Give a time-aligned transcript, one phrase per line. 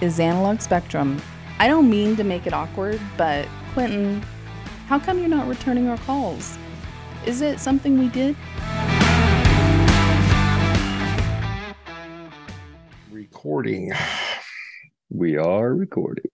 [0.00, 1.20] is Analog Spectrum.
[1.58, 4.22] I don't mean to make it awkward, but Quentin,
[4.86, 6.56] how come you're not returning our calls?
[7.26, 8.36] Is it something we did?
[13.10, 13.92] Recording.
[15.10, 16.30] We are recording.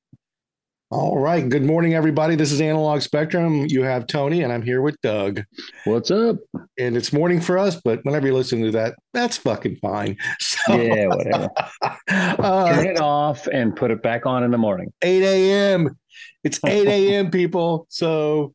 [0.94, 1.48] All right.
[1.48, 2.36] Good morning, everybody.
[2.36, 3.66] This is Analog Spectrum.
[3.66, 5.42] You have Tony, and I'm here with Doug.
[5.86, 6.36] What's up?
[6.78, 10.16] And it's morning for us, but whenever you listen to that, that's fucking fine.
[10.40, 11.48] So, Yeah, whatever.
[12.08, 14.92] uh, Turn it off and put it back on in the morning.
[15.02, 15.98] 8 a.m.
[16.44, 17.88] It's 8 a.m., people.
[17.90, 18.54] So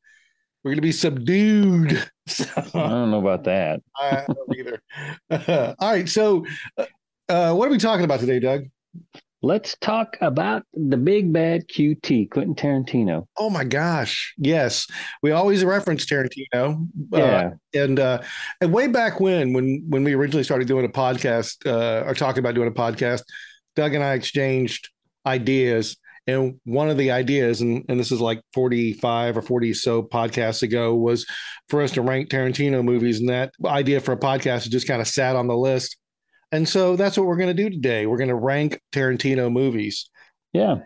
[0.63, 2.09] we're going to be subdued.
[2.25, 3.81] So, I don't know about that.
[3.99, 5.75] I don't either.
[5.77, 6.07] all right.
[6.07, 6.45] So,
[6.77, 6.85] uh,
[7.27, 8.63] uh, what are we talking about today, Doug?
[9.41, 13.25] Let's talk about the big bad QT, Quentin Tarantino.
[13.37, 14.33] Oh my gosh.
[14.37, 14.85] Yes.
[15.23, 16.87] We always reference Tarantino.
[17.13, 17.51] Uh, Yeah.
[17.73, 18.21] and uh
[18.59, 22.39] and way back when when when we originally started doing a podcast uh or talking
[22.39, 23.21] about doing a podcast,
[23.77, 24.89] Doug and I exchanged
[25.25, 25.95] ideas.
[26.27, 30.61] And one of the ideas, and, and this is like 45 or 40 so podcasts
[30.61, 31.25] ago, was
[31.69, 33.19] for us to rank Tarantino movies.
[33.19, 35.97] And that idea for a podcast just kind of sat on the list.
[36.51, 38.05] And so that's what we're going to do today.
[38.05, 40.09] We're going to rank Tarantino movies.
[40.53, 40.77] Yeah.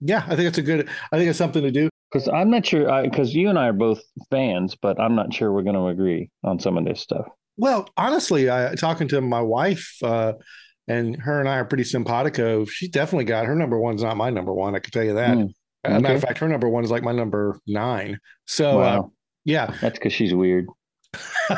[0.00, 1.88] Yeah, I think it's a good, I think it's something to do.
[2.10, 5.50] Because I'm not sure, because you and I are both fans, but I'm not sure
[5.50, 7.26] we're going to agree on some of this stuff.
[7.56, 10.34] Well, honestly, I talking to my wife, uh,
[10.88, 12.66] and her and I are pretty simpatico.
[12.66, 14.74] She definitely got her number one's not my number one.
[14.74, 15.38] I can tell you that.
[15.84, 18.18] As a matter of fact, her number one is like my number nine.
[18.46, 19.02] So, uh,
[19.44, 19.74] yeah.
[19.80, 20.66] That's because she's weird.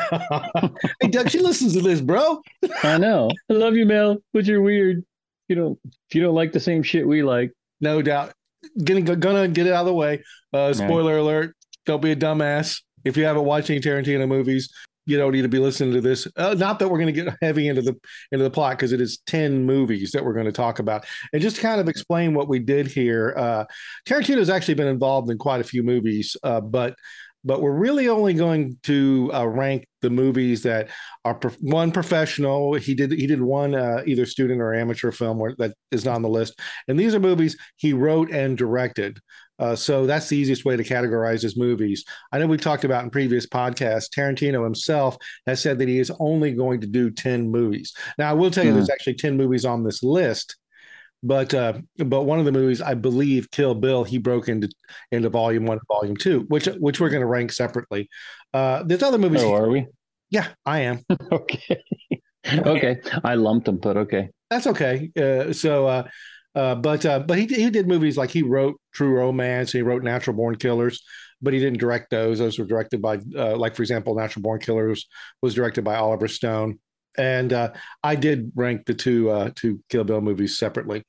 [1.01, 2.41] hey, Doug, she listens to this, bro.
[2.83, 3.29] I know.
[3.49, 5.03] I love you, Mel, but you're weird.
[5.47, 7.51] You don't, if you don't like the same shit we like.
[7.81, 8.33] No doubt.
[8.83, 10.23] Getting gonna get it out of the way.
[10.51, 12.81] Uh, spoiler alert: Don't be a dumbass.
[13.03, 14.69] If you haven't watched any Tarantino movies,
[15.05, 16.27] you don't need to be listening to this.
[16.35, 17.95] Uh, not that we're going to get heavy into the
[18.31, 21.41] into the plot because it is ten movies that we're going to talk about, and
[21.41, 23.33] just kind of explain what we did here.
[23.37, 23.65] Uh,
[24.07, 26.95] Tarantino's actually been involved in quite a few movies, uh, but
[27.45, 30.89] but we're really only going to uh, rank the movies that
[31.23, 32.73] are prof- one professional.
[32.73, 36.15] He did he did one uh, either student or amateur film where, that is not
[36.15, 39.19] on the list, and these are movies he wrote and directed.
[39.57, 42.03] Uh, so that's the easiest way to categorize his movies.
[42.33, 44.09] I know we've talked about in previous podcasts.
[44.13, 45.15] Tarantino himself
[45.47, 47.93] has said that he is only going to do ten movies.
[48.17, 48.77] Now I will tell you, Hmm.
[48.77, 50.57] there's actually ten movies on this list.
[51.25, 54.69] But uh, but one of the movies, I believe, Kill Bill, he broke into
[55.11, 58.09] into volume one, and volume two, which which we're going to rank separately.
[58.53, 59.41] Uh, there's other movies.
[59.41, 59.87] Oh, are we?
[60.29, 61.03] yeah, I am.
[61.31, 61.83] okay.
[62.47, 63.01] okay.
[63.23, 64.29] I lumped them, but okay.
[64.49, 65.09] That's okay.
[65.19, 66.07] Uh, so, uh,
[66.53, 69.71] uh, but uh, but he he did movies like he wrote True Romance.
[69.71, 71.01] He wrote Natural Born Killers,
[71.41, 72.39] but he didn't direct those.
[72.39, 75.07] Those were directed by, uh, like for example, Natural Born Killers
[75.41, 76.79] was directed by Oliver Stone.
[77.17, 77.71] And uh,
[78.03, 81.03] I did rank the two uh, two Kill Bill movies separately.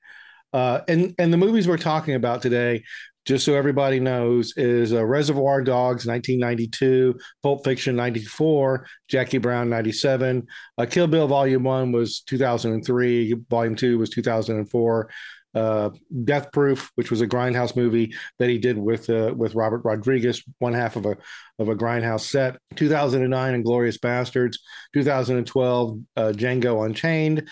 [0.53, 2.83] Uh, and and the movies we're talking about today,
[3.25, 10.47] just so everybody knows, is uh, Reservoir Dogs 1992, Pulp Fiction 94, Jackie Brown 97,
[10.79, 13.35] uh, Kill Bill Volume One was 2003.
[13.51, 15.11] Volume Two was 2004.
[15.57, 15.89] Uh,
[16.25, 20.43] Death Proof, which was a Grindhouse movie that he did with uh, with Robert Rodriguez,
[20.59, 21.17] one half of a
[21.59, 22.59] of a Grindhouse set.
[22.75, 24.59] 2009, Inglourious Basterds.
[24.93, 27.49] 2012, uh, Django Unchained.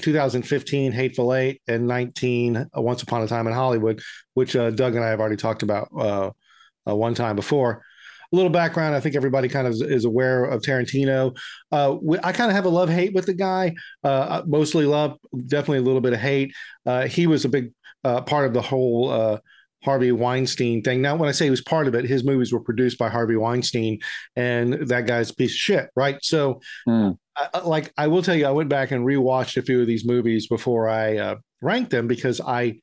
[0.00, 4.00] 2015, Hateful Eight, and 19, uh, Once Upon a Time in Hollywood,
[4.34, 5.88] which uh, Doug and I have already talked about
[6.84, 7.82] one time before
[8.32, 8.94] a little background.
[8.94, 11.36] I think everybody kind of is, is aware of Tarantino.
[11.72, 13.74] Uh, we, I kind of have a love hate with the guy.
[14.04, 16.54] Uh, mostly love, definitely a little bit of hate.
[16.84, 17.72] Uh, he was a big
[18.04, 19.38] uh, part of the whole uh,
[19.84, 21.00] Harvey Weinstein thing.
[21.00, 23.36] Now, when I say he was part of it, his movies were produced by Harvey
[23.36, 24.00] Weinstein,
[24.36, 26.18] and that guy's a piece of shit, right?
[26.22, 27.10] So, Hmm.
[27.36, 30.04] I, like, I will tell you, I went back and rewatched a few of these
[30.04, 32.80] movies before I uh, ranked them because I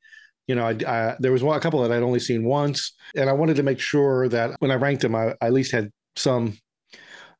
[0.47, 3.29] you know, I, I, there was one, a couple that I'd only seen once, and
[3.29, 5.91] I wanted to make sure that when I ranked them, I, I at least had
[6.15, 6.57] some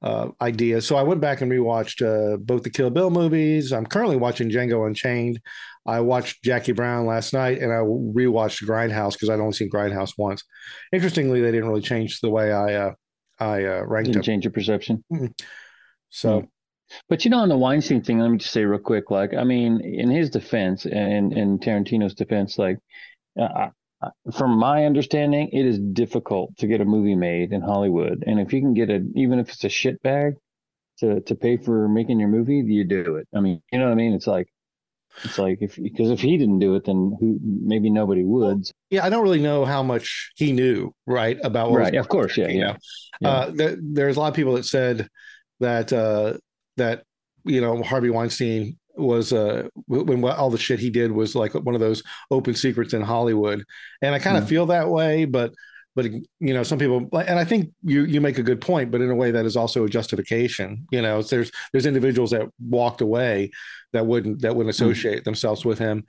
[0.01, 0.81] uh, idea.
[0.81, 3.71] So I went back and rewatched uh, both the Kill Bill movies.
[3.71, 5.39] I'm currently watching Django Unchained.
[5.85, 10.13] I watched Jackie Brown last night, and I rewatched Grindhouse because I'd only seen Grindhouse
[10.17, 10.43] once.
[10.91, 12.91] Interestingly, they didn't really change the way I uh,
[13.39, 14.23] I uh, ranked Didn't them.
[14.23, 15.03] change your perception.
[16.09, 16.47] So
[17.09, 19.11] But you know, on the Weinstein thing, let me just say real quick.
[19.11, 22.77] Like, I mean, in his defense and in Tarantino's defense, like,
[23.39, 23.69] uh,
[24.35, 28.53] from my understanding, it is difficult to get a movie made in Hollywood, and if
[28.53, 30.35] you can get it, even if it's a shit bag,
[30.99, 33.27] to to pay for making your movie, you do it.
[33.35, 34.13] I mean, you know what I mean?
[34.13, 34.47] It's like,
[35.23, 37.39] it's like if because if he didn't do it, then who?
[37.41, 38.63] Maybe nobody would.
[38.89, 41.95] yeah, I don't really know how much he knew, right, about what was Right?
[41.95, 42.75] Of course, yeah, yeah.
[43.21, 43.29] Yeah.
[43.29, 45.09] Uh, th- there's a lot of people that said
[45.59, 46.33] that uh,
[46.77, 47.03] that
[47.43, 51.75] you know Harvey Weinstein was uh when all the shit he did was like one
[51.75, 52.01] of those
[52.31, 53.63] open secrets in Hollywood,
[54.01, 54.49] and I kind of mm.
[54.49, 55.53] feel that way, but
[55.95, 59.01] but you know some people and i think you you make a good point but
[59.01, 63.01] in a way that is also a justification you know there's there's individuals that walked
[63.01, 63.49] away
[63.93, 64.83] that wouldn't that wouldn't hmm.
[64.83, 65.23] associate mm.
[65.23, 66.03] themselves with him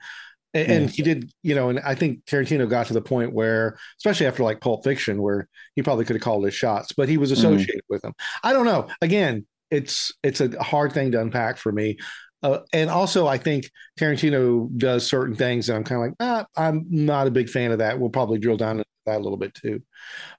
[0.53, 3.77] and, and, he did you know and i think tarantino got to the point where
[3.97, 7.17] especially after like pulp fiction where he probably could have called his shots but he
[7.17, 7.35] was hmm.
[7.35, 7.89] associated mm.
[7.89, 8.13] with them
[8.43, 11.97] i don't know again it's it's a hard thing to unpack for me
[12.43, 13.69] uh, and also, I think
[13.99, 17.71] Tarantino does certain things, and I'm kind of like, ah, I'm not a big fan
[17.71, 17.99] of that.
[17.99, 19.81] We'll probably drill down into that a little bit too.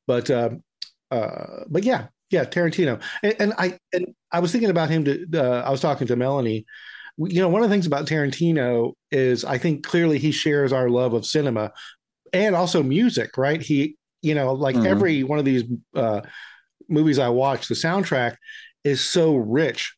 [0.06, 0.50] But uh,
[1.10, 3.02] uh, but yeah, yeah, Tarantino.
[3.22, 5.04] And, and, I and I was thinking about him.
[5.04, 6.66] To uh, I was talking to Melanie.
[7.16, 10.88] You know, one of the things about Tarantino is I think clearly he shares our
[10.88, 11.72] love of cinema
[12.32, 13.36] and also music.
[13.36, 13.60] Right?
[13.60, 14.86] He, you know, like mm-hmm.
[14.86, 15.64] every one of these
[15.96, 16.20] uh,
[16.88, 18.36] movies I watch, the soundtrack
[18.88, 19.94] is so rich.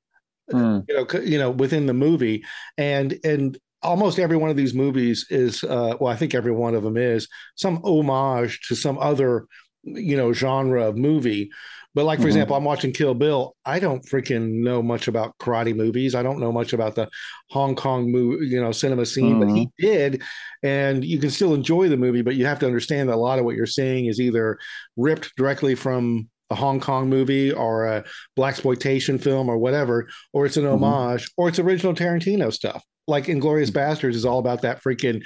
[0.50, 0.84] Mm.
[0.88, 2.44] You know, you know, within the movie,
[2.76, 6.74] and and almost every one of these movies is uh, well i think every one
[6.74, 9.46] of them is some homage to some other
[9.82, 11.50] you know genre of movie
[11.94, 12.28] but like for mm-hmm.
[12.28, 16.38] example i'm watching kill bill i don't freaking know much about karate movies i don't
[16.38, 17.08] know much about the
[17.50, 19.40] hong kong movie you know cinema scene mm-hmm.
[19.40, 19.86] but he mm-hmm.
[19.86, 20.22] did
[20.62, 23.38] and you can still enjoy the movie but you have to understand that a lot
[23.38, 24.58] of what you're seeing is either
[24.96, 28.04] ripped directly from a Hong Kong movie or a
[28.36, 30.82] black exploitation film or whatever, or it's an mm-hmm.
[30.82, 31.42] homage, mm-hmm.
[31.42, 35.22] or it's original Tarantino stuff like Inglourious Basterds is all about that freaking,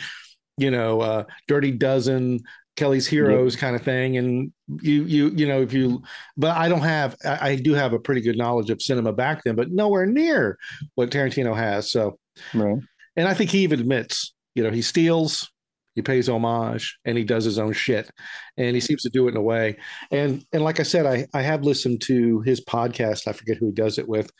[0.57, 2.41] you know, uh, Dirty Dozen,
[2.77, 4.17] Kelly's Heroes kind of thing.
[4.17, 6.03] And you, you, you know, if you,
[6.37, 9.45] but I don't have, I, I, do have a pretty good knowledge of cinema back
[9.45, 10.59] then, but nowhere near
[10.97, 11.93] what Tarantino has.
[11.93, 12.19] So,
[12.53, 12.79] right.
[13.15, 15.53] and I think he even admits, you know, he steals,
[15.95, 18.11] he pays homage, and he does his own shit,
[18.57, 19.77] and he seems to do it in a way.
[20.11, 23.29] And and like I said, I I have listened to his podcast.
[23.29, 24.31] I forget who he does it with,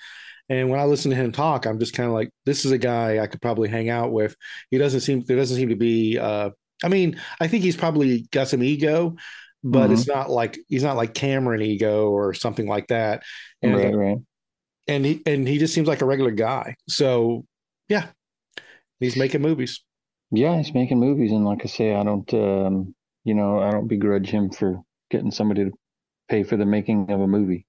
[0.49, 2.79] and when I listen to him talk, I'm just kind of like, this is a
[2.79, 4.37] guy I could probably hang out with.
[4.71, 6.19] He doesn't seem there doesn't seem to be.
[6.19, 6.51] Uh,
[6.83, 9.17] I mean, I think he's probably got some ego,
[9.63, 9.95] but mm-hmm.
[9.95, 13.23] it's not like he's not like Cameron ego or something like that.
[13.63, 14.19] And, right, right.
[14.87, 16.77] And he and he just seems like a regular guy.
[16.89, 17.47] So
[17.89, 18.09] yeah,
[19.01, 19.83] he's making movies.
[20.31, 22.95] Yeah, he's making movies, and like I say, I don't, um,
[23.25, 24.81] you know, I don't begrudge him for
[25.11, 25.73] getting somebody to
[26.29, 27.67] pay for the making of a movie.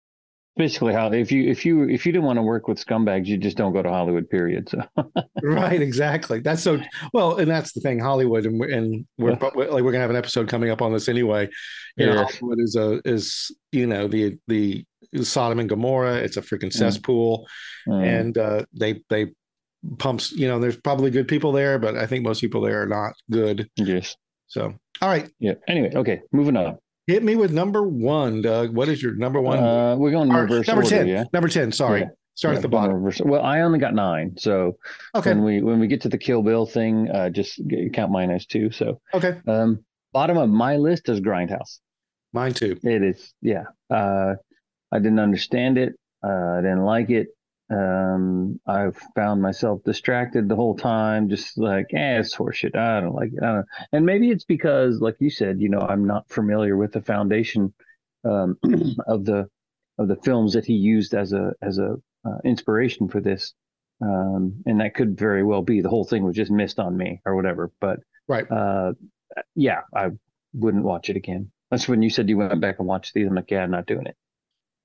[0.58, 3.38] Basically how if you if you if you didn't want to work with scumbags you
[3.38, 4.82] just don't go to hollywood period so.
[5.44, 6.40] Right exactly.
[6.40, 6.80] That's so
[7.12, 10.48] well and that's the thing hollywood and, and we're like we're gonna have an episode
[10.48, 11.50] coming up on this anyway.
[11.98, 14.86] You know hollywood is a is you know the the
[15.24, 16.74] sodom and gomorrah it's a freaking mm.
[16.74, 17.46] cesspool
[17.88, 18.04] mm.
[18.04, 19.28] and uh they they
[19.98, 22.88] pumps you know there's probably good people there but i think most people there are
[22.88, 24.16] not good yes
[24.48, 26.78] so all right yeah anyway okay moving on
[27.08, 28.74] Hit me with number one, Doug.
[28.74, 29.60] What is your number one?
[29.60, 31.08] Uh, we're going number order, ten.
[31.08, 31.26] Yeah?
[31.34, 31.72] Number ten.
[31.72, 32.02] Sorry.
[32.02, 32.08] Yeah.
[32.34, 32.96] Start yeah, at the bottom.
[32.96, 33.22] Reverse.
[33.24, 34.78] Well, I only got nine, so
[35.14, 35.30] okay.
[35.30, 37.62] When we when we get to the Kill Bill thing, uh, just
[37.94, 38.72] count mine as two.
[38.72, 39.40] So okay.
[39.48, 41.80] Um, bottom of my list is Grindhouse.
[42.34, 42.78] Mine too.
[42.84, 43.34] It is.
[43.40, 43.66] Yeah.
[43.90, 44.34] Uh,
[44.92, 45.94] I didn't understand it.
[46.24, 47.28] Uh, I didn't like it
[47.72, 52.76] um i found myself distracted the whole time just like eh it's horseshit.
[52.76, 53.42] I don't like it.
[53.42, 56.92] I don't and maybe it's because like you said you know i'm not familiar with
[56.92, 57.74] the foundation
[58.24, 58.58] um
[59.08, 59.50] of the
[59.98, 61.96] of the films that he used as a as a
[62.26, 63.54] uh, inspiration for this.
[64.02, 67.22] Um and that could very well be the whole thing was just missed on me
[67.26, 68.50] or whatever but right.
[68.52, 68.94] uh
[69.56, 70.10] yeah i
[70.54, 71.52] wouldn't watch it again.
[71.72, 73.88] That's when you said you went back and watched these i'm like yeah i'm not
[73.88, 74.16] doing it.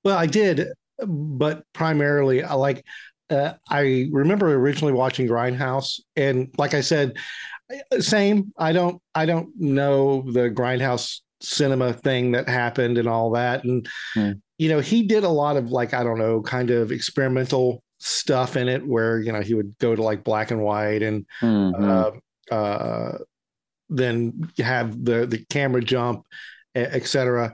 [0.03, 0.67] Well i did
[0.99, 2.85] but primarily I like
[3.31, 7.13] uh, I remember originally watching Grindhouse, and like I said,
[7.99, 8.51] same.
[8.57, 13.87] I don't I don't know the Grindhouse cinema thing that happened and all that, and
[14.15, 14.39] mm.
[14.57, 18.57] you know he did a lot of like I don't know kind of experimental stuff
[18.57, 21.83] in it where you know he would go to like black and white and mm-hmm.
[22.51, 23.17] uh, uh,
[23.89, 26.25] then have the the camera jump,
[26.75, 27.53] etc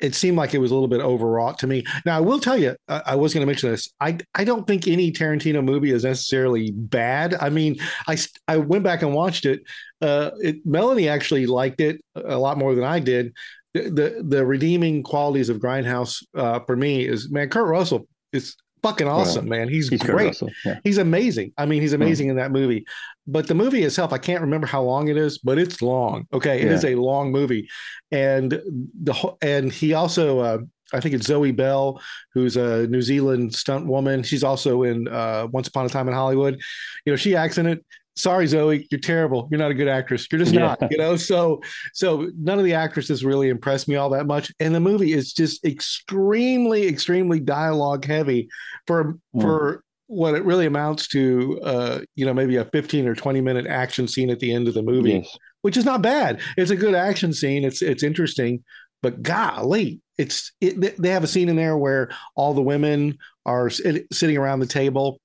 [0.00, 1.84] it seemed like it was a little bit overwrought to me.
[2.04, 3.92] Now, I will tell you, I, I was going to mention this.
[4.00, 7.34] I I don't think any Tarantino movie is necessarily bad.
[7.34, 7.76] I mean,
[8.06, 8.16] I
[8.48, 9.60] I went back and watched it.
[10.00, 13.32] Uh, it Melanie actually liked it a lot more than I did.
[13.74, 18.56] The the, the redeeming qualities of Grindhouse uh, for me is man, Kurt Russell is
[18.86, 19.68] fucking awesome, man.
[19.68, 20.40] He's, he's great.
[20.64, 20.78] Yeah.
[20.84, 21.52] He's amazing.
[21.58, 22.30] I mean, he's amazing mm.
[22.30, 22.86] in that movie.
[23.26, 26.26] But the movie itself, I can't remember how long it is, but it's long.
[26.32, 26.72] Okay, it yeah.
[26.72, 27.68] is a long movie,
[28.12, 30.38] and the and he also.
[30.38, 30.58] Uh,
[30.92, 32.00] I think it's Zoe Bell,
[32.32, 34.22] who's a New Zealand stunt woman.
[34.22, 36.60] She's also in uh, Once Upon a Time in Hollywood.
[37.04, 37.84] You know, she acts in it
[38.16, 40.74] sorry zoe you're terrible you're not a good actress you're just yeah.
[40.80, 41.60] not you know so
[41.92, 45.32] so none of the actresses really impressed me all that much and the movie is
[45.32, 48.48] just extremely extremely dialogue heavy
[48.86, 49.42] for mm.
[49.42, 53.66] for what it really amounts to, uh, you know, maybe a 15 or 20 minute
[53.66, 55.38] action scene at the end of the movie, Yes.
[55.62, 56.40] which is not bad.
[56.56, 57.64] It's a good action scene.
[57.64, 58.62] It's it's interesting,
[59.02, 63.68] but golly, it's it, they have a scene in there where all the women are
[63.70, 65.20] sitting around the table,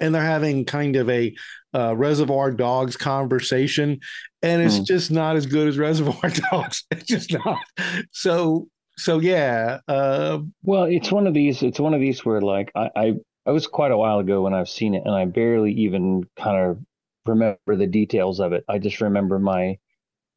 [0.00, 1.34] and they're having kind of a
[1.74, 4.00] uh, Reservoir Dogs conversation,
[4.42, 4.84] and it's Hmm.
[4.84, 6.84] just not as good as Reservoir Dogs.
[6.90, 7.58] It's just not.
[8.12, 11.62] So so yeah, uh, Well, it's one of these.
[11.62, 13.12] It's one of these where, like, I, I,
[13.46, 16.56] I was quite a while ago when I've seen it, and I barely even kind
[16.70, 16.78] of
[17.26, 18.64] remember the details of it.
[18.68, 19.78] I just remember my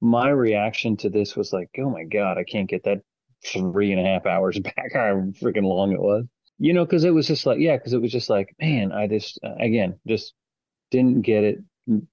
[0.01, 3.01] my reaction to this was like, oh my God, I can't get that
[3.45, 6.25] three and a half hours back, How freaking long it was.
[6.59, 9.07] You know, because it was just like, yeah, because it was just like, man, I
[9.07, 10.33] just, uh, again, just
[10.91, 11.59] didn't get it.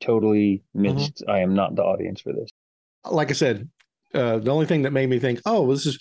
[0.00, 1.25] Totally missed.
[1.28, 2.49] I am not the audience for this.
[3.11, 3.69] like I said,
[4.14, 5.99] uh, the only thing that made me think, oh, this is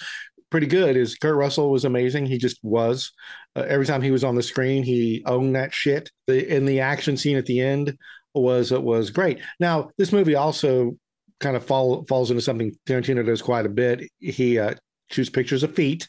[0.52, 2.28] pretty good is Kurt Russell was amazing.
[2.28, 3.12] He just was.
[3.56, 6.12] Uh, every time he was on the screen, he owned that shit.
[6.28, 7.98] The in the action scene at the end
[8.36, 9.40] was it was great.
[9.60, 10.96] Now this movie also
[11.40, 14.08] kind of fall, falls into something Tarantino does quite a bit.
[14.20, 14.76] He uh,
[15.10, 16.08] shoots pictures of feet,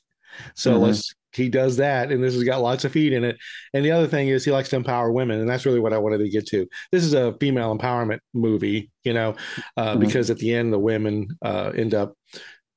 [0.54, 0.80] so Mhm.
[0.83, 1.14] let's.
[1.37, 3.37] He does that, and this has got lots of feet in it.
[3.73, 5.99] And the other thing is, he likes to empower women, and that's really what I
[5.99, 6.67] wanted to get to.
[6.93, 9.35] This is a female empowerment movie, you know,
[9.76, 10.00] uh, Mhm.
[10.00, 12.14] because at the end the women uh, end up,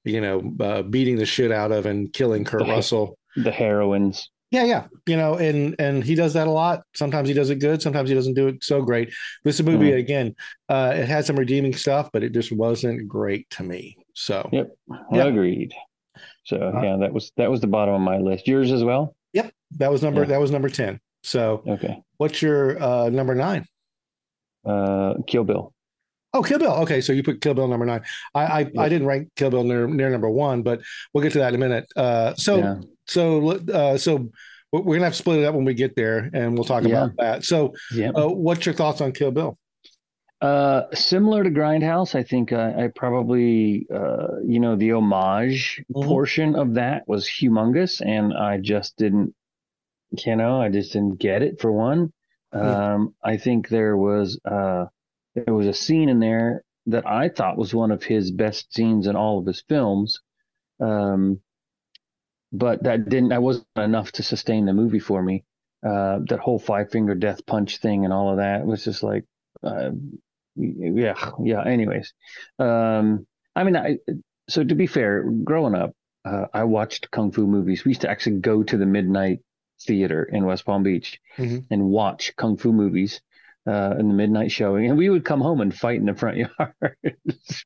[0.04, 3.18] you know, uh, beating the shit out of and killing Kurt The- Russell.
[3.36, 4.30] The heroines.
[4.50, 6.84] Yeah, yeah, you know, and and he does that a lot.
[6.96, 7.82] Sometimes he does it good.
[7.82, 9.14] Sometimes he doesn't do it so great.
[9.44, 9.98] This movie Mhm.
[10.00, 10.36] again,
[10.70, 13.98] uh, it had some redeeming stuff, but it just wasn't great to me.
[14.14, 14.70] So Yep.
[15.12, 15.26] Yeah.
[15.26, 15.74] Agreed.
[16.48, 18.48] So Uh, yeah, that was that was the bottom of my list.
[18.48, 19.16] Yours as well.
[19.34, 20.28] Yep, that was number Yeah.
[20.28, 21.00] that was number ten.
[21.24, 22.02] So Okay.
[22.18, 23.66] what's your uh, number nine?
[24.66, 25.74] Uh, Kill Bill.
[26.34, 26.72] Oh, Kill Bill.
[26.84, 28.02] Okay, so you put Kill Bill number nine.
[28.34, 30.80] I I, I didn't rank Kill Bill near, near number one, but
[31.14, 31.86] we'll get to that in a minute.
[31.98, 32.76] Uh, so yeah.
[33.08, 34.30] so uh, so
[34.72, 36.84] we're we're gonna have to split it up when we get there, and we'll talk
[36.84, 36.90] Yeah.
[37.06, 37.44] about that.
[37.46, 38.12] So, Yeah.
[38.12, 39.58] uh, what's your thoughts on Kill Bill?
[40.40, 46.06] Uh, similar to Grindhouse, I think I, I probably, uh, you know, the homage Mhm.
[46.06, 49.34] portion of that was humongous, and I just didn't,
[50.26, 52.14] you know, I just didn't get it for one.
[52.54, 52.94] Yeah.
[52.94, 54.86] Um, I think there was, uh,
[55.34, 59.08] there was a scene in there that I thought was one of his best scenes
[59.08, 60.22] in all of his films.
[60.80, 61.42] Um,
[62.52, 65.44] but that didn't, that wasn't enough to sustain the movie for me.
[65.86, 69.26] Uh, that whole five finger death punch thing and all of that was just like,
[69.64, 69.92] uh,
[70.58, 71.64] yeah, yeah.
[71.64, 72.14] Anyways,
[72.60, 73.98] um, I mean, I
[74.50, 75.94] so to be fair, growing up,
[76.26, 77.86] uh, I watched kung fu movies.
[77.86, 79.40] We used to actually go to the midnight
[79.86, 81.66] theater in West Palm Beach Mhm.
[81.70, 83.22] and watch kung fu movies
[83.68, 86.38] uh, in the midnight showing, and we would come home and fight in the front
[86.60, 86.74] yard,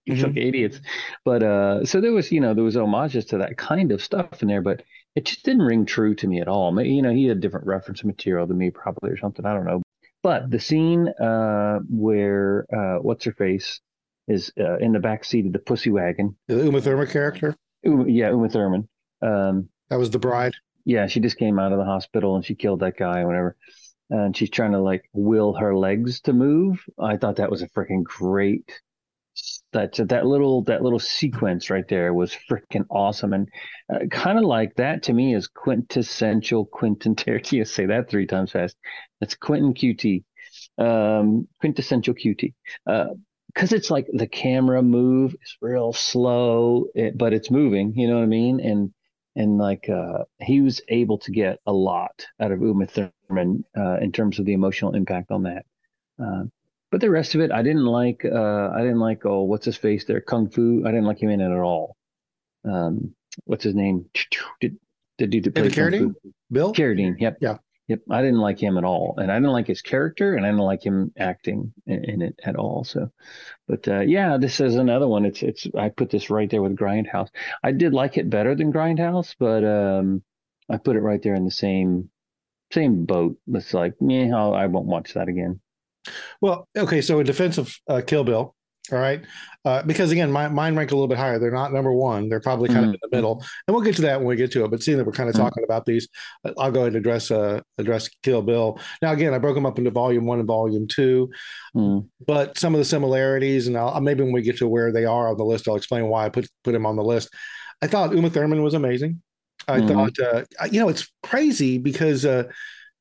[0.08, 0.80] like idiots.
[1.24, 4.42] But uh, so there was, you know, there was homages to that kind of stuff
[4.42, 4.84] in there, but
[5.16, 6.80] it just didn't ring true to me at all.
[6.82, 9.46] You know, he had different reference material than me, probably or something.
[9.46, 9.82] I don't know.
[10.24, 13.80] But the scene uh, where uh, what's her face
[14.28, 16.38] is uh, in the back seat of the pussy wagon.
[16.48, 18.88] The Uma Thurman character Uma, yeah, Uma Thurman.
[19.22, 20.54] Um, that was the bride.
[20.86, 23.58] yeah, she just came out of the hospital and she killed that guy or whatever.
[24.10, 26.84] And she's trying to like will her legs to move.
[27.00, 28.82] I thought that was a freaking great.
[29.74, 33.48] That that little that little sequence right there was freaking awesome and
[33.94, 37.66] uh, kind of like that to me is quintessential Quentin Tarantino.
[37.68, 38.76] Say that three times fast.
[39.20, 40.24] That's Quentin QT,
[40.78, 42.54] um, quintessential QT.
[42.86, 43.08] Uh
[43.54, 47.94] because it's like the camera move is real slow, it, but it's moving.
[47.96, 48.60] You know what I mean?
[48.60, 48.94] And
[49.36, 53.98] and like uh, he was able to get a lot out of Uma Thurman uh,
[53.98, 55.66] in terms of the emotional impact on that.
[56.22, 56.44] Uh,
[56.92, 58.26] but the rest of it, I didn't like.
[58.26, 59.26] Uh, I didn't like.
[59.26, 60.22] Oh, what's his face there?
[60.22, 60.84] Kung Fu.
[60.86, 61.96] I didn't like him in it at all.
[62.66, 64.06] Um, what's his name?
[64.60, 64.78] Did
[65.18, 66.16] the dude that played Carradine?
[66.52, 66.74] Bill.
[66.74, 67.16] Carradine.
[67.20, 67.38] Yep.
[67.42, 67.58] Yeah.
[67.88, 68.02] Yep.
[68.10, 70.62] I didn't like him at all, and I didn't like his character, and I didn't
[70.62, 72.84] like him acting in, in it at all.
[72.84, 73.10] So,
[73.68, 75.26] but uh, yeah, this is another one.
[75.26, 75.68] It's it's.
[75.78, 77.30] I put this right there with Grindhouse.
[77.64, 80.24] I did like it better than Grindhouse, but um,
[80.70, 82.10] I put it right there in the same
[82.72, 83.38] same boat.
[83.48, 85.60] It's like, yeah, I won't watch that again.
[86.42, 88.56] Well, okay, so in defense of uh, Kill Bill,
[88.92, 89.24] all right,
[89.64, 91.38] uh, because again, my, mine rank a little bit higher.
[91.38, 92.28] They're not number one.
[92.30, 92.94] They're probably kind of Mhm.
[92.96, 94.72] in the middle, and we'll get to that when we get to it.
[94.72, 95.40] But seeing that we're kind of Mhm.
[95.40, 96.08] talking about these,
[96.44, 98.80] uh, I'll go ahead and address uh, address Kill Bill.
[99.04, 101.30] Now, again, I broke them up into Volume One and Volume Two,
[101.76, 102.08] Mm.
[102.26, 105.30] but some of the similarities, and I'll, maybe when we get to where they are
[105.30, 107.30] on the list, I'll explain why I put put him on the list.
[107.84, 109.22] I thought Uma Thurman was amazing.
[109.68, 109.88] I Mhm.
[109.88, 112.26] thought, uh, you know, it's crazy because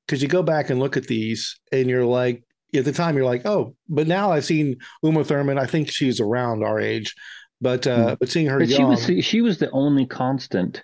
[0.06, 2.42] because you go back and look at these, and you're like,
[2.74, 5.58] at the time, you're like, oh, but now I've seen Uma Thurman.
[5.58, 7.14] I think she's around our age,
[7.60, 10.82] but uh, but seeing her But she young, was she was the only constant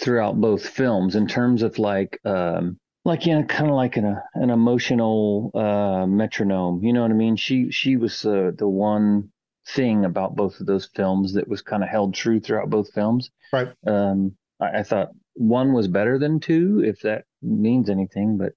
[0.00, 4.16] throughout both films in terms of like um like you know, kind of like an
[4.34, 6.82] an emotional uh, metronome.
[6.82, 7.36] You know what I mean?
[7.36, 9.30] She she was uh, the one
[9.68, 13.30] thing about both of those films that was kind of held true throughout both films.
[13.52, 13.68] Right.
[13.86, 18.36] Um, I, I, thought one was better than two, if that means anything.
[18.36, 18.52] But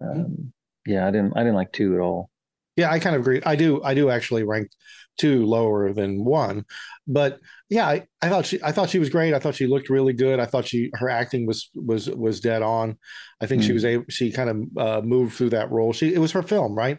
[0.00, 0.52] um,
[0.88, 2.30] yeah, I didn't I didn't like two at all.
[2.76, 3.42] Yeah, I kind of agree.
[3.44, 3.82] I do.
[3.82, 4.70] I do actually rank
[5.18, 6.64] two lower than one,
[7.06, 8.60] but yeah, I, I thought she.
[8.62, 9.34] I thought she was great.
[9.34, 10.40] I thought she looked really good.
[10.40, 12.96] I thought she her acting was was was dead on.
[13.40, 13.64] I think mm.
[13.64, 13.74] she hmm.
[13.74, 14.04] was able.
[14.08, 15.92] She kind of uh, moved through that role.
[15.92, 16.98] She it was her film, right?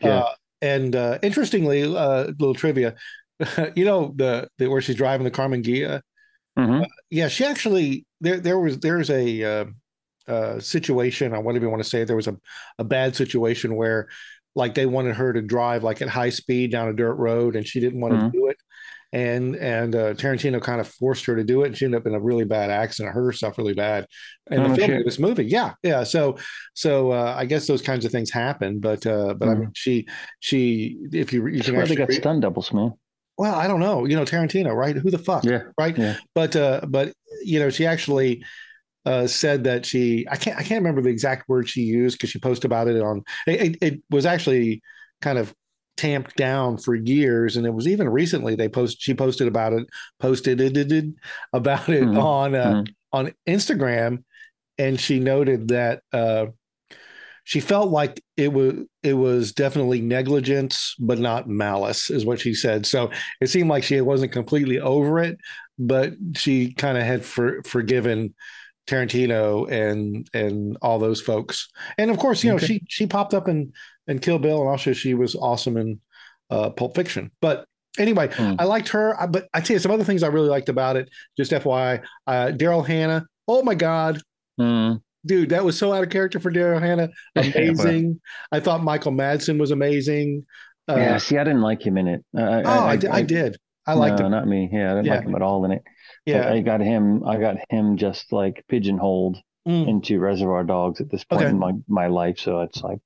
[0.00, 0.20] Yeah.
[0.20, 2.94] Uh, and uh, interestingly, uh, little trivia,
[3.74, 6.00] you know the, the, where she's driving the Karmann Ghia.
[6.58, 6.82] Mm-hmm.
[6.82, 9.66] Uh, yeah, she actually there there was there's a
[10.28, 11.34] uh, situation.
[11.34, 12.04] I whatever you want to say.
[12.04, 12.36] There was a
[12.78, 14.08] a bad situation where
[14.54, 17.66] like they wanted her to drive like at high speed down a dirt road and
[17.66, 18.30] she didn't want mm-hmm.
[18.30, 18.56] to do it
[19.12, 22.06] and and uh, Tarantino kind of forced her to do it and she ended up
[22.06, 24.06] in a really bad accident hurt herself really bad
[24.50, 26.36] in oh, the film of this movie yeah yeah so
[26.74, 29.50] so uh, I guess those kinds of things happen but uh, but mm-hmm.
[29.50, 30.06] I mean she
[30.38, 32.92] she if you you can actually they got read, stun doubles man
[33.36, 36.16] well I don't know you know Tarantino right who the fuck yeah right yeah.
[36.34, 37.12] but uh but
[37.42, 38.44] you know she actually
[39.06, 42.30] uh, said that she I can't I can't remember the exact word she used because
[42.30, 44.82] she posted about it on it, it, was actually
[45.22, 45.54] kind of
[45.96, 49.86] tamped down for years and it was even recently they post she posted about it
[50.18, 51.04] posted it, it, it
[51.52, 52.18] about it mm-hmm.
[52.18, 52.92] on uh, mm-hmm.
[53.12, 54.22] on Instagram
[54.78, 56.46] and she noted that uh,
[57.44, 62.54] she felt like it was it was definitely negligence but not malice is what she
[62.54, 65.38] said so it seemed like she wasn't completely over it
[65.78, 68.34] but she kind of had for, forgiven
[68.90, 71.68] Tarantino and and all those folks.
[71.96, 73.72] And of course, you know, she she popped up in
[74.08, 76.00] in Kill Bill, and also she was awesome in
[76.50, 77.30] uh, Pulp Fiction.
[77.40, 77.66] But
[77.98, 78.56] anyway, mm.
[78.58, 79.16] I liked her.
[79.30, 81.08] But I tell you some other things I really liked about it.
[81.36, 83.26] Just FYI, uh, Daryl Hannah.
[83.46, 84.20] Oh my God.
[84.60, 85.00] Mm.
[85.24, 87.10] Dude, that was so out of character for Daryl Hannah.
[87.36, 88.20] Amazing.
[88.50, 90.46] I thought Michael Madsen was amazing.
[90.88, 92.24] Uh, yeah, see, I didn't like him in it.
[92.36, 93.56] oh, I, I, I, I did.
[93.86, 94.32] I liked no, him.
[94.32, 94.68] Not me.
[94.72, 95.16] Yeah, I didn't yeah.
[95.16, 95.82] like him at all in it.
[96.26, 97.24] Yeah, I, I got him.
[97.26, 99.88] I got him just like pigeonholed mm.
[99.88, 101.50] into Reservoir Dogs at this point okay.
[101.50, 102.38] in my my life.
[102.38, 102.98] So it's like,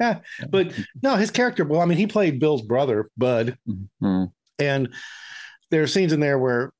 [0.00, 1.64] yeah, but no, his character.
[1.64, 4.24] Well, I mean, he played Bill's brother, Bud, mm-hmm.
[4.58, 4.88] and
[5.70, 6.72] there are scenes in there where,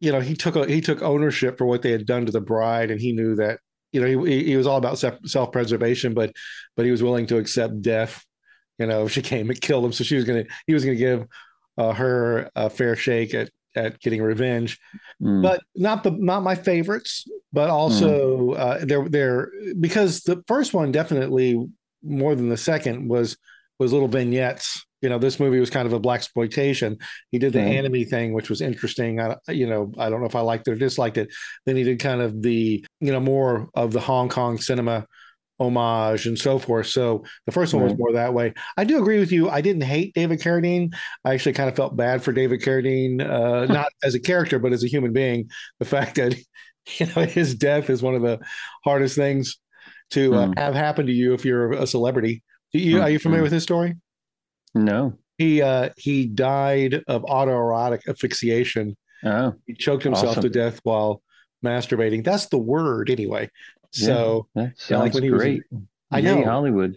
[0.00, 2.40] you know, he took a, he took ownership for what they had done to the
[2.40, 3.58] bride, and he knew that
[3.92, 6.32] you know he he was all about self preservation, but
[6.76, 8.24] but he was willing to accept death.
[8.78, 10.96] You know, if she came and killed him, so she was gonna he was gonna
[10.96, 11.26] give
[11.78, 14.78] uh, her a fair shake at at getting revenge,
[15.20, 15.42] mm.
[15.42, 17.26] but not the not my favorites.
[17.52, 18.58] But also, mm.
[18.58, 21.58] uh, they're they're because the first one definitely
[22.02, 23.36] more than the second was
[23.78, 24.84] was little vignettes.
[25.00, 26.98] You know, this movie was kind of a black exploitation.
[27.30, 27.74] He did the mm.
[27.74, 29.20] anime thing, which was interesting.
[29.20, 31.28] I, you know, I don't know if I liked it or disliked it.
[31.66, 35.06] Then he did kind of the you know more of the Hong Kong cinema
[35.60, 36.88] homage and so forth.
[36.88, 37.90] So the first one right.
[37.90, 38.54] was more that way.
[38.76, 39.48] I do agree with you.
[39.48, 40.94] I didn't hate David Carradine.
[41.24, 44.72] I actually kind of felt bad for David Carradine, uh, not as a character, but
[44.72, 45.50] as a human being.
[45.78, 46.34] The fact that
[46.98, 48.40] you know his death is one of the
[48.84, 49.58] hardest things
[50.10, 50.58] to uh, mm.
[50.58, 52.42] have happen to you if you're a celebrity.
[52.72, 53.02] You, mm.
[53.02, 53.44] Are you familiar mm.
[53.44, 53.96] with his story?
[54.74, 55.18] No.
[55.38, 58.96] He uh, he died of autoerotic asphyxiation.
[59.24, 60.42] Oh, he choked himself awesome.
[60.42, 61.22] to death while
[61.64, 62.24] masturbating.
[62.24, 63.48] That's the word, anyway.
[63.92, 65.62] So yeah, that sounds like great.
[65.70, 66.96] Was, I know Hollywood.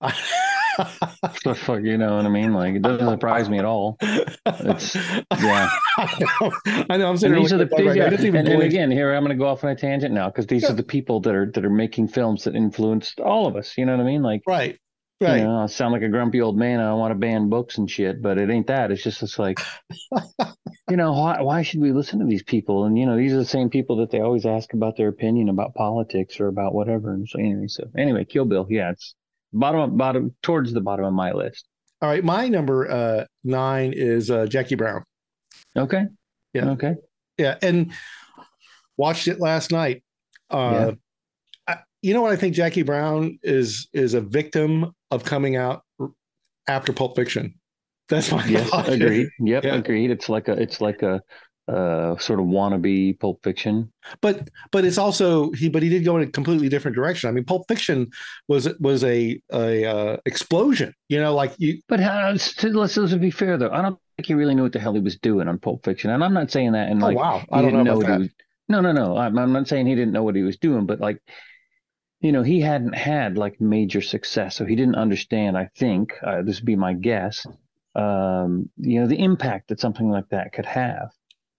[0.00, 2.52] the fuck, you know what I mean?
[2.52, 3.96] Like it doesn't surprise me at all.
[4.00, 5.70] It's yeah.
[5.98, 7.08] I know.
[7.08, 8.06] I'm saying these are the these, yeah.
[8.06, 10.62] and, and, again, here I'm going to go off on a tangent now because these
[10.62, 10.70] yeah.
[10.70, 13.78] are the people that are that are making films that influenced all of us.
[13.78, 14.22] You know what I mean?
[14.22, 14.78] Like right,
[15.22, 15.38] right.
[15.38, 16.80] You know, I sound like a grumpy old man.
[16.80, 18.90] I want to ban books and shit, but it ain't that.
[18.90, 19.58] It's just it's like,
[20.90, 22.84] you know, why why should we listen to these people?
[22.84, 25.48] And you know, these are the same people that they always ask about their opinion
[25.48, 27.12] about politics or about whatever.
[27.12, 29.14] And so anyway, so anyway, Kill Bill, yeah, it's
[29.52, 31.66] bottom bottom towards the bottom of my list.
[32.00, 35.04] All right, my number uh, nine is uh, Jackie Brown.
[35.76, 36.04] Okay.
[36.52, 36.70] Yeah.
[36.70, 36.94] Okay.
[37.38, 37.92] Yeah, and
[38.96, 40.02] watched it last night.
[40.50, 40.90] Uh, yeah.
[42.02, 45.82] You know what I think Jackie Brown is is a victim of coming out
[46.66, 47.54] after Pulp Fiction.
[48.08, 49.28] That's my yes, agreed.
[49.40, 49.74] Yep, yeah.
[49.74, 50.10] agreed.
[50.10, 51.22] It's like a it's like a
[51.68, 53.92] uh, sort of wannabe Pulp Fiction.
[54.20, 57.28] But but it's also he but he did go in a completely different direction.
[57.28, 58.10] I mean, Pulp Fiction
[58.48, 60.92] was was a a uh, explosion.
[61.08, 61.80] You know, like you.
[61.88, 63.70] But uh, let's, let's be fair though.
[63.70, 66.10] I don't think he really knew what the hell he was doing on Pulp Fiction,
[66.10, 66.88] and I'm not saying that.
[66.88, 68.28] And oh, like, wow, I don't know, know was.
[68.68, 69.16] No, no, no.
[69.16, 71.20] I'm, I'm not saying he didn't know what he was doing, but like
[72.22, 75.56] you know, he hadn't had like major success, so he didn't understand.
[75.58, 77.46] I think uh, this would be my guess.
[77.94, 81.10] Um, you know, the impact that something like that could have.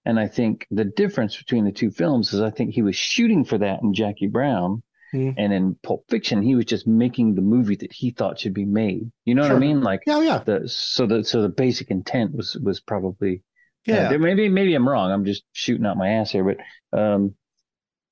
[0.06, 3.46] And I think the difference between the two films is I think he was shooting
[3.46, 5.36] for that in Jackie Brown, Mm.
[5.38, 8.66] And in Pulp Fiction, he was just making the movie that he thought should be
[8.66, 9.12] made.
[9.26, 9.52] You know sure.
[9.52, 9.82] what I mean?
[9.82, 10.40] Like, yeah, yeah.
[10.40, 13.44] The, so the so the basic intent was was probably
[13.88, 14.10] uh, yeah.
[14.10, 15.12] Uh, maybe maybe I'm wrong.
[15.12, 17.36] I'm just shooting out my ass here, but um,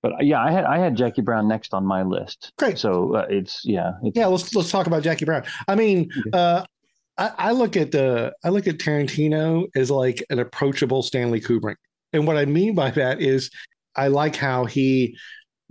[0.01, 2.51] but yeah, I had I had Jackie Brown next on my list.
[2.57, 2.77] Great.
[2.77, 3.93] So uh, it's yeah.
[4.03, 4.27] It's, yeah.
[4.27, 5.43] Let's let's talk about Jackie Brown.
[5.67, 6.65] I mean, uh,
[7.17, 11.75] I, I look at the I look at Tarantino as like an approachable Stanley Kubrick,
[12.13, 13.51] and what I mean by that is
[13.95, 15.17] I like how he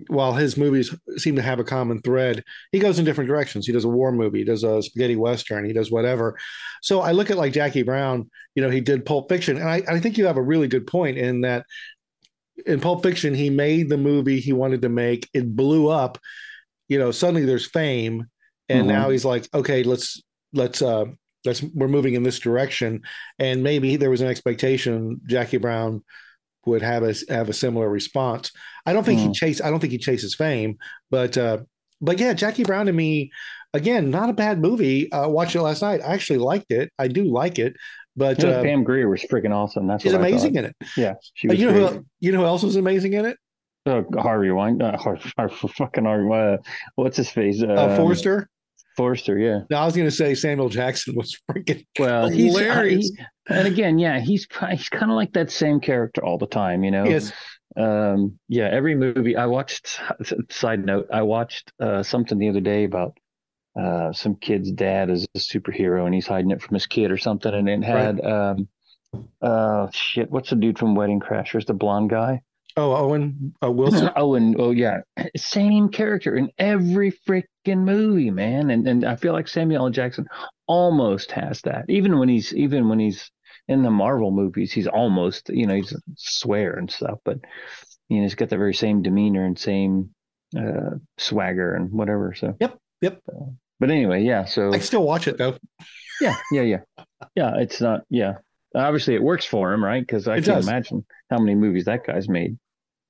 [0.09, 3.66] while his movies seem to have a common thread, he goes in different directions.
[3.66, 6.38] He does a war movie, he does a spaghetti western, he does whatever.
[6.83, 9.83] So I look at like Jackie Brown, you know, he did Pulp Fiction, and I,
[9.88, 11.66] I think you have a really good point in that
[12.66, 15.29] in Pulp Fiction, he made the movie he wanted to make.
[15.35, 16.18] It blew up.
[16.88, 18.27] You know, suddenly there's fame,
[18.68, 18.88] and mm-hmm.
[18.88, 21.07] now he's like, okay, let's let's uh
[21.44, 23.03] let's we're moving in this direction.
[23.38, 26.03] And maybe there was an expectation Jackie Brown
[26.66, 28.53] would have a have a similar response.
[28.87, 29.29] I don't think mm.
[29.29, 29.61] he chase.
[29.61, 30.79] I don't think he chases fame,
[31.11, 31.59] but uh,
[32.01, 33.31] but yeah, Jackie Brown to me,
[33.75, 35.11] again, not a bad movie.
[35.12, 36.01] Uh, watched it last night.
[36.03, 36.92] I actually liked it.
[36.99, 37.77] I do like it.
[38.16, 39.87] But uh, Pam Grier was freaking awesome.
[39.87, 40.77] That's she's amazing in it.
[40.96, 41.61] Yeah, she uh, was.
[41.61, 42.07] you know who?
[42.20, 43.37] You know who else was amazing in it?
[43.87, 46.29] Uh, Harvey Wine, uh, Harvey, fucking Harvey.
[46.33, 46.59] Uh,
[46.96, 47.62] what's his face?
[47.62, 48.49] Uh, um, Forster.
[48.96, 49.61] Forster, yeah.
[49.70, 52.29] No, I was going to say Samuel Jackson was freaking well.
[52.29, 53.07] Hilarious.
[53.07, 56.46] He's, he, and again, yeah, he's he's kind of like that same character all the
[56.46, 57.05] time, you know.
[57.05, 57.33] Yes.
[57.77, 60.01] Um, yeah, every movie I watched.
[60.51, 63.16] Side note: I watched uh, something the other day about
[63.79, 67.19] uh, some kid's dad is a superhero and he's hiding it from his kid or
[67.19, 68.51] something, and it had right.
[68.53, 68.69] um,
[69.43, 70.31] uh, shit.
[70.31, 71.67] What's the dude from Wedding Crashers?
[71.67, 72.43] The blonde guy.
[72.77, 74.11] Oh, Owen uh, Wilson.
[74.17, 74.55] Owen.
[74.59, 75.01] Oh, yeah.
[75.37, 78.71] Same character in every freaking movie, man.
[78.71, 79.91] And and I feel like Samuel L.
[79.91, 80.27] Jackson
[80.67, 81.87] almost has that.
[81.89, 83.31] Even when he's even when he's
[83.69, 87.39] in the Marvel movies, he's almost you know he's swear and stuff, but
[88.09, 90.11] you know he's got the very same demeanor and same
[90.57, 92.35] uh, swagger and whatever.
[92.35, 93.21] So yep, yep.
[93.79, 94.45] but anyway, yeah.
[94.45, 95.57] So I still watch it though.
[96.21, 97.57] Yeah, yeah, yeah, yeah.
[97.57, 98.03] It's not.
[98.11, 98.35] Yeah,
[98.75, 100.01] obviously it works for him, right?
[100.07, 100.69] Because I it can't does.
[100.69, 102.59] imagine how many movies that guy's made.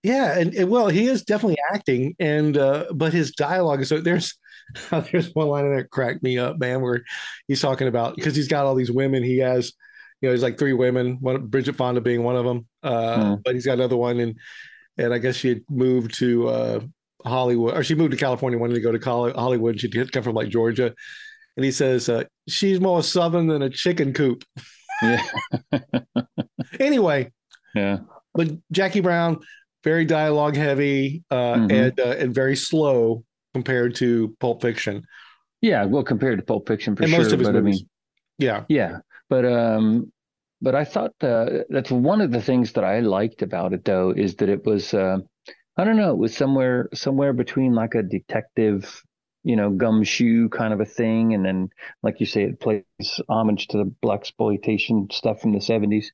[0.02, 4.00] Yeah, and, and well, he is definitely acting, and uh, but his dialogue is so
[4.00, 4.34] there's
[4.90, 7.04] there's one line in there that cracked me up, man, where
[7.48, 9.22] he's talking about because he's got all these women.
[9.22, 9.72] He has,
[10.20, 13.42] you know, he's like three women, one Bridget Fonda being one of them, uh, hmm.
[13.44, 14.38] but he's got another one, and
[14.96, 16.80] and I guess she had moved to uh,
[17.24, 19.80] Hollywood, or she moved to California, wanted to go to Hollywood.
[19.80, 20.94] She did come from like Georgia,
[21.56, 24.44] and he says uh, she's more southern than a chicken coop.
[25.02, 25.22] Yeah.
[26.80, 27.30] anyway.
[27.74, 27.98] Yeah.
[28.34, 29.40] But Jackie Brown,
[29.82, 31.70] very dialogue heavy uh, mm-hmm.
[31.70, 35.04] and uh, and very slow compared to Pulp Fiction.
[35.60, 37.24] Yeah, well, compared to Pulp Fiction for and sure.
[37.24, 37.56] but movies.
[37.56, 37.88] I mean,
[38.38, 40.12] yeah, yeah, but um,
[40.62, 44.10] but I thought uh, that's one of the things that I liked about it though
[44.10, 45.18] is that it was uh,
[45.80, 49.02] I don't know it was somewhere somewhere between like a detective
[49.44, 51.70] you know gumshoe kind of a thing and then
[52.02, 52.84] like you say it plays
[53.30, 56.08] homage to the black exploitation stuff from the 70s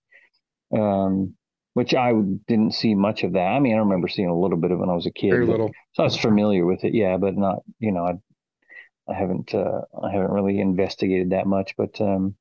[0.73, 1.35] um,
[1.75, 2.13] which I
[2.49, 3.49] didn't see much of that.
[3.49, 5.31] I mean, I remember seeing a little bit of it when I was a kid.
[5.31, 5.71] Very little.
[5.93, 9.83] So I was familiar with it, yeah, but not, you know, I, I haven't, uh,
[10.03, 12.35] I haven't really investigated that much, but, um,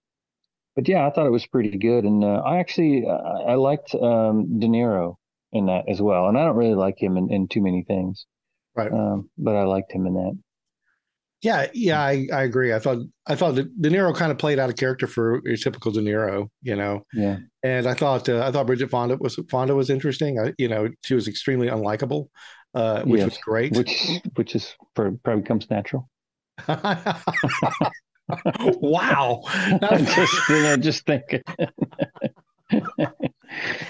[0.73, 3.93] but yeah, I thought it was pretty good, and uh, I actually, uh, I liked
[3.93, 5.17] um, De Niro
[5.56, 8.26] in that as well, and I don't really like him in, in too many things,
[8.76, 8.91] right?
[8.91, 10.38] Um, but I liked him in that.
[11.41, 12.74] Yeah, yeah, I, I agree.
[12.74, 15.91] I thought I thought De Niro kind of played out a character for your typical
[15.91, 17.06] De Niro, you know.
[17.13, 17.38] Yeah.
[17.63, 20.39] And I thought uh, I thought Bridget Fonda was Fonda was interesting.
[20.39, 22.30] I, you know, she was extremely unlikable,
[22.74, 23.30] uh, which yes.
[23.30, 23.74] was great.
[23.74, 26.10] Which which is probably comes natural.
[28.60, 29.41] wow.
[29.46, 31.44] I'm just you know just thinking.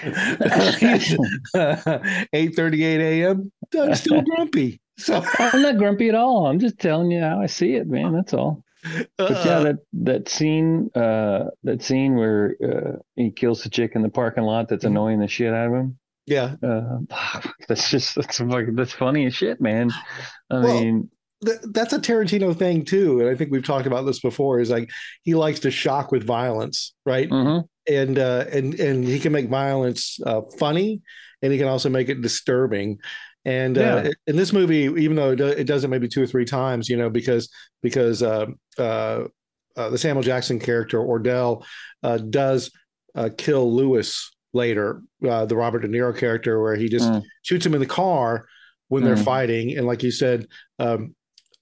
[2.32, 3.52] Eight thirty-eight a.m.
[3.78, 4.80] I'm still grumpy.
[4.98, 6.46] So I'm not grumpy at all.
[6.46, 8.12] I'm just telling you how I see it, man.
[8.12, 8.62] That's all.
[9.16, 13.92] But yeah, uh, that that scene, uh, that scene where uh, he kills the chick
[13.94, 14.92] in the parking lot that's mm-hmm.
[14.92, 15.98] annoying the shit out of him.
[16.26, 16.98] Yeah, uh,
[17.68, 19.90] that's just that's like that's funny as shit, man.
[20.50, 21.10] I well, mean,
[21.44, 24.60] th- that's a Tarantino thing too, and I think we've talked about this before.
[24.60, 24.90] Is like
[25.22, 27.28] he likes to shock with violence, right?
[27.28, 27.66] Mm-hmm.
[27.92, 31.02] And uh, and and he can make violence uh, funny,
[31.42, 32.98] and he can also make it disturbing.
[33.44, 33.94] And uh, yeah.
[33.94, 36.96] uh, in this movie, even though it does it maybe two or three times, you
[36.96, 37.48] know, because
[37.80, 38.46] because uh,
[38.76, 39.24] uh,
[39.76, 41.64] uh the Samuel Jackson character Ordell
[42.02, 42.72] uh, does
[43.38, 47.22] kill Lewis later, the Robert De Niro character, where he just mm.
[47.42, 48.46] shoots him in the car
[48.88, 49.06] when mm.
[49.06, 50.46] they're fighting, and like you said,
[50.80, 51.14] um,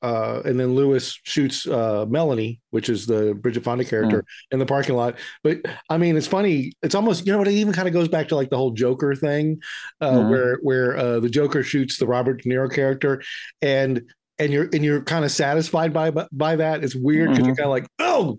[0.04, 4.24] uh, and then Lewis shoots uh, Melanie, which is the Bridget Fonda character, mm.
[4.50, 5.16] in the parking lot.
[5.42, 6.74] But I mean, it's funny.
[6.82, 8.72] It's almost you know what it even kind of goes back to like the whole
[8.72, 9.62] Joker thing,
[10.02, 10.28] uh, mm.
[10.28, 13.22] where where uh, the Joker shoots the Robert De Niro character,
[13.62, 14.02] and
[14.38, 16.84] and you're and you're kind of satisfied by by that.
[16.84, 17.46] It's weird because mm-hmm.
[17.46, 18.38] you're kind of like, oh,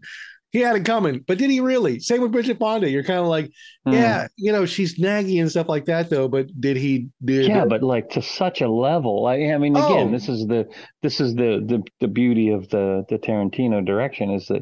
[0.55, 1.99] he had it coming, but did he really?
[1.99, 2.89] Same with Bridget Fonda.
[2.89, 3.51] You're kind of like,
[3.85, 3.91] mm.
[3.91, 6.29] yeah, you know, she's naggy and stuff like that, though.
[6.29, 7.09] But did he?
[7.25, 9.27] Did yeah, but like to such a level.
[9.27, 10.11] I, I mean, again, oh.
[10.11, 10.65] this is the
[11.03, 14.61] this is the the the beauty of the the Tarantino direction is that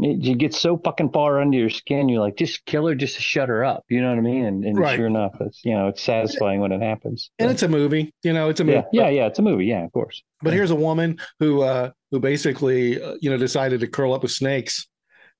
[0.00, 3.48] you get so fucking far under your skin, you're like, just kill her, just shut
[3.48, 3.84] her up.
[3.88, 4.44] You know what I mean?
[4.44, 4.96] And, and right.
[4.96, 7.30] sure enough, it's you know, it's satisfying when it happens.
[7.38, 8.84] And it's a movie, you know, it's a movie.
[8.92, 9.66] Yeah, yeah, yeah, it's a movie.
[9.66, 10.22] Yeah, of course.
[10.40, 14.22] But here's a woman who, uh, who basically, uh, you know, decided to curl up
[14.22, 14.86] with snakes.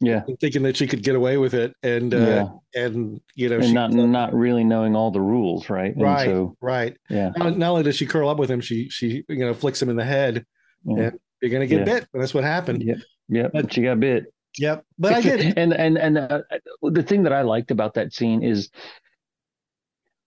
[0.01, 2.19] Yeah, thinking that she could get away with it, and uh,
[2.73, 2.85] yeah.
[2.85, 5.93] and you know, and she, not not really knowing all the rules, right?
[5.97, 6.97] right, so, right.
[7.11, 7.33] Yeah.
[7.37, 9.89] Not, not, only does she curl up with him, she she you know flicks him
[9.89, 10.47] in the head,
[10.85, 10.97] yeah.
[10.99, 12.07] and you're gonna get bit.
[12.15, 12.85] That's what happened.
[12.85, 12.95] Yeah,
[13.29, 13.49] yeah.
[13.53, 14.33] But, she got bit.
[14.59, 15.57] Yep, but I did.
[15.57, 16.43] And and and uh,
[16.83, 18.71] the thing that I liked about that scene is,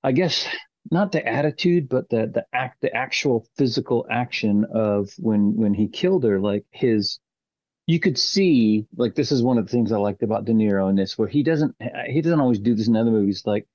[0.04, 0.48] I guess
[0.90, 5.88] not the attitude, but the the act, the actual physical action of when when he
[5.88, 6.40] killed her.
[6.40, 7.20] Like his,
[7.88, 10.90] you could see like this is one of the things I liked about De Niro
[10.90, 11.76] in this, where he doesn't
[12.08, 13.44] he doesn't always do this in other movies.
[13.46, 13.68] Like,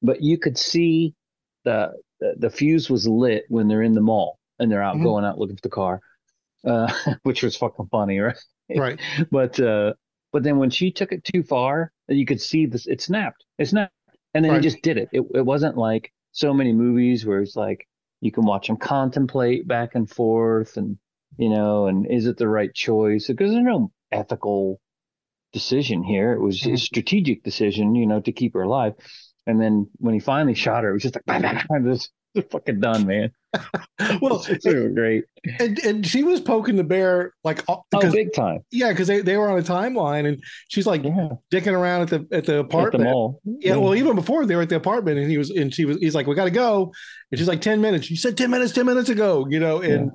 [0.00, 1.14] but you could see
[1.64, 5.04] the the, the fuse was lit when they're in the mall and they're out mm-hmm.
[5.04, 6.00] going out looking for the car,
[6.66, 6.92] uh,
[7.24, 8.38] which was fucking funny, right?
[8.74, 9.00] Right.
[9.30, 9.94] but uh,
[10.34, 12.88] but then when she took it too far, you could see this.
[12.88, 13.44] It snapped.
[13.56, 13.94] It snapped,
[14.34, 14.60] and then right.
[14.60, 15.08] he just did it.
[15.12, 17.86] It it wasn't like so many movies where it's like
[18.20, 20.98] you can watch him contemplate back and forth, and
[21.38, 23.28] you know, and is it the right choice?
[23.28, 24.80] Because there's no ethical
[25.52, 26.32] decision here.
[26.32, 26.74] It was mm-hmm.
[26.74, 28.94] a strategic decision, you know, to keep her alive.
[29.46, 32.10] And then when he finally shot her, it was just like, bam, bam, just
[32.50, 33.30] fucking done, man.
[34.20, 35.24] well, so great.
[35.58, 38.60] And and she was poking the bear like oh, big time.
[38.70, 41.28] Yeah, because they, they were on a timeline, and she's like yeah.
[41.52, 43.04] dicking around at the at the apartment.
[43.04, 43.40] At the mall.
[43.44, 45.84] Yeah, yeah, well, even before they were at the apartment, and he was and she
[45.84, 46.92] was he's like, we got to go,
[47.30, 48.10] and she's like, ten minutes.
[48.10, 50.10] You said ten minutes, ten minutes ago, you know, and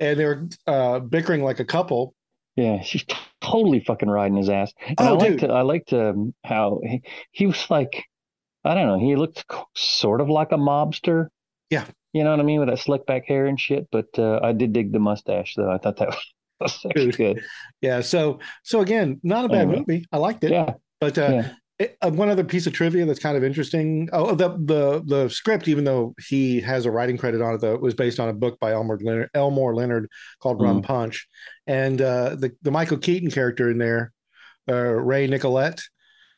[0.00, 0.08] yeah.
[0.08, 2.14] and they were uh, bickering like a couple.
[2.56, 3.04] Yeah, she's
[3.40, 4.72] totally fucking riding his ass.
[4.86, 8.04] And oh, I liked I liked um, how he, he was like,
[8.64, 11.28] I don't know, he looked sort of like a mobster.
[11.70, 11.86] Yeah.
[12.12, 13.88] You know what I mean with that slick back hair and shit.
[13.90, 15.70] But uh, I did dig the mustache though.
[15.70, 16.16] I thought that
[16.60, 17.42] was actually good.
[17.80, 18.00] Yeah.
[18.00, 19.84] So so again, not a bad anyway.
[19.86, 20.06] movie.
[20.12, 20.52] I liked it.
[20.52, 20.74] Yeah.
[21.00, 21.52] But uh, yeah.
[21.80, 24.08] It, uh, one other piece of trivia that's kind of interesting.
[24.12, 27.74] Oh, the the the script, even though he has a writing credit on it, though,
[27.74, 30.08] it was based on a book by Elmore Leonard, Elmore Leonard
[30.40, 30.66] called mm.
[30.66, 31.26] Rum Punch,
[31.66, 34.12] and uh, the the Michael Keaton character in there,
[34.68, 35.82] uh, Ray Nicolette,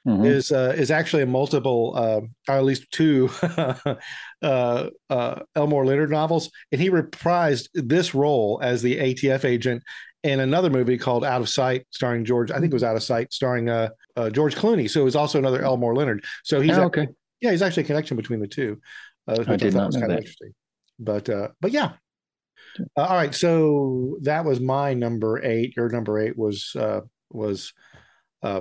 [0.07, 0.25] mm-hmm.
[0.25, 3.95] is uh, is actually a multiple, uh, or at least two uh,
[4.43, 9.83] uh, Elmore Leonard novels, and he reprised this role as the ATF agent
[10.23, 12.51] in another movie called Out of Sight, starring George.
[12.51, 14.89] I think it was Out of Sight, starring uh, uh George Clooney.
[14.89, 16.25] So it was also another Elmore Leonard.
[16.45, 17.09] So he's oh, okay.
[17.41, 18.81] yeah, he's actually a connection between the two.
[19.29, 20.19] Uh, I did not know that.
[20.19, 20.53] Interesting.
[20.99, 21.93] But uh, but yeah.
[22.97, 25.75] Uh, all right, so that was my number eight.
[25.77, 27.73] Your number eight was uh, was
[28.43, 28.61] uh,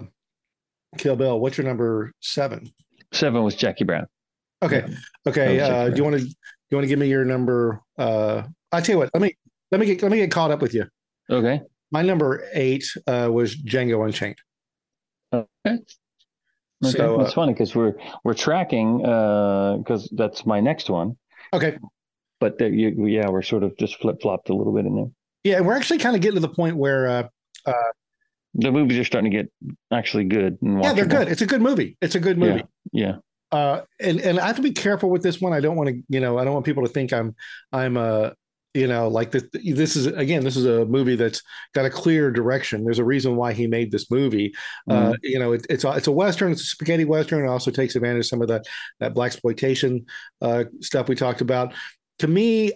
[0.98, 1.40] Kill Bill.
[1.40, 2.72] What's your number seven?
[3.12, 4.08] Seven was Jackie Brown.
[4.64, 4.86] Okay.
[5.28, 5.60] Okay.
[5.60, 6.32] Uh, do you want to do
[6.72, 7.82] you want to give me your number?
[7.98, 9.10] Uh, I tell you what.
[9.14, 9.36] Let me
[9.72, 10.86] let me get let me get caught up with you.
[11.30, 11.62] Okay.
[11.92, 14.38] My number eight uh, was Django Unchained.
[15.34, 15.48] Okay.
[15.66, 15.84] Okay.
[16.84, 21.18] So, it's uh, funny because we're we're tracking because uh, that's my next one.
[21.54, 21.78] Okay.
[22.40, 25.06] But the, you, yeah, we're sort of just flip flopped a little bit in there.
[25.44, 27.28] Yeah, we're actually kind of getting to the point where uh,
[27.66, 27.74] uh,
[28.56, 29.52] the movies are starting to get
[29.92, 30.58] actually good.
[30.62, 31.28] yeah, they're good.
[31.28, 31.98] It's a good movie.
[32.02, 32.64] It's a good movie.
[32.92, 33.18] Yeah.
[33.52, 33.58] yeah.
[33.58, 35.54] Uh, and and I have to be careful with this one.
[35.54, 37.36] I don't want to, you know, I don't want people to think I'm
[37.72, 38.34] I'm a
[38.76, 41.42] you know like this this is again this is a movie that's
[41.74, 44.54] got a clear direction there's a reason why he made this movie
[44.90, 45.12] uh, mm-hmm.
[45.12, 47.72] uh, you know it, it's a, it's a western it's a spaghetti western it also
[47.72, 48.66] takes advantage of some of that
[49.00, 50.06] that black exploitation
[50.42, 51.74] uh, stuff we talked about
[52.20, 52.74] to me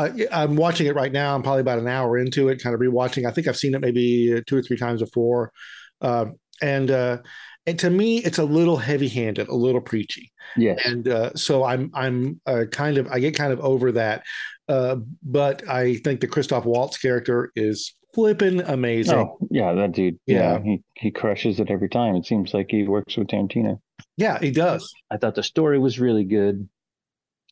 [0.00, 1.34] I, i'm watching it right now.
[1.34, 3.26] I'm probably about an hour into it kind of rewatching.
[3.26, 5.52] I think i've seen it maybe two or three times before.
[6.00, 6.26] Uh,
[6.62, 7.18] and uh,
[7.66, 10.32] and to me it's a little heavy-handed a little preachy.
[10.56, 10.76] Yeah.
[10.84, 14.22] And uh, so i'm i'm uh, kind of i get kind of over that.
[14.68, 19.18] Uh, but i think the christoph waltz character is flipping amazing.
[19.18, 20.18] Oh, yeah that dude.
[20.26, 20.58] Yeah.
[20.58, 20.62] yeah.
[20.62, 22.16] he he crushes it every time.
[22.16, 23.80] It seems like he works with tarantino.
[24.16, 24.92] Yeah he does.
[25.10, 26.68] I thought the story was really good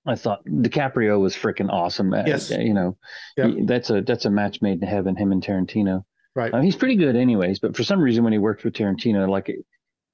[0.06, 2.12] I thought DiCaprio was freaking awesome.
[2.26, 2.96] Yes, you know,
[3.36, 3.50] yep.
[3.50, 5.16] he, that's a that's a match made in heaven.
[5.16, 6.04] Him and Tarantino.
[6.34, 6.54] Right.
[6.62, 7.58] he's pretty good, anyways.
[7.58, 9.50] But for some reason, when he worked with Tarantino, like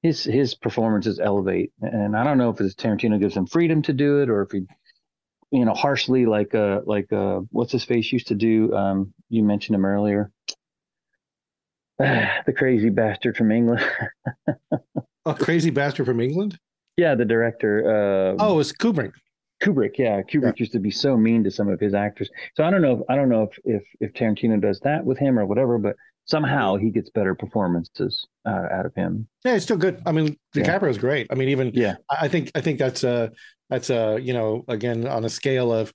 [0.01, 1.71] his his performances elevate.
[1.81, 4.51] And I don't know if it's Tarantino gives him freedom to do it or if
[4.51, 4.61] he
[5.51, 8.73] you know, harshly like uh like uh what's his face used to do.
[8.73, 10.31] Um, you mentioned him earlier.
[11.99, 13.81] the crazy bastard from England.
[15.25, 16.59] A crazy bastard from England.
[16.97, 18.35] yeah, the director.
[18.35, 19.13] Uh, Oh, it's Kubrick.
[19.61, 19.97] Kubrick.
[19.97, 22.29] Yeah, Kubrick used to be so mean to some of his actors.
[22.55, 22.93] So I don't know.
[22.93, 25.95] If, I don't know if, if if Tarantino does that with him or whatever, but
[26.25, 29.27] somehow he gets better performances uh, out of him.
[29.43, 30.01] Yeah, it's still good.
[30.05, 30.63] I mean, Yeah.
[30.63, 31.27] DiCaprio's great.
[31.31, 31.95] I mean, even Yeah.
[32.09, 33.31] I I think I think that's a
[33.69, 35.93] that's a you know again on a scale of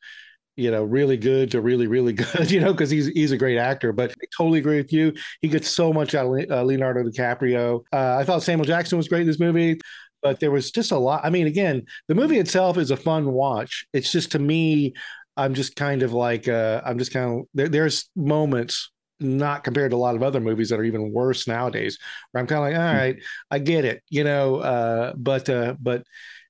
[0.56, 3.56] you know really good to really really good you know because he's he's a great
[3.58, 7.02] actor but I totally agree with you he gets so much out of uh, Leonardo
[7.04, 9.78] DiCaprio uh, I thought Samuel Jackson was great in this movie
[10.22, 13.32] but there was just a lot I mean again the movie itself is a fun
[13.32, 14.94] watch it's just to me
[15.36, 18.90] I'm just kind of like uh I'm just kind of there, there's moments
[19.22, 21.98] not compared to a lot of other movies that are even worse nowadays
[22.30, 23.16] where I'm kind of like all right
[23.50, 26.04] I get it you know uh but uh but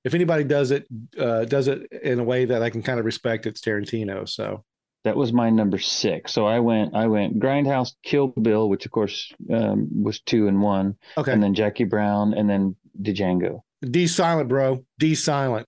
[0.05, 0.87] if anybody does it
[1.19, 4.29] uh, does it in a way that I can kind of respect, it's Tarantino.
[4.29, 4.65] So
[5.05, 6.33] That was my number six.
[6.33, 10.61] So I went I went Grindhouse, Kill Bill, which of course um, was two and
[10.61, 13.61] one, okay, and then Jackie Brown, and then Django.
[13.83, 14.85] D silent, bro.
[14.99, 15.67] D silent.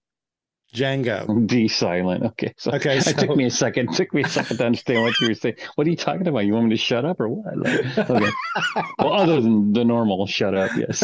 [0.75, 1.47] Django.
[1.47, 2.25] D silent.
[2.25, 2.53] Okay.
[2.57, 3.91] So Okay, it took me a second.
[3.91, 5.57] It took me a second to understand what you were saying.
[5.75, 6.41] What are you talking about?
[6.47, 7.57] You want me to shut up or what?
[7.59, 8.31] Like, okay.
[8.99, 11.03] Well, other than the normal shut up, yes.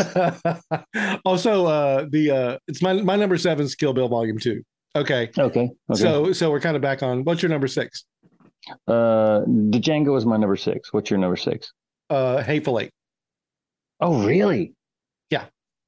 [1.25, 4.63] also, uh, the uh, it's my my number seven, Skill Bill Volume Two.
[4.97, 5.71] Okay, Okay.
[5.91, 6.01] Okay.
[6.01, 7.25] so so we're kind of back on.
[7.25, 8.05] What's your number six?
[8.87, 10.93] uh, Django is my number six.
[10.93, 11.73] What's your number six?
[12.11, 12.91] Uh, Hateful Eight.
[14.01, 14.73] Oh, really?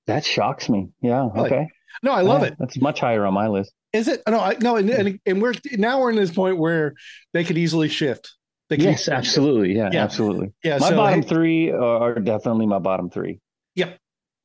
[0.07, 0.89] That shocks me.
[1.03, 1.29] Yeah.
[1.35, 1.47] Really?
[1.47, 1.69] Okay.
[2.03, 2.57] No, I love Yeah, it.
[2.59, 3.73] That's much higher on my list.
[3.93, 4.23] Is it?
[4.29, 6.95] No, I, no, and, and and we're now we're in this point where
[7.33, 8.33] they could easily shift.
[8.69, 9.75] They can Yes, absolutely.
[9.77, 10.05] Yeah, Yeah.
[10.05, 10.53] absolutely.
[10.63, 13.41] Yeah, My so bottom Hate- three are, are definitely my bottom three.
[13.75, 13.99] Yep.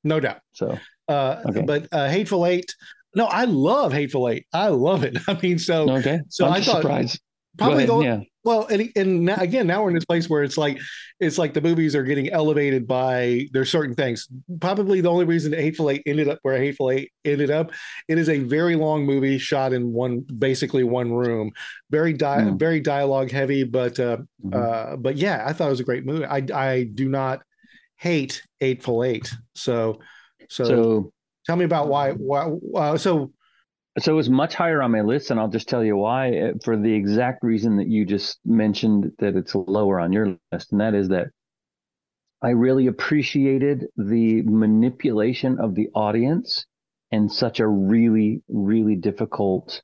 [0.03, 0.39] no doubt.
[0.53, 1.61] So Uh, Okay.
[1.61, 2.73] But uh, Hateful Eight,
[3.15, 4.47] no, I love Hateful Eight.
[4.51, 5.15] I love it.
[5.27, 6.21] I mean, so okay.
[6.29, 7.21] so I'm I thought- surprised.
[7.57, 7.89] Probably ahead.
[7.89, 8.19] the yeah.
[8.45, 10.79] Well, and and now, again, now we're in this place where it's like
[11.19, 14.27] it's like the movies are getting elevated by there's certain things.
[14.61, 17.71] Probably the only reason Hateful Eight ended up where Hateful Eight ended up,
[18.07, 21.51] it is a very long movie shot in one basically one room,
[21.89, 22.59] very di- Mm.
[22.59, 24.53] very dialogue heavy, but uh, Mhm.
[24.55, 26.25] uh, but yeah, I thought it was a great movie.
[26.25, 27.41] I I do not
[27.97, 29.99] hate Hateful Eight, so
[30.49, 31.11] so, so
[31.47, 33.31] tell me about why why uh, so
[33.97, 36.37] so it was much higher on my list, and I'll just tell you why.
[36.37, 40.71] uh, For the exact reason that you just mentioned that it's lower on your list,
[40.71, 41.27] and that is that
[42.41, 46.65] I really appreciated the manipulation of the audience
[47.11, 49.81] in such a really, really difficult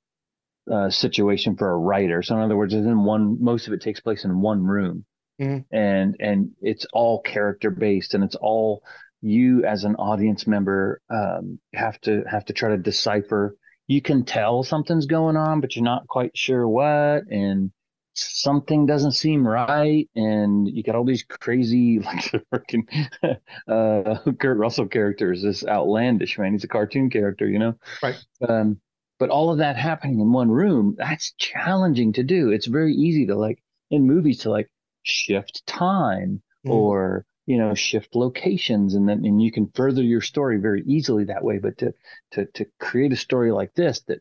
[0.71, 2.23] uh, situation for a writer.
[2.23, 3.43] So in other words, it's in one.
[3.43, 5.05] Most of it takes place in one room,
[5.39, 5.65] Mhm.
[5.71, 8.83] and and it's all character based, and it's all
[9.21, 13.57] you as an audience member um, have to have to try to decipher.
[13.91, 17.71] You can tell something's going on, but you're not quite sure what, and
[18.13, 22.85] something doesn't seem right, and you got all these crazy like freaking
[23.67, 25.41] uh, Kurt Russell characters.
[25.43, 26.53] This outlandish man.
[26.53, 27.75] He's a cartoon character, you know.
[28.01, 28.15] Right.
[28.47, 28.79] Um,
[29.19, 32.49] but all of that happening in one room, that's challenging to do.
[32.51, 34.69] It's very easy to like in movies to like
[35.03, 36.71] shift time Mm.
[36.71, 41.23] or you know shift locations and then and you can further your story very easily
[41.25, 41.93] that way but to
[42.31, 44.19] to to create a story like this that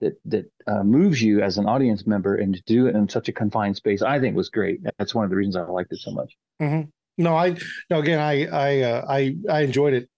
[0.00, 3.28] that that uh, moves you as an audience member and to do it in such
[3.28, 5.98] a confined space i think was great that's one of the reasons i liked it
[5.98, 6.32] so much
[7.18, 7.56] no I
[7.90, 10.08] no again I I uh, I I enjoyed it.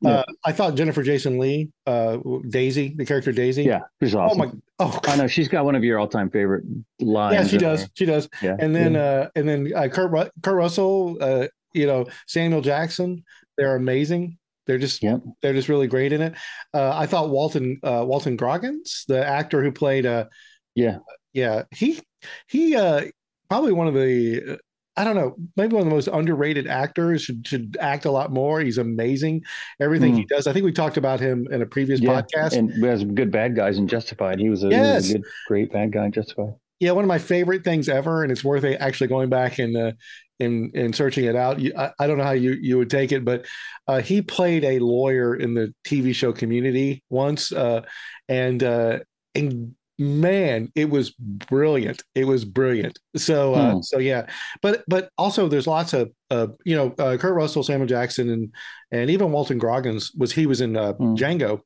[0.00, 0.10] Yeah.
[0.10, 3.64] Uh, I thought Jennifer Jason Lee, uh, Daisy, the character Daisy.
[3.64, 4.50] yeah she's Oh my.
[4.78, 4.98] Oh.
[5.08, 6.64] i know she's got one of your all-time favorite
[7.00, 7.80] lines Yeah, she does.
[7.80, 7.88] there.
[7.94, 8.28] She does.
[8.40, 9.00] yeah And then yeah.
[9.00, 13.24] uh and then uh, Kurt Ru- Kurt Russell, uh, you know Samuel Jackson.
[13.56, 14.38] They're amazing.
[14.66, 15.22] They're just Yep.
[15.42, 16.34] they're just really great in it.
[16.72, 20.26] Uh, I thought Walton uh, Walton Goggins, the actor who played uh
[20.74, 20.98] Yeah.
[21.32, 22.00] yeah he
[22.48, 23.04] he uh
[23.48, 24.58] probably one of the
[24.96, 28.30] I don't know maybe one of the most underrated actors should should act a lot
[28.32, 28.60] more.
[28.60, 29.42] He's amazing.
[29.80, 30.46] Everything he does.
[30.46, 32.00] I think we talked about him in a previous.
[32.00, 32.56] Yeah, podcast.
[32.56, 35.24] and we has good bad guys in justified he was a, he was a good
[35.48, 38.64] great bad guy in justified yeah, one of my favorite things ever, and it's worth
[38.64, 39.92] actually going back and uh,
[40.40, 41.60] and and searching it out.
[41.60, 43.46] You, I, I don't know how you you would take it, but
[43.86, 47.82] uh, he played a lawyer in the TV show Community once, uh,
[48.28, 49.00] and uh,
[49.34, 52.02] and man, it was brilliant.
[52.14, 52.98] It was brilliant.
[53.16, 53.82] So uh, Hmm.
[53.82, 54.26] so yeah,
[54.62, 58.54] but but also there's lots of uh, you know uh, Kurt Russell, Samuel Jackson, and
[58.92, 61.14] and even Walton Goggins was he was in uh, Hmm.
[61.14, 61.60] Django.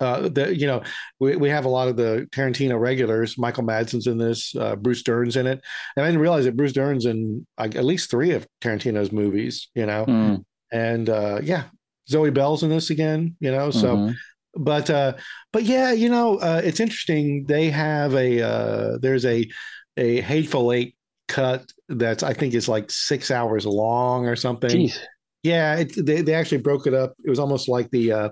[0.00, 0.82] Uh, uh, the you know
[1.20, 3.38] we, we have a lot of the Tarantino regulars.
[3.38, 4.54] Michael Madsen's in this.
[4.54, 5.60] Uh, Bruce Dern's in it,
[5.96, 9.68] and I didn't realize that Bruce Dern's in like, at least three of Tarantino's movies.
[9.74, 11.64] You know, Mm, and uh, yeah,
[12.08, 13.36] Zoe Bell's in this again.
[13.40, 14.14] You know, so mhm.
[14.56, 15.14] but uh,
[15.52, 17.44] but yeah, you know, uh, it's interesting.
[17.46, 19.48] They have a uh, there's a
[19.96, 20.96] a Hateful Eight
[21.28, 24.70] cut that's I think is like six hours long or something.
[24.70, 24.98] Jeez.
[25.44, 27.14] Yeah, it, they they actually broke it up.
[27.24, 28.28] It was almost like the uh,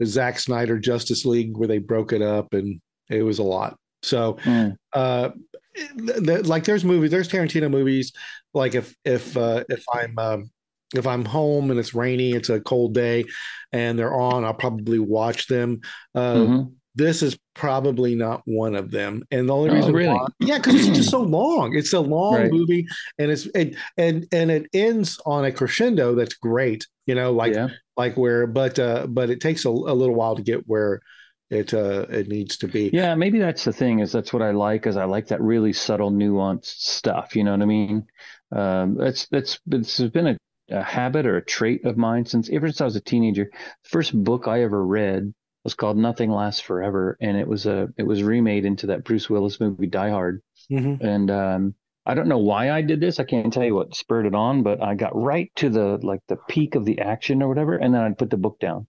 [0.00, 3.76] the Zack Snyder Justice League where they broke it up, and it was a lot.
[4.02, 4.74] So, Mm.
[4.92, 5.30] uh,
[5.76, 8.12] th- th- like there's movies, there's Tarantino movies.
[8.52, 10.50] Like if if uh, if I'm um,
[10.96, 13.26] if I'm home and it's rainy, it's a cold day,
[13.72, 15.80] and they're on, I'll probably watch them.
[16.16, 16.72] Uh, Mhm.
[16.94, 20.08] This is probably not one of them, and the only Oh, reason, really?
[20.08, 21.76] why, yeah, because it's just so long.
[21.76, 22.50] It's a long Right.
[22.50, 22.86] movie,
[23.18, 26.86] and it's it, and and it ends on a crescendo that's great.
[27.06, 27.68] You know, like yeah.
[27.96, 31.00] like where, but uh, but it takes a, a little while to get where
[31.48, 32.90] it uh it needs to be.
[32.92, 35.72] Yeah, maybe that's the thing is that's what I like is I like that really
[35.72, 37.36] subtle, nuanced stuff.
[37.36, 38.06] You know what I mean?
[38.52, 40.36] Um, that's that's it's been a,
[40.70, 43.48] a habit or a trait of mine since ever since I was a teenager.
[43.84, 45.32] The first book I ever read
[45.64, 49.28] was called Nothing Lasts Forever, and it was a it was remade into that Bruce
[49.28, 50.42] Willis movie Die Hard.
[50.70, 51.00] Mhm.
[51.00, 51.74] And um,
[52.06, 53.20] I don't know why I did this.
[53.20, 56.20] I can't tell you what spurred it on, but I got right to the like
[56.28, 58.86] the peak of the action or whatever, and then I'd put the book down,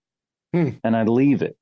[0.53, 0.69] Hmm.
[0.83, 1.57] and I'd leave it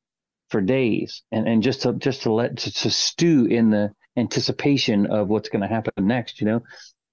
[0.49, 5.05] for days, and and just to just to let to, to stew in the anticipation
[5.07, 6.61] of what's going to happen next, you know.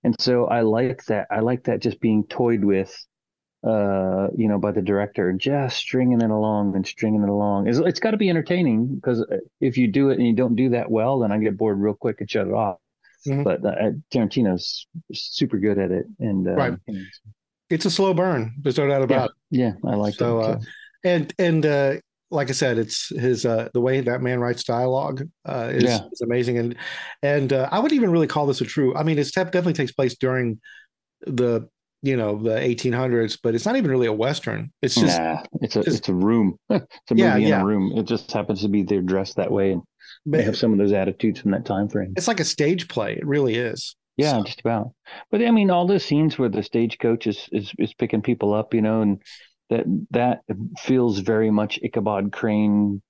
[0.05, 1.27] And so I like that.
[1.31, 2.95] I like that just being toyed with,
[3.65, 7.69] uh, you know, by the director, just stringing it along and stringing it along.
[7.69, 9.25] It's, it's got to be entertaining because
[9.61, 11.95] if you do it and you don't do that well, then I get bored real
[11.95, 12.79] quick and shut it off.
[13.27, 13.43] Mhm.
[13.45, 16.75] But uh, Tarantino's super good at it, and uh, Right.
[17.69, 18.55] It's a slow burn.
[18.61, 19.75] There's no doubt about yeah, it.
[19.85, 20.45] yeah, I like So, it.
[20.45, 20.59] uh,
[21.05, 21.95] and and uh,
[22.31, 26.01] like I said, it's his uh, the way that man writes dialogue uh, is, Yeah.
[26.13, 26.77] is amazing, and
[27.23, 28.95] and uh, I would even really call this a true.
[28.95, 30.61] I mean, it's def- definitely takes place during
[31.27, 31.69] the
[32.07, 34.73] you know the 1800s, but it's not even really a western.
[34.83, 36.57] It's just nah, it's a just- it's a room.
[36.71, 37.61] it's a movie Yeah, in yeah.
[37.61, 37.93] a room.
[37.97, 39.83] It just happens to be they're dressed that way, and
[40.25, 42.15] they have some of those attitudes from that time frame.
[42.17, 43.13] it's like a stage play.
[43.15, 43.97] It really is.
[44.17, 44.93] Yeah, So- just about.
[45.31, 48.73] But I mean, all those scenes where the stagecoach is, is is picking people up,
[48.73, 49.21] you know, and
[49.71, 50.41] that that
[50.79, 53.03] feels very much Ichabod Crane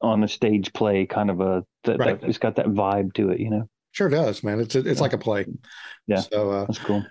[0.00, 2.20] on a stage play, kind of a that, Right.
[2.20, 3.68] that it's got that vibe to it, you know.
[3.92, 4.60] Sure does, man.
[4.60, 5.02] It's a, it's Yeah.
[5.02, 5.46] like a play.
[6.06, 6.20] Yeah.
[6.20, 7.04] So uh, That's cool.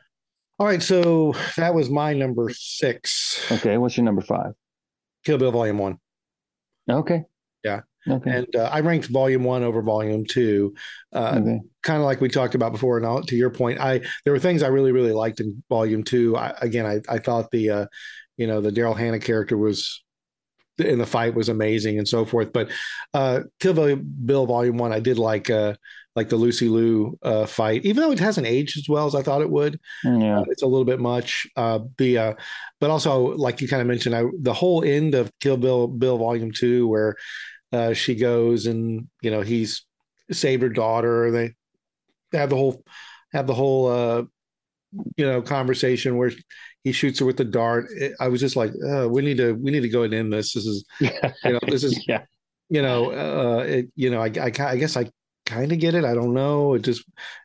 [0.59, 3.39] All right, so that was my number six.
[3.51, 4.53] Okay, what's your number five?
[5.25, 5.97] Kill Bill Volume One.
[6.89, 7.23] Okay.
[7.63, 7.81] Yeah.
[8.09, 8.31] Okay.
[8.31, 10.75] and uh, I ranked Volume One over Volume Two.
[11.13, 11.59] Uh, okay.
[11.83, 12.97] Kind of like we talked about before.
[12.97, 16.03] And I'll- to your point, I there were things I really really liked in Volume
[16.03, 16.35] Two.
[16.35, 17.85] I, again, I I thought the uh,
[18.37, 20.03] you know the Daryl Hannah character was
[20.77, 22.51] in the fight was amazing and so forth.
[22.51, 22.69] But
[23.13, 25.75] uh, Kill Bill, Bill Volume One, I did like uh,
[26.15, 29.23] like the Lucy Liu uh, fight, even though it hasn't aged as well as I
[29.23, 29.79] thought it would.
[30.03, 30.39] Yeah.
[30.39, 31.47] Uh, it's a little bit much.
[31.55, 32.33] Uh, the uh,
[32.79, 36.17] but also like you kind of mentioned, I, the whole end of Kill Bill Bill
[36.17, 37.15] Volume Two, where
[37.71, 39.85] uh, she goes and you know he's
[40.31, 41.31] saved her daughter.
[41.31, 41.53] They,
[42.31, 42.83] they have the whole
[43.31, 44.23] have the whole uh,
[45.17, 46.31] you know conversation where
[46.83, 47.87] he shoots her with the dart.
[48.19, 50.53] I was just like, uh, we need to we need to go and end this.
[50.53, 51.09] This is you
[51.45, 52.23] know this is yeah.
[52.69, 55.09] you know uh, it, you know I, I I guess I
[55.45, 56.05] kind of get it.
[56.05, 56.73] I don't know.
[56.73, 57.03] It just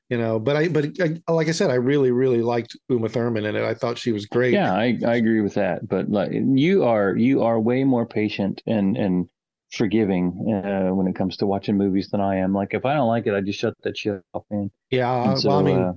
[0.09, 3.45] you know, but I but I, like I said, I really really liked Uma Thurman
[3.45, 3.63] in it.
[3.65, 4.55] I thought she was great.
[4.55, 5.87] Yeah, I, I agree with that.
[5.89, 9.29] But like you are you are way more patient and and
[9.73, 10.29] forgiving
[10.65, 12.55] uh, when it comes to watching movies than I am.
[12.55, 14.71] Like if I don't like it, I just shut that shit off, man.
[14.91, 15.93] Yeah, so, well, I mean, uh,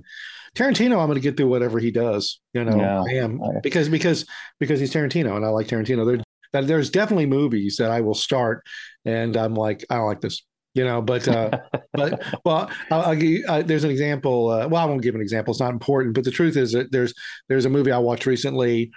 [0.54, 2.40] Tarantino, I'm going to get through whatever he does.
[2.52, 3.02] You know, Yeah.
[3.02, 4.26] I am I- because because
[4.60, 6.22] because he's Tarantino, and I like Tarantino.
[6.52, 8.62] There, there's definitely movies that I will start,
[9.06, 10.42] and I'm like, I don't like this.
[10.74, 11.50] You know, but uh,
[11.94, 14.48] but well, I'll, I'll give you, uh, there's an example.
[14.48, 15.52] Uh, well, I won't give an example.
[15.52, 16.14] It's not important.
[16.14, 17.12] But the truth is that there's
[17.48, 18.90] there's a movie I watched recently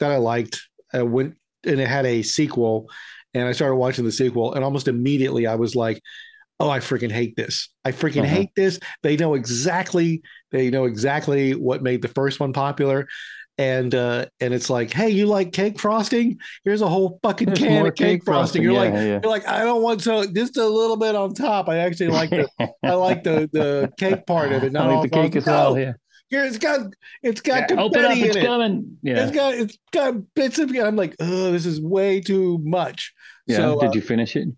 [0.00, 0.62] that I liked.
[0.94, 2.88] Uh, when and it had a sequel,
[3.34, 6.00] and I started watching the sequel, and almost immediately I was like,
[6.60, 7.70] "Oh, I freaking hate this!
[7.84, 8.26] I freaking Uh-huh.
[8.26, 13.08] hate this!" They know exactly they know exactly what made the first one popular.
[13.56, 16.38] And uh, and it's like, hey, you like cake frosting?
[16.64, 18.62] Here's a whole fucking There's can of cake, frosting.
[18.62, 19.04] You're yeah, like, yeah.
[19.22, 21.68] you're like, I don't want so just a little bit on top.
[21.68, 22.48] I actually like the
[22.82, 24.72] I like the the cake part of it.
[24.76, 25.78] Not like the cake as well.
[25.78, 25.92] Yeah.
[26.30, 26.80] here it's got
[27.22, 28.46] it's got Yeah, Open up, confetti it's in it.
[28.46, 28.98] coming.
[29.02, 29.22] Yeah.
[29.22, 30.74] It's got it's got bits of.
[30.74, 33.12] I'm like, oh, this is way too much.
[33.46, 33.58] yeah.
[33.58, 34.48] So Did uh, you finish it?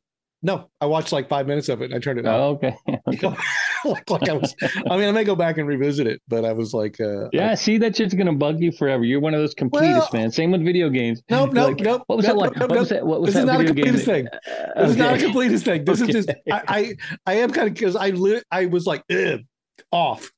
[0.46, 2.60] No, I watched like five minutes of it and I turned it off.
[2.62, 2.76] Oh, okay.
[3.08, 3.36] okay.
[3.84, 4.54] like, like I was.
[4.62, 7.54] I mean, I may go back and revisit it, but I was like, uh, Yeah,
[7.56, 9.04] see, that shit's gonna bug you forever.
[9.04, 10.30] You're one of those completist Well- man.
[10.30, 11.20] Same with video games.
[11.28, 12.02] nope, nope, like, nope.
[12.06, 12.56] What was nope, that like?
[12.56, 13.04] nope, what was that?
[13.06, 14.28] What was This is not a completist thing.
[14.28, 15.26] Uh, This is not a okay.
[15.26, 15.84] completist thing.
[15.84, 16.16] This Okay.
[16.16, 19.02] is just I, I I am kind of because I lit I was like
[19.90, 20.30] off.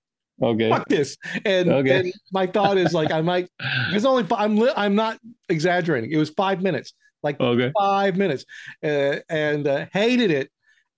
[0.42, 0.70] Okay.
[0.70, 1.16] Fuck this.
[1.44, 1.98] And, Okay.
[1.98, 3.48] and my thought is like I might
[3.92, 5.18] It's only I'm I'm not
[5.50, 6.12] exaggerating.
[6.12, 6.94] It was five minutes.
[7.22, 7.72] Like Okay.
[7.78, 8.44] five minutes,
[8.84, 10.50] uh, and uh, hated it.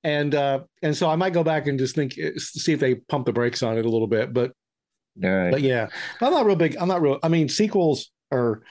[0.02, 3.26] And uh, and so I might go back and just think see if they pump
[3.26, 4.32] the brakes on it a little bit.
[4.32, 4.52] But
[5.22, 5.50] All right.
[5.50, 5.88] but yeah,
[6.20, 6.76] I'm not real big.
[6.78, 7.18] I'm not real.
[7.22, 8.62] I mean, sequels are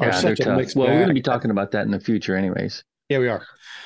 [0.00, 0.56] are yeah, such a tough.
[0.56, 2.84] mixed Well, we're going to be talking about that in the future, anyways.
[3.08, 3.44] Yeah, we are.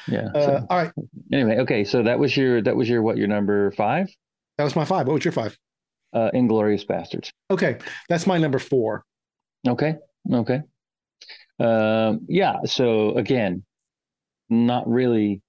[0.08, 0.28] Yeah.
[0.34, 0.92] Uh, so, all right,
[1.32, 1.84] anyway, okay.
[1.84, 3.16] So that was your that was your what?
[3.16, 4.08] Your number five?
[4.58, 5.06] that was my five.
[5.06, 5.56] What was your five?
[6.12, 7.30] Uh, Inglourious Basterds.
[7.50, 9.04] Okay, that's my number four.
[9.66, 9.94] Okay.
[10.30, 10.60] Okay.
[11.58, 12.64] Um, yeah.
[12.64, 13.64] So again,
[14.50, 15.42] not really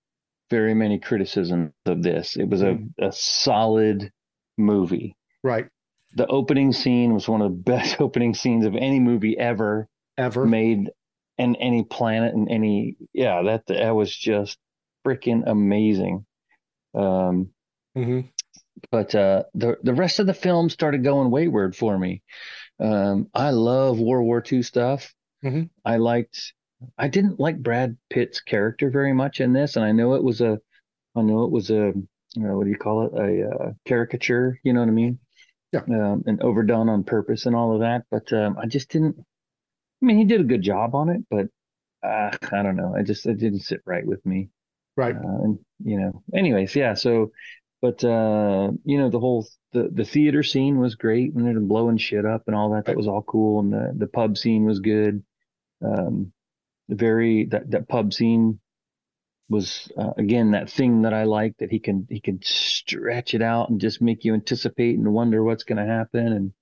[0.49, 2.37] very many criticisms of this.
[2.37, 4.11] It was a, a solid
[4.57, 5.15] movie.
[5.43, 5.67] Right,
[6.13, 9.87] The opening scene was one of the best opening scenes of any movie ever
[10.17, 10.45] ever.
[10.45, 10.91] made
[11.37, 14.57] in any planet and any yeah, that that was just
[15.05, 16.25] freaking amazing.
[16.95, 17.51] Um
[17.95, 18.33] hmm
[18.91, 22.21] but uh, the the rest of the film started going wayward for me.
[22.79, 25.13] Um, I love World War II stuff.
[25.43, 25.69] Mhm.
[25.85, 26.53] I liked.
[26.97, 30.41] I didn't like Brad Pitt's character very much in this, and I know it was
[30.41, 30.59] a.
[31.15, 31.89] I know it was a.
[31.89, 31.93] Uh,
[32.55, 33.13] what do you call it?
[33.13, 34.59] A uh, caricature.
[34.63, 35.19] You know what I mean?
[35.71, 35.81] Yeah.
[35.89, 39.15] Um, and overdone on purpose and all of that, but um, I just didn't.
[39.19, 41.47] I mean, he did a good job on it, but
[42.03, 42.93] uh, I don't know.
[42.95, 44.49] I just it didn't sit right with me
[44.95, 45.15] Right.
[45.15, 47.31] uh, and you know anyways yeah so
[47.81, 51.97] but uh you know the whole the the theater scene was great and they're blowing
[51.97, 54.79] shit up and all that that was all cool and the the pub scene was
[54.79, 55.23] good
[55.83, 56.31] um
[56.89, 58.59] very that that pub scene
[59.49, 63.41] was uh, again that thing that I like that he can he can stretch it
[63.41, 66.53] out and just make you anticipate and wonder what's going to happen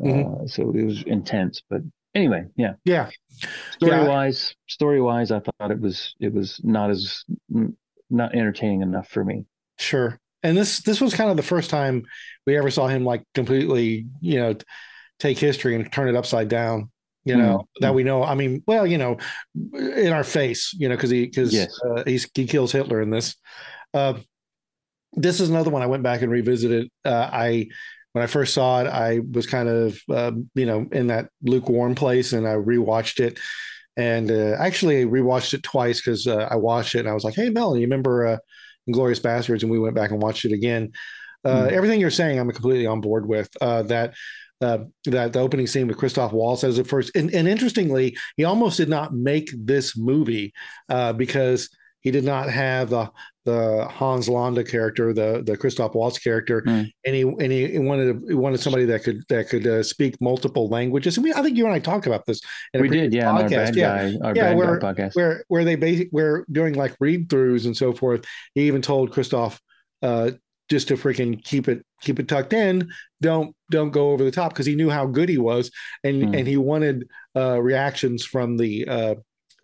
[0.00, 0.12] and
[0.42, 1.82] uh, so it was intense but
[2.14, 3.10] anyway yeah Yeah.
[3.72, 4.06] story Yeah.
[4.06, 7.24] wise story wise i thought it was it was not as
[8.08, 9.44] not entertaining enough for me
[9.78, 10.20] Sure.
[10.42, 12.04] And this this was kind of the first time
[12.46, 14.54] we ever saw him like completely, you know,
[15.18, 16.90] take history and turn it upside down.
[17.24, 17.80] You know Mhm.
[17.82, 18.22] that we know.
[18.24, 19.18] I mean, well, you know,
[19.74, 20.74] in our face.
[20.78, 21.78] You know, because he because Yes.
[21.84, 23.36] uh, he kills Hitler in this.
[23.92, 24.14] Uh,
[25.12, 26.88] this is another one I went back and revisited.
[27.04, 27.68] Uh, I
[28.12, 31.94] when I first saw it, I was kind of uh, you know in that lukewarm
[31.94, 33.38] place, and I rewatched it.
[33.96, 37.24] And uh, actually, I rewatched it twice because uh, I watched it and I was
[37.24, 38.38] like, "Hey, mel you remember uh,
[38.88, 40.92] Inglourious Basterds?" And we went back and watched it again.
[41.44, 41.74] Uh, Hmm.
[41.74, 43.48] Everything you're saying, I'm completely on board with.
[43.60, 44.14] Uh, that
[44.60, 48.44] uh, that the opening scene with Christoph Waltz as at first, and, and interestingly, he
[48.44, 50.52] almost did not make this movie
[50.88, 51.68] uh, because
[52.02, 53.10] he did not have the
[53.46, 56.82] the Hans Landa character, the the Christoph Waltz character, Hmm.
[57.06, 60.68] and he and he wanted he wanted somebody that could that could uh, speak multiple
[60.68, 61.16] languages.
[61.16, 62.40] And we, I think you and I talked about this.
[62.74, 63.50] In we did yeah podcast.
[63.50, 66.74] bad yeah, guy our Yeah, bad where- guy podcast where where they basic where during
[66.74, 69.60] like read throughs and so forth, he even told Christoph
[70.02, 70.32] uh,
[70.70, 72.88] just to freaking keep it keep it tucked in.
[73.20, 75.70] Don't don't go over the top because he knew how good he was,
[76.04, 76.34] and Hmm.
[76.34, 79.14] and he wanted uh, reactions from the uh,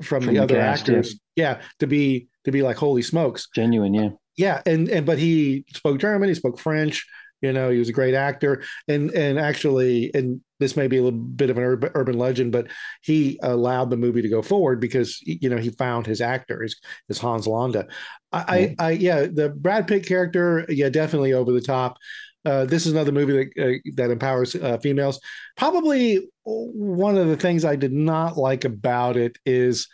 [0.03, 0.95] from, From the the other cast, yeah.
[0.95, 1.21] actors.
[1.37, 1.61] Yeah.
[1.81, 3.49] to be to be like holy smokes.
[3.55, 7.07] genuine yeah Yeah, and and but he spoke German, he spoke French.
[7.47, 11.03] You know, he was a great actor, and and actually, and this may be a
[11.03, 12.67] little bit of an urban, urban legend, but
[13.03, 16.77] he allowed the movie to go forward because you know he found his actor, his,
[17.07, 17.87] his Hans Landa.
[18.33, 21.99] I, I, I, yeah, the Brad Pitt character, yeah, definitely over the top.
[22.45, 25.21] Uh, this is another movie that uh, that empowers uh, females.
[25.57, 29.89] Probably one of the things I did not like about it is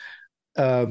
[0.56, 0.86] uh,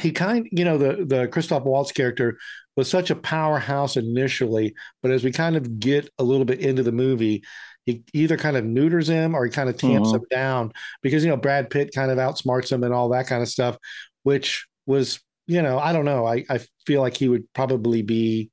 [0.00, 2.38] he kind, you know, the the Christoph Waltz character
[2.76, 6.82] was such a powerhouse initially, but as we kind of get a little bit into
[6.82, 7.44] the movie,
[7.86, 10.16] he either kind of neuters him or he kind of tamps Mhm.
[10.16, 10.72] him down
[11.02, 13.76] because you know Brad Pitt kind of outsmarts him and all that kind of stuff,
[14.22, 18.50] which was you know I don't know I I feel like he would probably be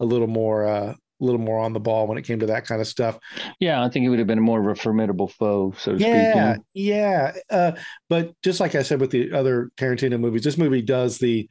[0.00, 2.66] a little more uh, a little more on the ball when it came to that
[2.66, 3.16] kind of stuff.
[3.60, 6.10] yeah i think he would have been more of a formidable foe so to speak
[6.10, 7.32] Yeah, yeah.
[7.48, 7.72] Uh,
[8.08, 11.48] but just like I said with the other Tarantino movies, this movie does the,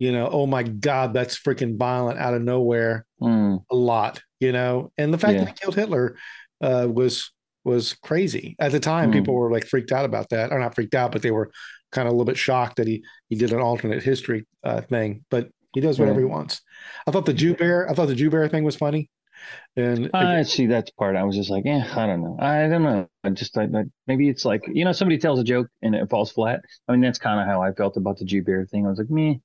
[0.00, 4.50] you know, oh my God, that's freaking violent out of nowhere Mm, a lot, you
[4.52, 4.90] know.
[4.98, 5.40] And the fact Yeah.
[5.44, 6.16] that he killed Hitler
[6.62, 7.32] uh, was
[7.64, 9.10] was crazy at the time.
[9.10, 9.14] Mhm.
[9.14, 11.50] People were like freaked out about that, or not freaked out, but they were
[11.92, 15.24] kind of a little bit shocked that he he did an alternate history uh, thing.
[15.30, 16.26] But he does whatever Right.
[16.26, 16.62] he wants.
[17.06, 19.10] I thought the Jew bear, I thought the Jew bear thing was funny.
[19.76, 21.16] And I see that part.
[21.16, 22.36] I was just like, yeah, I don't know.
[22.40, 23.08] I don't know.
[23.24, 26.08] I just I, I, maybe it's like you know somebody tells a joke and it
[26.10, 26.60] falls flat.
[26.88, 28.86] I mean that's kind of how I felt about the Jew bear thing.
[28.86, 29.40] I was like, me.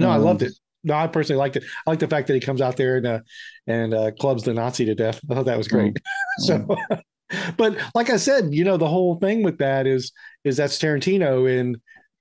[0.00, 0.52] No, I loved it.
[0.82, 1.64] No, I personally liked it.
[1.86, 3.20] I like the fact that he comes out there and uh,
[3.66, 5.20] and uh, clubs the Nazi to death.
[5.30, 5.96] I thought that was great.
[6.38, 6.66] so,
[7.56, 10.12] but like I said, you know, the whole thing with that is
[10.44, 11.76] is that's Tarantino, and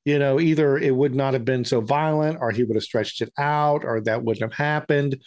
[0.06, 3.22] you know, either it would not have been so violent, or he would have stretched
[3.22, 5.22] it out, or that wouldn't have happened.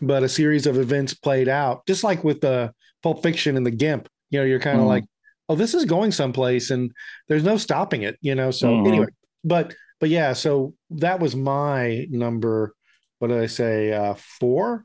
[0.00, 2.72] But a series of events played out, just like with the
[3.02, 4.08] Pulp Fiction and the Gimp.
[4.30, 4.88] You know, you're kind of Mhm.
[4.88, 5.04] like,
[5.50, 6.90] oh, this is going someplace, and
[7.28, 8.16] there's no stopping it.
[8.22, 8.88] You know, so Mhm.
[8.88, 9.06] anyway,
[9.44, 12.74] but but yeah, so that was my number.
[13.20, 13.92] What did I say?
[13.92, 14.84] Uh, four.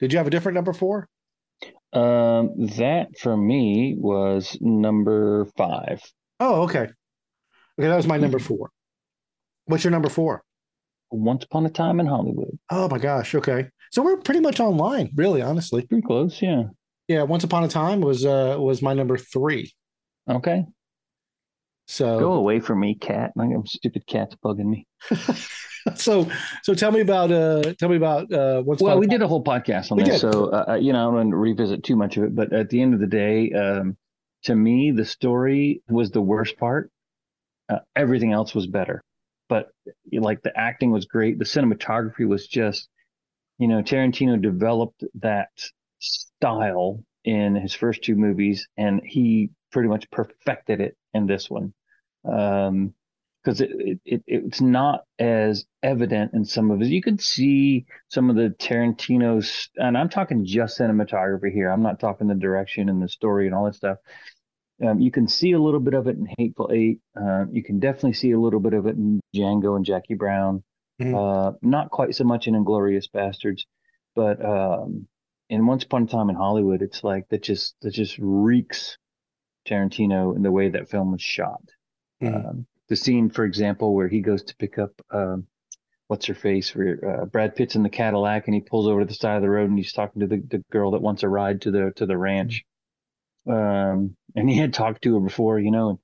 [0.00, 1.06] Did you have a different number four?
[1.92, 6.00] Um, that for me was number five.
[6.40, 6.88] Oh, okay.
[7.78, 8.70] Okay, that was my number four.
[9.66, 10.42] What's your number four?
[11.10, 12.58] Once Upon a Time in Hollywood.
[12.70, 13.34] Oh my gosh.
[13.34, 15.86] Okay, so we're pretty much online, really, honestly.
[15.86, 16.62] Pretty close, yeah.
[17.06, 19.74] Yeah, Once Upon a Time was uh was my number three.
[20.26, 20.64] Okay.
[21.86, 23.32] So Go away from me, cat.
[23.36, 24.86] Like I'm stupid cat's bugging me.
[25.96, 26.26] so
[26.62, 29.44] so tell me about uh tell me about uh what's well we did a whole
[29.44, 30.32] podcast on We this did.
[30.32, 32.70] so uh, you know i don't want to revisit too much of it but at
[32.70, 33.94] the end of the day um
[34.44, 36.90] to me the story was the worst part
[37.68, 39.02] uh, everything else was better
[39.50, 39.68] but
[40.10, 42.88] like the acting was great the cinematography was just
[43.58, 45.50] you know tarantino developed that
[45.98, 51.74] style in his first two movies and he pretty much perfected it in this one
[52.24, 52.94] um
[53.44, 56.88] because it, it, it it's not as evident in some of his.
[56.88, 61.70] You could see some of the Tarantino's, and I'm talking just cinematography here.
[61.70, 63.98] I'm not talking the direction and the story and all that stuff.
[64.82, 67.00] Um, you can see a little bit of it in Hateful Eight.
[67.14, 70.64] Uh, you can definitely see a little bit of it in Django and Jackie Brown.
[71.02, 71.14] Mhm.
[71.14, 73.64] Uh, not quite so much in Inglourious Basterds,
[74.16, 75.06] but um,
[75.50, 78.96] in Once Upon a Time in Hollywood, it's like that just that just reeks
[79.66, 81.62] Tarantino in the way that film was shot.
[82.22, 82.48] Mhm.
[82.48, 85.46] Um, the scene, for example, where he goes to pick up um,
[86.08, 89.06] what's her face, where uh, Brad Pitt's in the Cadillac and he pulls over to
[89.06, 91.28] the side of the road and he's talking to the, the girl that wants a
[91.28, 92.64] ride to the to the ranch.
[93.46, 95.98] Um, and he had talked to her before, you know, and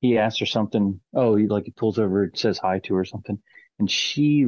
[0.00, 1.00] he asked her something.
[1.14, 3.38] Oh, he like he pulls over, and says hi to her or something,
[3.78, 4.46] and she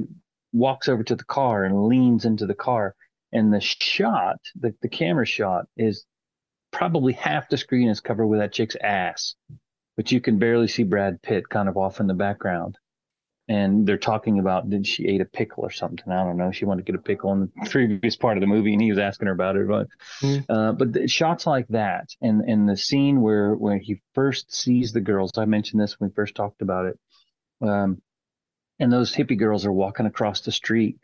[0.53, 2.95] walks over to the car and leans into the car.
[3.33, 6.05] And the shot, the, the camera shot, is
[6.81, 9.35] probably half the screen is covered with that chick's ass
[10.01, 12.79] but you can barely see Brad Pitt kind of off in the background.
[13.49, 16.11] And they're talking about did she ate a pickle or something?
[16.11, 16.53] I don't know.
[16.53, 18.89] She wanted to get a pickle in the previous part of the movie, and he
[18.89, 19.69] was asking her about it.
[19.69, 19.89] But
[20.23, 20.47] Mhm.
[20.49, 24.93] uh, but the shots like that, and and the scene where where he first sees
[24.95, 25.33] the girls.
[25.37, 26.99] I mentioned this when we first talked about it.
[27.61, 28.01] Um,
[28.79, 30.97] and those hippie girls are walking across the street.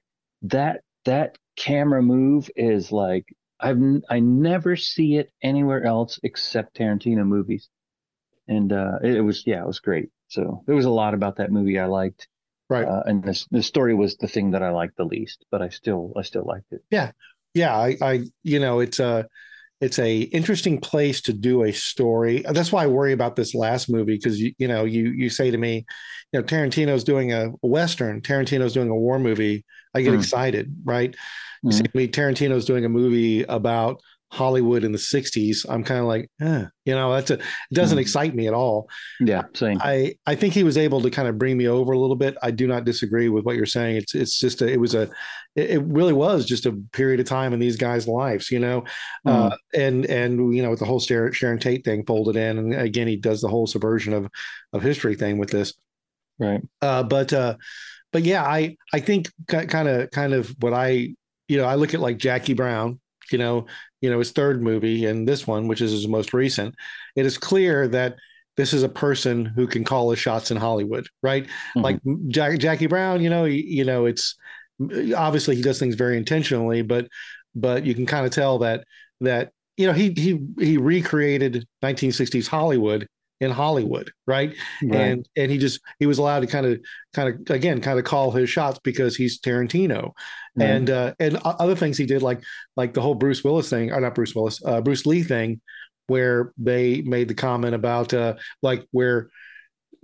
[0.42, 3.26] That that camera move is like
[3.60, 3.78] I've
[4.10, 7.68] I never see it anywhere else except Tarantino movies
[8.48, 10.10] and uh, it, it was yeah, it was great.
[10.28, 12.28] So there was a lot about that movie I liked,
[12.68, 12.86] Right.
[12.86, 15.68] uh, and this the story was the thing that I liked the least, but I
[15.68, 16.82] still I still liked it.
[17.54, 19.26] yeah, I, I, you know, it's a,
[19.80, 22.44] it's a interesting place to do a story.
[22.48, 25.50] That's why I worry about this last movie because you, you know, you you say
[25.50, 25.84] to me,
[26.32, 29.64] you know, Tarantino's doing a western, Tarantino's doing a war movie.
[29.94, 30.14] I get Hmm.
[30.14, 31.14] excited, right?
[31.66, 31.76] You Mhm.
[31.78, 34.00] say to me, Tarantino's doing a movie about
[34.32, 35.64] Hollywood in the '60s.
[35.68, 38.00] I'm kind of like, eh, you know, that's a, it doesn't Hmm.
[38.00, 38.88] excite me at all.
[39.20, 39.78] Yeah, same.
[39.80, 42.36] I I think he was able to kind of bring me over a little bit.
[42.42, 43.96] I do not disagree with what you're saying.
[43.96, 45.02] It's it's just a, it was a
[45.54, 48.84] it, it really was just a period of time in these guys' lives, you know,
[49.26, 52.74] uh, and and you know with the whole Sharon, Sharon Tate thing folded in, and
[52.74, 54.28] again he does the whole subversion of
[54.72, 55.72] of history thing with this.
[56.38, 56.60] right.
[56.82, 57.56] Uh, but uh,
[58.12, 61.14] but yeah, I I think kind of kind of what I
[61.48, 63.00] you know I look at like Jackie Brown,
[63.32, 63.66] you know,
[64.00, 66.74] you know his third movie and this one, which is his most recent.
[67.16, 68.16] It is clear that
[68.56, 71.46] this is a person who can call his shots in Hollywood, right?
[71.76, 71.82] Mhm.
[71.82, 74.34] Like Jack, Jackie Brown, you know, you, you know, it's
[75.16, 77.08] obviously he does things very intentionally, but
[77.54, 78.84] but you can kind of tell that
[79.20, 83.06] that you know he he he recreated 1960s Hollywood
[83.40, 84.54] in Hollywood, right?
[84.82, 85.00] right.
[85.00, 86.80] and and he just he was allowed to kind of
[87.14, 90.12] kind of again kind of call his shots because he's Tarantino
[90.58, 90.70] Right.
[90.70, 92.42] and uh and other things he did like
[92.76, 95.60] like the whole Bruce Willis thing or not Bruce Willis uh Bruce Lee thing
[96.06, 99.28] where they made the comment about uh like where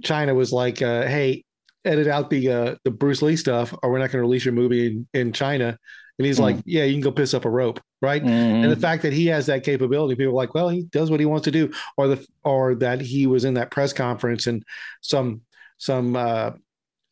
[0.04, 1.44] China was like uh hey
[1.86, 4.52] edit out the uh the Bruce Lee stuff or we're not going to release your
[4.54, 5.78] movie in, in China
[6.18, 6.44] and he's Hmm.
[6.44, 8.62] like yeah you can go piss up a rope right Mhm.
[8.64, 11.20] and the fact that he has that capability, people are like, well, he does what
[11.20, 14.64] he wants to do, or the or that he was in that press conference and
[15.00, 15.42] some
[15.78, 16.50] some uh,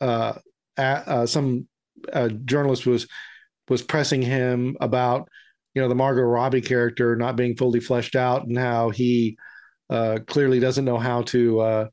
[0.00, 0.32] uh,
[0.76, 1.66] uh, some
[2.12, 3.06] uh, journalist was
[3.68, 5.28] was pressing him about
[5.74, 9.36] you know the Margot Robbie character not being fully fleshed out and how he
[9.90, 11.88] uh, clearly doesn't know how to uh,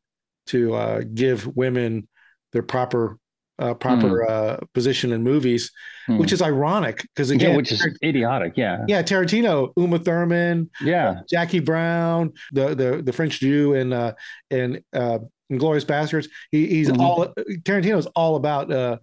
[0.47, 2.08] to uh, give women
[2.53, 3.18] their proper
[3.60, 5.72] uh, proper uh, position in movies,
[6.08, 6.20] Hmm.
[6.20, 8.53] which is ironic because again, yeah, which is idiotic.
[8.55, 14.14] Yeah, yeah, Tarantino, Uma Thurman, yeah, Jackie Brown, the the the French Jew, and uh,
[14.49, 15.20] and uh,
[15.51, 16.30] Inglourious Basterds.
[16.51, 16.99] He, he's Mhm.
[17.01, 17.34] all
[17.64, 18.97] Tarantino's all about uh,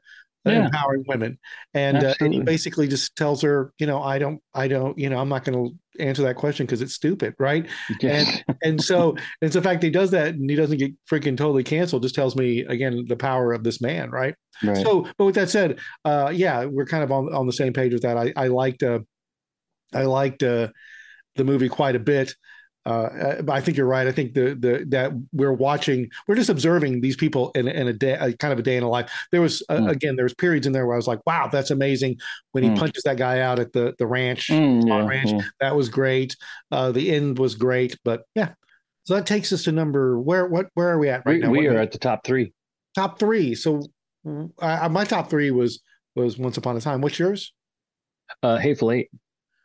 [0.44, 0.66] Yeah.
[0.66, 1.38] empowering women,
[1.72, 5.08] and uh, and he basically just tells her, you know, I don't, I don't, you
[5.08, 7.66] know, I'm not going to answer that question because it's stupid, right?
[8.00, 8.42] Yes.
[8.62, 11.64] And so it's the fact that he does that and he doesn't get freaking totally
[11.64, 14.34] canceled just tells me again the power of this man, right?
[14.62, 14.84] right.
[14.84, 17.92] So, but with that said, uh, yeah, we're kind of on on the same page
[17.92, 18.18] with that.
[18.18, 19.00] I I liked uh,
[19.94, 20.68] I liked uh,
[21.36, 22.34] the movie quite a bit.
[22.86, 24.06] Uh, I think you're right.
[24.06, 27.92] I think the the that we're watching, we're just observing these people in in a
[27.94, 29.10] day, a, kind of a day in a life.
[29.32, 29.90] There was uh, Mm.
[29.90, 32.18] again, there was periods in there where I was like, wow, that's amazing.
[32.52, 32.78] When he Mm.
[32.78, 35.32] punches that guy out at the the ranch, Mm, yeah, ranch.
[35.32, 35.40] yeah.
[35.60, 36.36] that was great.
[36.70, 38.50] Uh, the end was great, but yeah.
[39.04, 41.50] So that takes us to number where what where are we at right We, now?
[41.50, 42.52] we What- are at the top three.
[42.94, 43.54] top three.
[43.54, 43.80] So
[44.24, 45.80] my top three was
[46.16, 47.00] was Once Upon a Time.
[47.00, 47.52] What's yours?
[48.42, 49.10] Uh, Hateful Eight.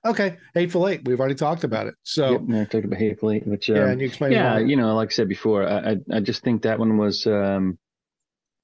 [0.06, 1.02] Okay, Hateful Eight.
[1.04, 1.96] We've already talked about it.
[2.04, 4.60] So Yep, talked about Hateful Eight, which um, yeah, and you explained yeah, why.
[4.60, 7.78] you know, like I said before, I, I I just think that one was um,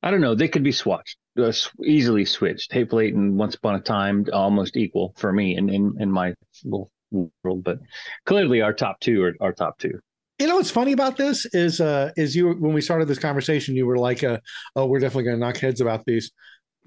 [0.02, 1.52] I don't know, they could be swatched, uh,
[1.84, 2.72] easily switched.
[2.72, 6.34] Hateful Eight and Once Upon a Time almost equal for me in in, in my
[6.64, 7.80] little world, but
[8.26, 10.00] clearly our top two are our top two.
[10.40, 13.76] You know what's funny about this is uh is you when we started this conversation,
[13.76, 14.40] you were like, uh,
[14.76, 16.32] "Oh, we're definitely going to knock heads about these."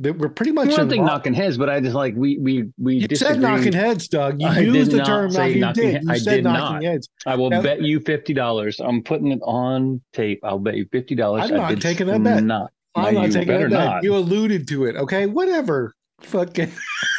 [0.01, 1.07] We're pretty much One in thing line.
[1.07, 4.41] knocking heads, but I just like we we we You said knocking heads, Doug.
[4.41, 5.55] You I used the term knocking.
[5.55, 6.03] You knocking did.
[6.05, 6.83] You I said did knocking not.
[6.85, 7.09] heads.
[7.27, 8.79] I will Now- bet you fifty dollars.
[8.81, 10.41] I'm putting it on tape.
[10.45, 11.51] I'll bet you fifty dollars.
[11.51, 12.45] I'm not taking that bet.
[12.45, 12.71] Not.
[12.95, 14.03] I'm No, not taking that bet.
[14.05, 14.95] You alluded to it.
[14.97, 15.95] Okay, whatever.
[16.21, 16.71] Fucking.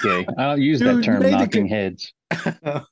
[0.05, 2.13] Okay, I don't use Dude, that term the knocking con- heads.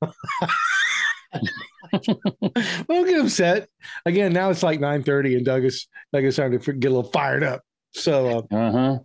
[2.87, 3.69] Don't get upset.
[4.05, 7.09] Again, now it's like 9:30 and Doug is Doug is starting to get a little
[7.11, 7.61] fired up.
[7.93, 8.97] So, uh, Uh huh.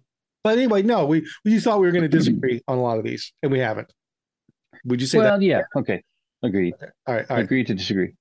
[0.44, 3.04] But anyway, no, we we thought we were going to disagree on a lot of
[3.04, 3.92] these, and we haven't.
[4.84, 5.62] Would you say Well, yeah.
[5.76, 6.02] Okay.
[6.42, 6.74] Agreed.
[6.80, 6.90] that?
[7.06, 7.44] All right, all right.
[7.44, 8.14] Agree to disagree.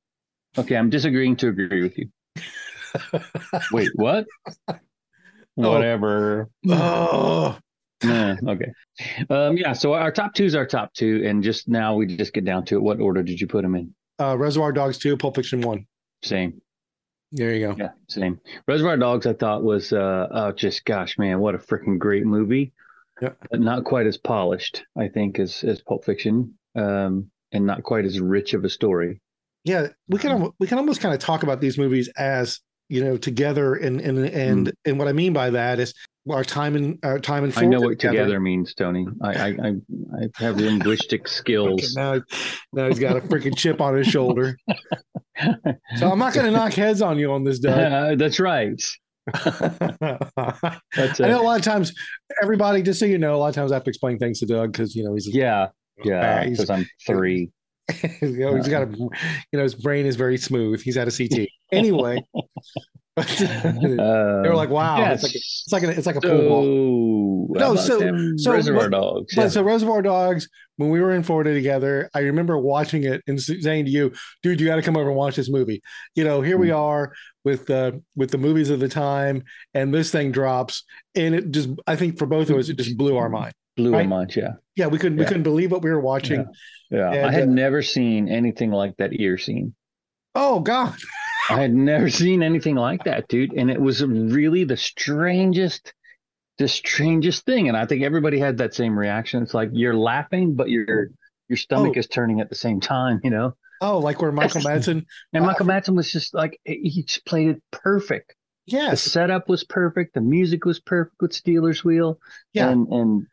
[0.57, 2.09] Okay, I'm disagreeing to agree with you.
[3.72, 4.28] Wait, what?
[5.55, 6.49] Whatever.
[6.69, 7.57] oh,
[8.03, 8.72] Nah, okay.
[9.30, 9.74] Um, yeah.
[9.74, 12.65] So our top two is our top two, and just now we just get down
[12.65, 12.82] to it.
[12.82, 13.93] What order did you put them in?
[14.19, 15.86] uh, Reservoir Dogs two, Pulp Fiction one.
[16.24, 16.61] Same.
[17.32, 17.76] There you go.
[17.78, 18.40] Yeah, same.
[18.68, 22.74] Reservoir Dogs, I thought was uh, oh, just gosh, man, what a freaking great movie.
[23.22, 23.30] Yeah.
[23.50, 28.06] But not quite as polished, I think, as as Pulp Fiction, um, and not quite
[28.06, 29.22] as rich of a story.
[29.64, 32.60] Yeah, we can we can almost kind of talk about these movies as
[32.90, 35.94] you know together, and and and and what I mean by that is
[36.30, 39.08] our time and our time and I know what together means, Tony.
[39.22, 39.74] I I I,
[40.20, 41.94] I have linguistic skills.
[41.96, 42.22] now,
[42.74, 44.58] now he's got a freaking chip on his shoulder.
[45.98, 48.20] So I'm not going to knock heads on you on this, Doug.
[48.20, 48.82] That's right.
[49.34, 51.94] I That's know a lot of times,
[52.42, 54.46] everybody, just so you know, a lot of times I have to explain things to
[54.46, 55.68] Doug because you know he's Yeah,
[56.04, 56.46] yeah.
[56.46, 57.52] Because I'm three.
[58.22, 59.10] you know, he's got a you
[59.54, 60.82] know his brain is very smooth.
[60.82, 62.24] He's had a CT anyway.
[63.18, 65.24] They were like, "Wow, yes.
[65.24, 68.53] it's like a, it's like a, it's like a pool ball." No, so- them so
[68.53, 69.36] Reservoir what- Dogs.
[69.36, 69.47] But yeah.
[69.49, 70.47] so Reservoir Dogs,
[70.78, 74.62] when we were in Florida together, I remember watching it and saying to you, "Dude,
[74.62, 75.82] you got to come over and watch this movie."
[76.16, 76.78] You know, here we Mm.
[76.78, 79.43] are with the with the movies of the time,
[79.74, 80.84] and this thing drops,
[81.14, 83.53] and it just I think for both of us, it just blew our mind.
[83.76, 84.03] Blew right?
[84.03, 84.53] our mind, yeah.
[84.76, 86.45] Yeah, we couldn't we couldn't believe what we were watching.
[86.89, 87.12] Yeah.
[87.12, 89.76] And, I had uh, never seen anything like that ear scene.
[90.36, 90.95] Oh God,
[91.52, 93.54] I had never seen anything like that, dude.
[93.54, 95.93] And it was really the strangest,
[96.58, 97.68] the strangest thing.
[97.68, 99.43] And I think everybody had that same reaction.
[99.43, 101.10] It's like you're laughing, but your
[101.49, 101.99] your stomach Oh.
[101.99, 103.56] is turning at the same time, you know?
[103.82, 105.06] oh, like where Michael Madsen.
[105.34, 108.36] And Uh, Michael Madsen was just like he just played it perfect.
[108.68, 109.04] Yes.
[109.04, 112.20] The setup was perfect, the music was perfect with Stealers Wheel.
[112.54, 112.70] yeah.
[112.70, 113.26] And and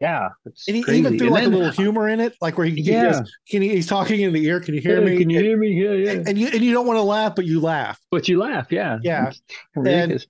[0.00, 0.98] yeah, And he crazy.
[1.00, 3.12] even threw And like then- a little humor in it, like where he, he Yeah.
[3.12, 4.60] goes, can he, he's talking in the ear.
[4.60, 5.18] Can you hear Hey, me?
[5.18, 5.68] Can you and, hear me?
[5.70, 6.22] Yeah, yeah.
[6.26, 7.98] and you and you don't want to laugh, but you laugh.
[8.10, 8.98] But you laugh, yeah.
[9.02, 9.32] Yeah.
[9.74, 10.26] Ridiculous.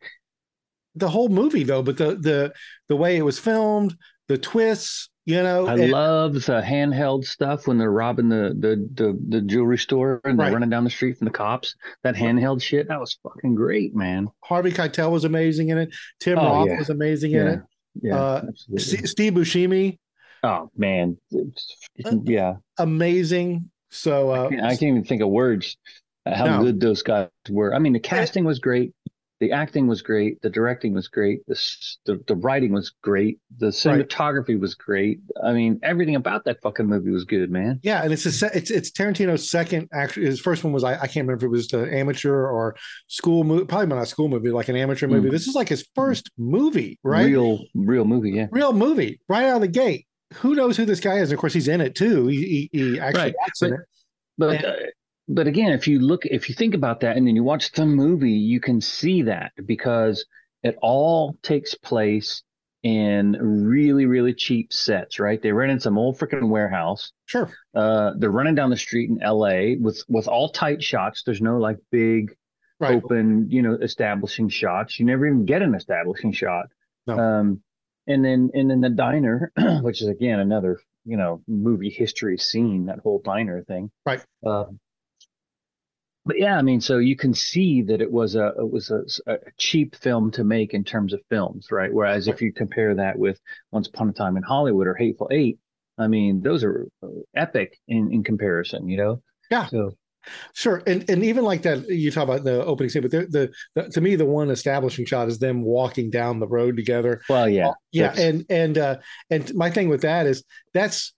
[0.95, 2.53] The whole movie though, but the the
[2.89, 3.97] the way it was filmed,
[4.29, 8.89] the twists, you know, I and- love the handheld stuff when they're robbing the the
[8.95, 10.53] the, the jewelry store and they're Right.
[10.55, 11.75] running down the street from the cops.
[12.03, 14.29] That handheld shit, that was fucking great, man.
[14.43, 15.95] Harvey Keitel was amazing in it.
[16.21, 16.79] Tim Oh, Roth yeah.
[16.79, 17.61] was amazing in Yeah, it.
[18.01, 18.43] Yeah, Uh.
[18.77, 19.99] Steve Buscemi,
[20.43, 21.17] oh man,
[22.25, 22.55] yeah.
[22.79, 23.71] amazing.
[23.91, 25.77] So uh, I can't, I can't even think of words
[26.27, 26.63] uh, how No.
[26.63, 27.75] good those guys were.
[27.75, 28.93] I mean, the casting was great,
[29.41, 31.55] the acting was great, the directing was great, the
[32.07, 35.21] the, the writing was great, the cinematography was great.
[35.45, 37.81] I mean, everything about that fucking movie was good, man.
[37.83, 39.89] yeah, and it's a se- it's it's Tarantino's second.
[39.93, 42.75] Actually, his first one was I, I can't remember if it was an amateur or
[43.07, 43.65] school movie.
[43.67, 45.29] Probably not a school movie, like an amateur movie.
[45.29, 45.33] Mm.
[45.33, 47.27] This is like his first movie, right?
[47.27, 48.47] Real, real movie, yeah.
[48.51, 50.07] Real movie, right out of the gate.
[50.35, 51.33] Who knows who this guy is?
[51.33, 52.27] Of course, he's in it too.
[52.27, 53.81] He he, he actually Right, acts in it.
[54.37, 54.75] But And- uh,
[55.29, 57.87] but again, if you look, if you think about that, and then you watch the
[57.87, 60.25] movie, you can see that because
[60.63, 62.43] it all takes place
[62.85, 65.19] in really really cheap sets.
[65.19, 67.13] Right, they rent in some old freaking warehouse.
[67.27, 67.51] Sure.
[67.75, 69.77] Uh, they're running down the street in L.A.
[69.77, 71.23] with with all tight shots.
[71.25, 72.35] There's no like big
[72.81, 72.95] Right.
[73.03, 75.01] open, you know, establishing shots.
[75.01, 76.67] You never even get an establishing shot.
[77.09, 77.19] No.
[77.19, 77.63] Um,
[78.07, 79.51] and then and then the diner,
[79.83, 82.87] which is again another you know movie history scene.
[82.87, 83.91] That whole diner thing.
[84.07, 84.25] Right.
[84.47, 84.79] Um,
[86.29, 89.03] but yeah, I mean, so you can see that it was a it was a,
[89.33, 91.93] a cheap film to make in terms of films, right?
[91.93, 93.41] Whereas if you compare that with
[93.73, 95.59] Once Upon a Time in Hollywood or Hateful Eight,
[95.97, 99.23] I mean, those are uh, epic in in comparison, you know.
[99.51, 99.67] Yeah.
[99.67, 99.97] So
[100.53, 103.53] Sure, and and even like that, you talk about the opening scene, but the, the,
[103.75, 107.23] the to me the one establishing shot is them walking down the road together.
[107.31, 108.97] well, yeah, yeah, that's- and and uh,
[109.31, 111.15] and my thing with that is that's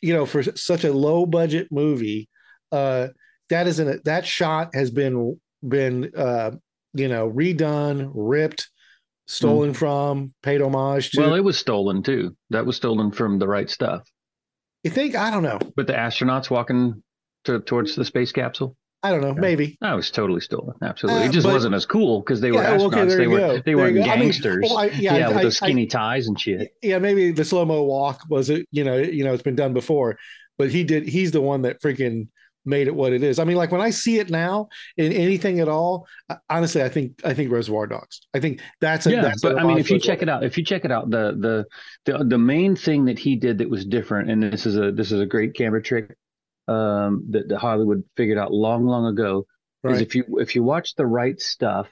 [0.00, 2.28] you know for such a low budget movie,
[2.72, 3.08] uh,
[3.50, 6.52] that isn't that shot has been been uh,
[6.94, 8.68] you know redone, ripped,
[9.26, 11.20] stolen from, paid homage to.
[11.20, 12.36] well, it was stolen too.
[12.50, 14.02] That was stolen from the right stuff.
[14.84, 17.02] you think I don't know, But the astronauts walking
[17.44, 19.40] to, towards the space capsule, I don't know, Yeah.
[19.40, 19.76] maybe.
[19.80, 20.74] that was totally stolen.
[20.82, 22.94] Absolutely, Uh, it just but- wasn't as cool because they were Yeah, astronauts.
[23.04, 24.10] okay, they were they weren't you go.
[24.10, 24.60] I mean, gangsters.
[24.62, 26.70] well, I- yeah, yeah, I- with those skinny ties and shit.
[26.82, 28.66] yeah, maybe the slow mo walk was it.
[28.70, 30.18] You know, you know, it's been done before,
[30.58, 31.08] but he did.
[31.08, 32.28] He's the one that freaking
[32.66, 33.38] made it what it is.
[33.38, 36.06] I mean, like when I see it now in anything at all,
[36.50, 38.20] honestly, I think I think Reservoir Dogs.
[38.34, 40.58] I think that's a, yeah, that's but I mean, if you check it out, if
[40.58, 41.64] you check it out, the the
[42.10, 45.12] the the main thing that he did that was different, and this is a this
[45.12, 46.16] is a great camera trick
[46.68, 49.46] um, that, that Hollywood figured out long, long ago,
[49.82, 49.94] right.
[49.94, 51.88] is if you if you watch the right stuff,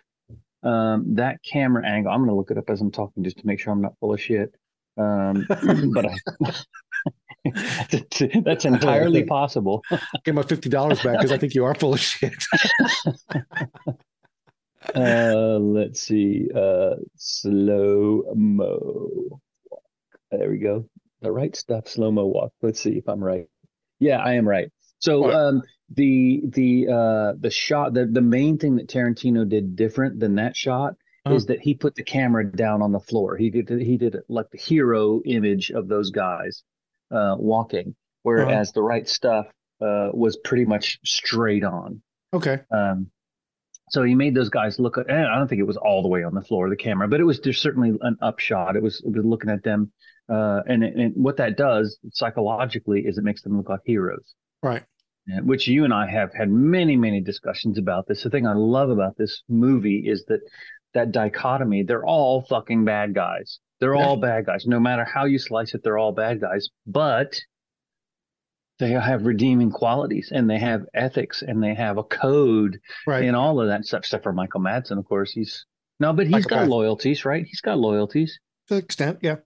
[0.63, 2.13] um, that camera angle.
[2.13, 3.99] I'm going to look it up as I'm talking just to make sure I'm not
[4.01, 4.55] full of shit.
[4.97, 5.47] Um,
[5.95, 6.17] but I,
[7.91, 9.83] that's, that's entirely possible.
[10.25, 12.33] Get my fifty dollars back because I think you are full of shit.
[14.95, 16.47] Uh, let's see.
[16.55, 19.41] Uh, slow mo.
[20.31, 20.87] There we go.
[21.23, 21.89] The right stuff.
[21.89, 22.53] Slow mo walk.
[22.61, 23.47] Let's see if I'm right.
[23.99, 24.71] Yeah, I am right.
[24.99, 30.21] So um, the the uh, the shot the the main thing that Tarantino did different
[30.21, 31.35] than that shot Uh-huh.
[31.35, 33.39] is that he put the camera down on the floor.
[33.39, 36.63] He did he did like the hero image of those guys
[37.11, 39.47] uh, walking, whereas the right stuff
[39.81, 42.03] uh, was pretty much straight on.
[42.33, 43.11] okay, Um,
[43.91, 44.97] so he made those guys look.
[44.99, 46.77] At, and I don't think it was all the way on the floor of the
[46.77, 48.77] camera, but it was there's certainly an upshot.
[48.77, 49.93] It was it was looking at them,
[50.29, 54.35] uh, and and what that does psychologically is it makes them look like heroes.
[54.63, 54.83] right,
[55.29, 58.23] And- Which you and I have had many many discussions about this.
[58.23, 60.41] The thing I love about this movie is that
[60.95, 61.83] that dichotomy.
[61.83, 63.59] They're all fucking bad guys.
[63.81, 64.67] They're all bad guys.
[64.67, 66.69] No matter how you slice it, they're all bad guys.
[66.87, 67.39] But
[68.79, 73.25] they have redeeming qualities and they have ethics and they have a code right.
[73.25, 75.31] and all of that stuff, except for Michael Madsen, of course.
[75.33, 75.67] He's
[76.01, 76.69] no, but he's got Psychopath.
[76.69, 77.45] loyalties, right?
[77.47, 78.39] He's got loyalties.
[78.69, 79.37] to extent, yeah.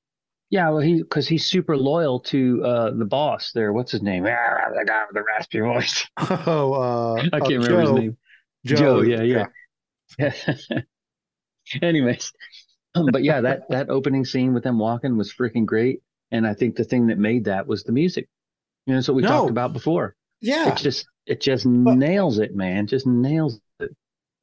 [0.50, 3.72] Yeah, well, he because he's super loyal to uh, the boss there.
[3.72, 4.24] What's his name?
[4.68, 6.06] The guy with the raspy voice.
[6.46, 8.16] Oh, uh, I uh, can't remember Joe, his name.
[8.64, 9.44] Joe, Joe, yeah,
[10.18, 10.32] yeah.
[11.82, 12.32] Anyways,
[12.94, 16.00] um, but yeah, that that opening scene with them walking was freaking great,
[16.30, 18.28] and I think the thing that made that was the music.
[18.86, 19.28] You know, so we No.
[19.28, 20.14] talked about before.
[20.40, 20.72] yeah.
[20.72, 22.86] It just it just nails it, man.
[22.86, 23.90] Just nails it.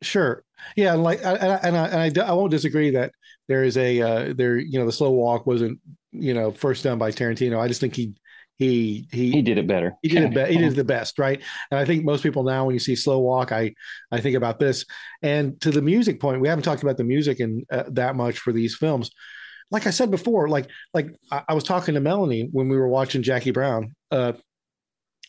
[0.03, 0.43] Sure.
[0.76, 3.11] Yeah, and like, and I, and I, and I, I won't disagree that
[3.47, 4.57] there is a uh, there.
[4.57, 5.80] You know, the slow walk wasn't
[6.11, 7.59] you know first done by Tarantino.
[7.59, 8.13] I just think he
[8.57, 9.93] he he He did it better.
[10.01, 10.33] he did it.
[10.33, 11.41] Be- he did the best, right?
[11.71, 13.73] And I think most people now, when you see slow walk, I
[14.11, 14.85] I think about this.
[15.21, 18.39] And to the music point, we haven't talked about the music and uh, that much
[18.39, 19.11] for these films.
[19.71, 22.87] Like I said before, like like I, I was talking to Melanie when we were
[22.87, 23.95] watching Jackie Brown.
[24.11, 24.33] Uh,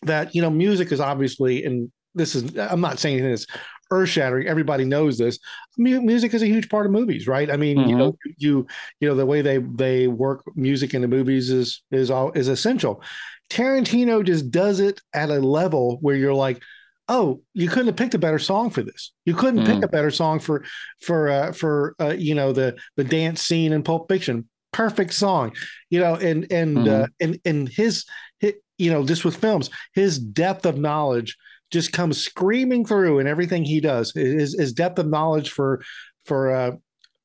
[0.03, 3.47] that you know, music is obviously, and this is I'm not saying this
[3.91, 4.47] earth shattering.
[4.49, 5.39] Everybody knows this.
[5.79, 7.51] Mu- music is a huge part of movies, right?
[7.51, 8.67] I mean, you know, you
[9.01, 12.49] you know the way they they work music in the movies is is all is
[12.49, 13.03] essential.
[13.51, 16.63] Tarantino just does it at a level where you're like,
[17.09, 19.13] oh, you couldn't have picked a better song for this.
[19.25, 19.85] You couldn't pick Mm.
[19.85, 20.65] a better song for
[21.01, 24.49] for uh, for uh, you know the the dance scene in Pulp Fiction.
[24.73, 25.53] Perfect song,
[25.91, 27.05] you know, and and Mhm.
[27.05, 28.05] uh, and and his,
[28.43, 31.37] hi you know just with films, his depth of knowledge
[31.71, 34.13] just comes screaming through in everything he does.
[34.13, 35.83] His his depth of knowledge for
[36.25, 36.73] for uh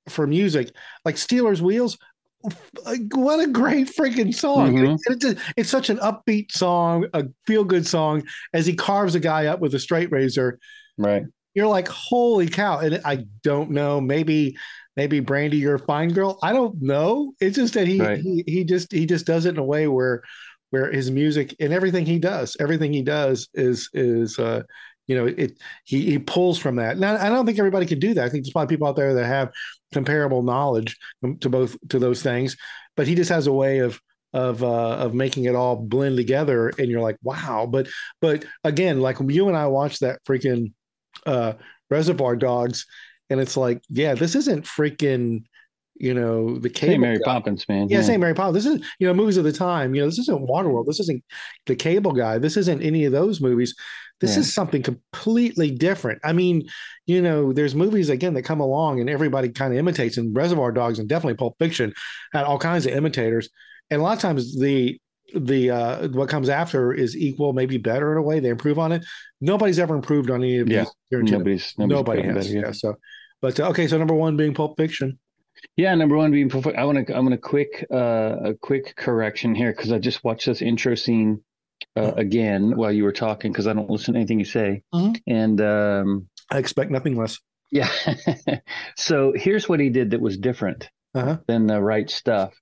[0.09, 0.71] for music,
[1.05, 1.97] like Stealers Wheels.
[3.13, 4.73] What a great freaking song!
[4.73, 4.97] Mhm.
[5.05, 8.23] It's, it's, it's such an upbeat song, a feel good song.
[8.53, 10.57] As he carves a guy up with a straight razor,
[10.97, 11.23] Right.
[11.53, 12.79] you're like, holy cow!
[12.79, 14.57] And I don't know, maybe
[14.97, 16.39] maybe Brandy, you're a fine girl.
[16.41, 17.33] I don't know.
[17.39, 18.19] It's just that he Right.
[18.19, 20.23] he he just he just does it in a way where
[20.71, 24.63] where his music and everything he does, everything he does is is uh
[25.07, 26.97] you know, it he he pulls from that.
[26.97, 28.25] Now I don't think everybody can do that.
[28.25, 29.51] I think there's probably people out there that have
[29.93, 30.97] comparable knowledge
[31.41, 32.55] to both to those things,
[32.95, 33.99] but he just has a way of
[34.33, 37.67] of uh, of making it all blend together, and you're like, wow.
[37.69, 37.89] But
[38.21, 40.73] but again, like you and I watched that freaking
[41.25, 41.53] uh,
[41.89, 42.85] Reservoir Dogs,
[43.29, 45.43] and it's like, yeah, this isn't freaking
[45.95, 47.23] you know the cable Mary guy.
[47.25, 47.89] Poppins, man.
[47.89, 48.63] Yeah, yeah, same Mary Poppins.
[48.63, 49.93] This is you know movies of the time.
[49.93, 50.87] You know, this isn't Waterworld.
[50.87, 51.23] This isn't
[51.65, 52.37] the Cable Guy.
[52.37, 53.75] This isn't any of those movies.
[54.19, 54.41] This yeah.
[54.41, 56.21] is something completely different.
[56.23, 56.69] I mean,
[57.07, 60.71] you know, there's movies again that come along and everybody kind of imitates, and Reservoir
[60.71, 61.93] Dogs and definitely Pulp Fiction
[62.31, 63.49] had all kinds of imitators.
[63.89, 64.99] And a lot of times the
[65.33, 68.39] the uh what comes after is equal, maybe better in a way.
[68.39, 69.05] They improve on it.
[69.39, 70.85] Nobody's ever improved on any of yeah.
[71.11, 71.31] these.
[71.31, 72.47] Nobody's, nobody's nobody has.
[72.47, 72.65] Better, yeah.
[72.67, 72.71] yeah.
[72.71, 72.95] So,
[73.41, 75.19] but uh, okay, so number one being Pulp Fiction.
[75.77, 76.67] Yeah, number one being Pulp.
[76.67, 77.15] I want to.
[77.15, 80.95] I'm going to quick uh, a quick correction here because I just watched this intro
[80.95, 81.43] scene
[81.95, 85.13] uh, again while you were talking because I don't listen to anything you say, mm-hmm.
[85.27, 87.39] and um, I expect nothing less.
[87.71, 87.89] Yeah.
[88.97, 91.37] so here's what he did that was different uh-huh.
[91.47, 92.53] than the right stuff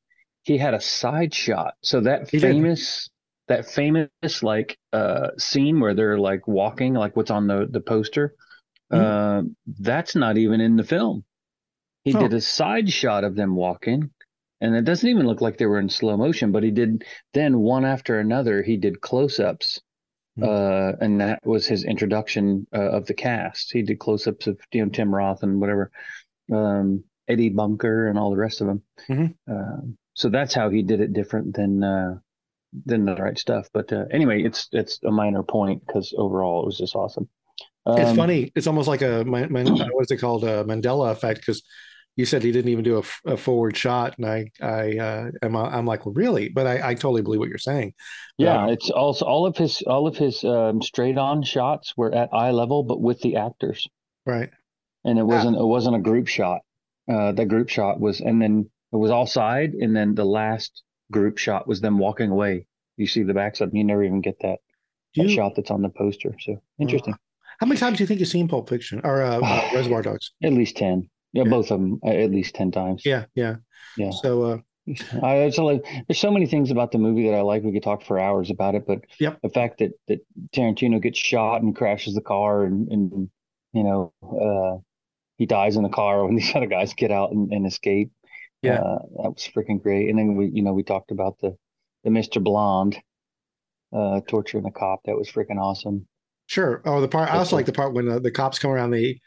[0.43, 1.75] he had a side shot.
[1.83, 3.09] So that he famous
[3.47, 3.55] did.
[3.55, 8.35] that famous like uh scene where they're like walking, like what's on the the poster,
[8.91, 9.47] mm-hmm.
[9.47, 11.23] uh, that's not even in the film.
[12.03, 12.19] He oh.
[12.19, 14.11] did a side shot of them walking,
[14.61, 16.51] and it doesn't even look like they were in slow motion.
[16.51, 18.63] But he did then one after another.
[18.63, 19.79] He did close ups.
[20.37, 20.49] Mm-hmm.
[20.49, 23.71] Uh, and that was his introduction uh, of the cast.
[23.71, 25.91] He did close-ups of you know Tim Roth and whatever,
[26.53, 28.83] um, Eddie Bunker and all the rest of them.
[29.09, 29.53] Mm-hmm.
[29.53, 32.15] Uh, so that's how he did it different than uh,
[32.85, 33.69] than the right stuff.
[33.73, 37.27] But uh, anyway, it's it's a minor point because overall it was just awesome.
[37.85, 38.51] Um, it's funny.
[38.55, 41.63] It's almost like a my, my, what is it called a Mandela effect because
[42.15, 45.55] you said he didn't even do a, a forward shot, and I I uh, am
[45.55, 47.93] I'm like well, really, but I, I totally believe what you're saying.
[48.37, 52.13] Yeah, um, it's also all of his all of his um, straight on shots were
[52.13, 53.87] at eye level, but with the actors.
[54.25, 54.49] Right.
[55.05, 56.61] And it wasn't it wasn't a group shot.
[57.09, 60.83] Uh, the group shot was, and then it was all side, and then the last
[61.11, 62.67] group shot was them walking away.
[62.97, 63.77] You see the backs of them.
[63.77, 64.59] You never even get that,
[65.15, 66.35] that you, shot that's on the poster.
[66.39, 67.15] So interesting.
[67.59, 70.31] How many times do you think you've seen Pulp Fiction or uh, uh, Reservoir Dogs?
[70.43, 71.09] At least ten.
[71.33, 73.03] Yeah, yeah, both of them uh, at least ten times.
[73.05, 73.57] Yeah, yeah,
[73.97, 74.11] yeah.
[74.11, 74.57] So, uh,
[75.21, 77.63] I it's like there's so many things about the movie that I like.
[77.63, 79.39] We could talk for hours about it, but yep.
[79.43, 80.19] the fact that that
[80.55, 83.29] Tarantino gets shot and crashes the car, and and
[83.73, 84.81] you know uh,
[85.37, 88.11] he dies in the car when these other guys get out and, and escape.
[88.61, 90.09] Yeah, uh, that was freaking great.
[90.09, 91.55] And then we, you know, we talked about the
[92.03, 92.43] the Mr.
[92.43, 92.97] Blonde
[93.93, 95.01] uh, torturing the cop.
[95.05, 96.07] That was freaking awesome.
[96.47, 96.81] Sure.
[96.85, 99.19] Oh, the part I also like the part when the, the cops come around the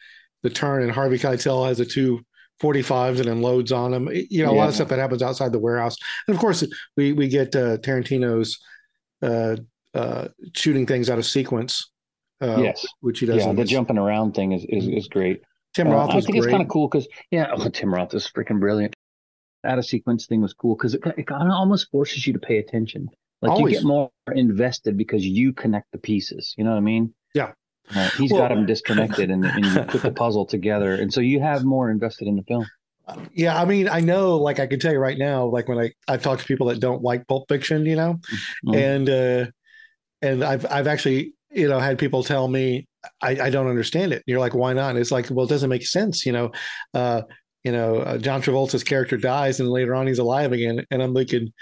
[0.42, 2.20] the turn and Harvey Keitel has the two
[2.60, 4.08] 45s and then loads on them.
[4.12, 4.60] You know, a yeah.
[4.60, 5.96] lot of stuff that happens outside the warehouse.
[6.26, 6.64] And of course,
[6.96, 8.58] we we get uh, Tarantino's
[9.22, 9.56] uh,
[9.94, 11.90] uh, shooting things out of sequence.
[12.40, 13.44] Uh, yes, which he does.
[13.44, 15.42] Yeah, the jumping around thing is is, is great.
[15.74, 16.10] Tim uh, Roth.
[16.10, 16.38] I think great.
[16.38, 18.94] it's kind of cool because yeah, oh, Tim Roth is freaking brilliant
[19.64, 23.08] out of sequence thing was cool because it, it almost forces you to pay attention.
[23.40, 23.74] Like Always.
[23.74, 26.54] you get more invested because you connect the pieces.
[26.56, 27.12] You know what I mean?
[27.34, 27.52] Yeah.
[27.94, 30.94] Uh, he's well, got them disconnected and, and you put the puzzle together.
[30.94, 32.66] And so you have more invested in the film.
[33.34, 35.90] Yeah, I mean, I know, like I can tell you right now, like when I
[36.08, 38.20] I've talked to people that don't like Pulp Fiction, you know,
[38.64, 38.74] mm-hmm.
[38.74, 39.46] and uh
[40.22, 42.86] and I've I've actually you know had people tell me
[43.20, 44.16] I, I don't understand it.
[44.16, 44.90] And you're like, why not?
[44.90, 46.52] And it's like, well, it doesn't make sense, you know.
[46.94, 47.22] Uh,
[47.64, 50.84] you know, uh, John Travolta's character dies and later on he's alive again.
[50.90, 51.52] And I'm thinking,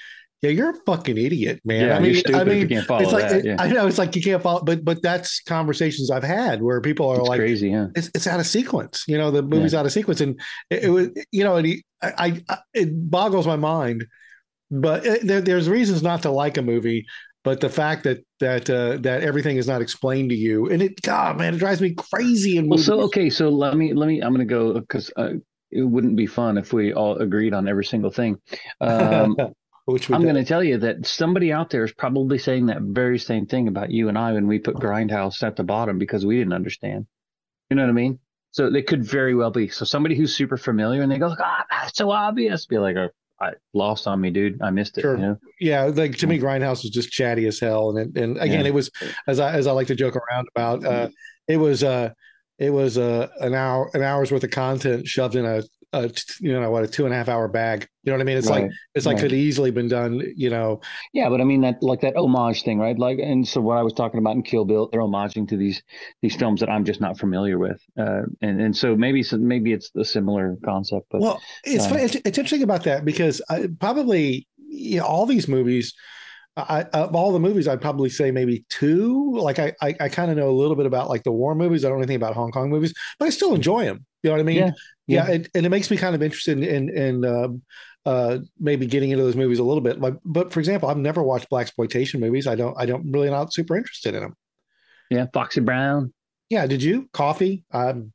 [0.43, 1.89] yeah, you're a fucking idiot, man.
[1.89, 3.57] Yeah, I mean, I mean, it's like that, yeah.
[3.59, 7.11] I know it's like you can't follow, but but that's conversations I've had where people
[7.11, 7.89] are it's like, crazy, yeah.
[7.95, 9.05] It's, it's out of sequence.
[9.07, 9.81] You know, the movie's yeah.
[9.81, 13.47] out of sequence, and it, it was, you know, and he, I, I, it boggles
[13.47, 14.07] my mind.
[14.71, 17.05] But it, there, there's reasons not to like a movie,
[17.45, 21.03] but the fact that that uh, that everything is not explained to you, and it,
[21.03, 22.57] God, man, it drives me crazy.
[22.57, 25.33] And well, so okay, so let me let me, I'm going to go because uh,
[25.71, 28.41] it wouldn't be fun if we all agreed on every single thing.
[28.81, 29.37] Um,
[30.11, 33.47] I'm going to tell you that somebody out there is probably saying that very same
[33.47, 36.53] thing about you and I when we put Grindhouse at the bottom because we didn't
[36.53, 37.07] understand.
[37.69, 38.19] You know what I mean?
[38.53, 39.69] So they could very well be.
[39.69, 42.97] So somebody who's super familiar and they go, "Ah, oh, that's so obvious." Be like,
[42.97, 43.11] oh,
[43.41, 44.61] "I lost on me, dude.
[44.61, 45.17] I missed it." Sure.
[45.17, 45.37] You know?
[45.61, 48.69] Yeah, like to me, Grindhouse was just chatty as hell, and and again, yeah.
[48.69, 48.91] it was
[49.29, 50.85] as I as I like to joke around about.
[50.85, 51.09] Uh,
[51.47, 52.11] it was uh,
[52.59, 55.63] it was uh, an hour an hour's worth of content shoved in a,
[55.93, 56.11] a
[56.41, 58.37] you know what a two and a half hour bag you know what i mean
[58.37, 58.63] it's right.
[58.63, 59.23] like it's like right.
[59.23, 60.81] could easily been done you know
[61.13, 63.83] yeah but i mean that like that homage thing right like and so what i
[63.83, 65.83] was talking about in kill bill they're homaging to these
[66.23, 69.73] these films that i'm just not familiar with uh, and and so maybe so maybe
[69.73, 73.69] it's a similar concept but well it's uh, it's, it's, interesting about that because I,
[73.81, 75.95] probably you know, all these movies
[76.57, 79.33] I, of all the movies, I'd probably say maybe two.
[79.37, 81.85] Like I, I, I kind of know a little bit about like the war movies.
[81.85, 84.05] I don't know anything about Hong Kong movies, but I still enjoy them.
[84.23, 84.57] You know what I mean?
[84.57, 84.71] Yeah,
[85.11, 85.27] yeah.
[85.27, 85.35] yeah.
[85.35, 87.63] and, and it makes me kind of interested in in, in um,
[88.07, 90.01] uh, maybe getting into those movies a little bit.
[90.01, 92.47] Like, but for example, I've never watched black exploitation movies.
[92.47, 94.35] I don't, I don't really not super interested in them.
[95.11, 96.13] Yeah, Foxy Brown.
[96.49, 97.65] Yeah, did you Coffy?
[97.73, 98.13] Um,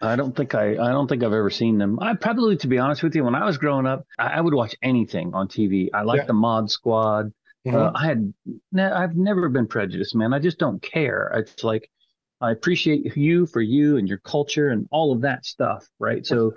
[0.00, 1.98] I don't think I I don't think I've ever seen them.
[2.00, 4.54] I probably to be honest with you, when I was growing up, I, I would
[4.54, 5.88] watch anything on TV.
[5.94, 6.26] I like Yeah.
[6.26, 7.32] the Mod Squad.
[7.66, 7.74] mhm.
[7.74, 8.34] Uh, I had
[8.72, 10.34] ne- I've never been prejudiced, man.
[10.34, 11.30] I just don't care.
[11.36, 11.88] It's like
[12.42, 16.26] I appreciate you for you and your culture and all of that stuff, right?
[16.26, 16.54] So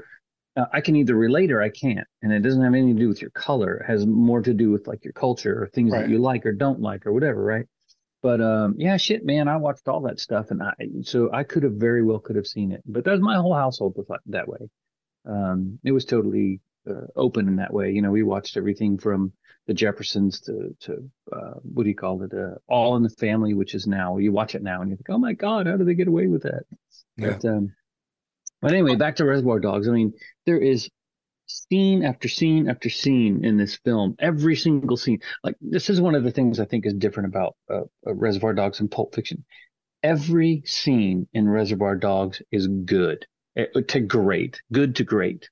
[0.57, 3.07] uh, I can either relate or I can't, and it doesn't have anything to do
[3.07, 3.77] with your color.
[3.77, 6.01] It has more to do with like your culture or things Right.
[6.01, 7.67] that you like or don't like or whatever, right?
[8.23, 10.73] But um, yeah, shit, man, I watched all that stuff, and I
[11.03, 13.93] so I could have very well could have seen it, but that's my whole household
[13.95, 14.69] was like that way.
[15.25, 17.91] Um, it was totally uh, open in that way.
[17.91, 19.33] You know, we watched everything from
[19.67, 22.33] the Jeffersons to to uh, what do you call it?
[22.33, 25.09] Uh, All in the Family, which is now you watch it now and you think,
[25.09, 26.63] oh my god, how do they get away with that?
[27.17, 27.37] Yeah.
[27.41, 27.73] But um,
[28.61, 29.87] but anyway, back to Reservoir Dogs.
[29.87, 30.13] I mean,
[30.45, 30.89] there is
[31.47, 34.15] scene after scene after scene in this film.
[34.19, 35.19] Every single scene.
[35.43, 38.53] Like this is one of the things I think is different about uh, uh, Reservoir
[38.53, 39.45] Dogs and Pulp Fiction.
[40.03, 43.25] Every scene in Reservoir Dogs is good
[43.57, 45.49] eh, to great, good to great.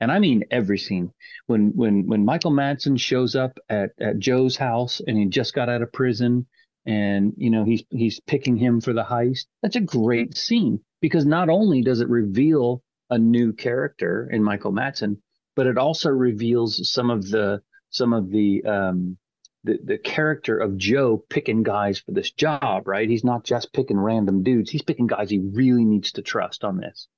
[0.00, 1.12] And I mean every scene.
[1.46, 5.68] When when when Michael Madsen shows up at, at Joe's house and he just got
[5.68, 6.46] out of prison
[6.86, 9.46] and you know he's he's picking him for the heist.
[9.62, 14.72] That's a great scene because not only does it reveal a new character in Michael
[14.72, 15.18] Madsen,
[15.56, 19.18] but it also reveals some of the some of the um
[19.64, 23.08] the, the character of Joe picking guys for this job, right?
[23.08, 24.70] He's not just picking random dudes.
[24.70, 27.08] He's picking guys he really needs to trust on this.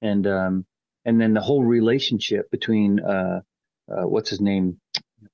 [0.00, 0.66] And um
[1.04, 3.40] and then the whole relationship between uh,
[3.90, 4.78] uh what's his name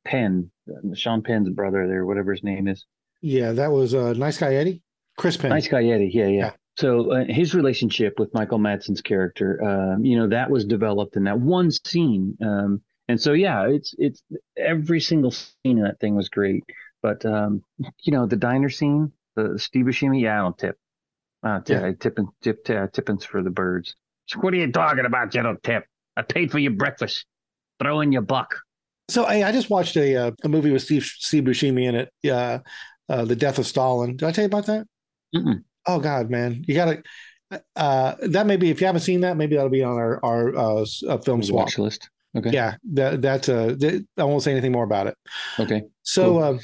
[0.05, 2.85] Penn uh, Sean Penn's brother there whatever his name is
[3.21, 4.81] yeah, that was uh, nice guy Eddie,
[5.17, 5.51] Chris Penn.
[5.51, 6.53] nice guy Eddie yeah yeah, Yeah.
[6.79, 11.25] so uh, his relationship with Michael Madsen's character um you know that was developed in
[11.25, 14.23] that one scene um and so yeah it's it's
[14.57, 16.63] every single scene in that thing was great
[17.03, 17.63] but um
[18.05, 20.77] you know the diner scene the Steve Buscemi yeah I don't tip
[21.43, 21.87] uh, Yeah.
[21.87, 21.93] yeah.
[21.99, 23.97] tipping tip tippings for the birds
[24.29, 25.85] so what are you talking about you don't tip
[26.17, 27.27] I paid for your breakfast
[27.81, 28.55] throw in your buck
[29.09, 32.09] So I, I just watched a uh, a movie with Steve Steve Buscemi in it.
[32.31, 32.59] Uh,
[33.09, 34.17] uh, the Death of Stalin.
[34.17, 34.87] Did I tell you about that?
[35.35, 35.63] Mm-mm.
[35.87, 37.03] Oh God, man, you gotta.
[37.75, 40.55] Uh, that may be if you haven't seen that, maybe that'll be on our our
[40.55, 41.65] uh, uh, film swap.
[41.65, 45.17] watch list okay Yeah, that that's uh, th- I won't say anything more about it.
[45.59, 46.43] okay So Cool.
[46.43, 46.59] uh,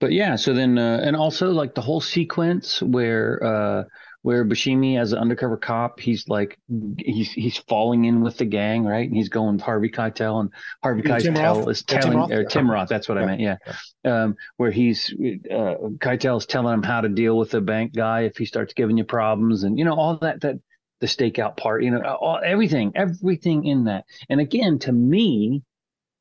[0.00, 3.84] but yeah, so then uh, and also like the whole sequence where uh
[4.22, 6.58] where Buscemi as an undercover cop, he's like
[6.98, 9.06] he's he's falling in with the gang, right?
[9.06, 10.50] And he's going with Harvey Keitel and
[10.82, 12.30] Harvey Keitel is Yeah, Tim telling Roth.
[12.30, 13.26] or Tim Roth, that's what I Yeah.
[13.26, 13.56] meant, yeah.
[14.04, 18.22] Um where he's uh Keitel is telling him how to deal with the bank guy
[18.22, 20.56] if he starts giving you problems and you know all that that
[21.00, 24.04] the stakeout part, you know, all, everything, everything in that.
[24.28, 25.64] And again, to me,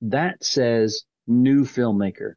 [0.01, 2.33] that says new filmmaker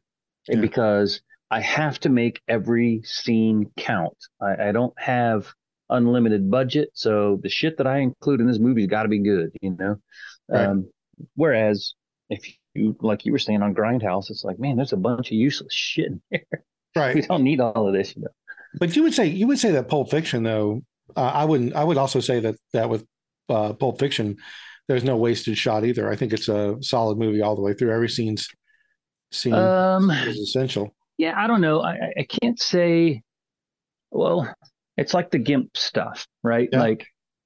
[0.47, 0.61] Yeah.
[0.61, 1.21] because
[1.51, 4.17] I have to make every scene count.
[4.41, 5.47] I, I don't have
[5.89, 9.51] unlimited budget, so the shit that I include in this movie's got to be good,
[9.61, 9.97] you know.
[10.49, 10.65] Right.
[10.65, 10.89] Um,
[11.35, 11.93] whereas
[12.29, 15.33] if you, like you were saying on Grindhouse, it's like, man, there's a bunch of
[15.37, 16.63] useless shit in here.
[16.95, 17.15] Right.
[17.15, 18.29] We don't need all of this, you know.
[18.79, 20.81] but you would say you would say that Pulp Fiction though.
[21.15, 21.75] Uh, I wouldn't.
[21.75, 23.05] I would also say that that with
[23.49, 24.37] uh, Pulp Fiction,
[24.87, 26.09] there's no wasted shot either.
[26.09, 27.93] I think it's a solid movie all the way through.
[27.93, 28.47] Every scene's
[29.31, 30.95] scene Um, is essential.
[31.17, 31.81] Yeah, I don't know.
[31.81, 33.21] I, I- can't say.
[34.11, 34.53] Well,
[34.97, 36.69] it's like the GIMP stuff, right?
[36.71, 36.79] Yeah.
[36.79, 37.05] Like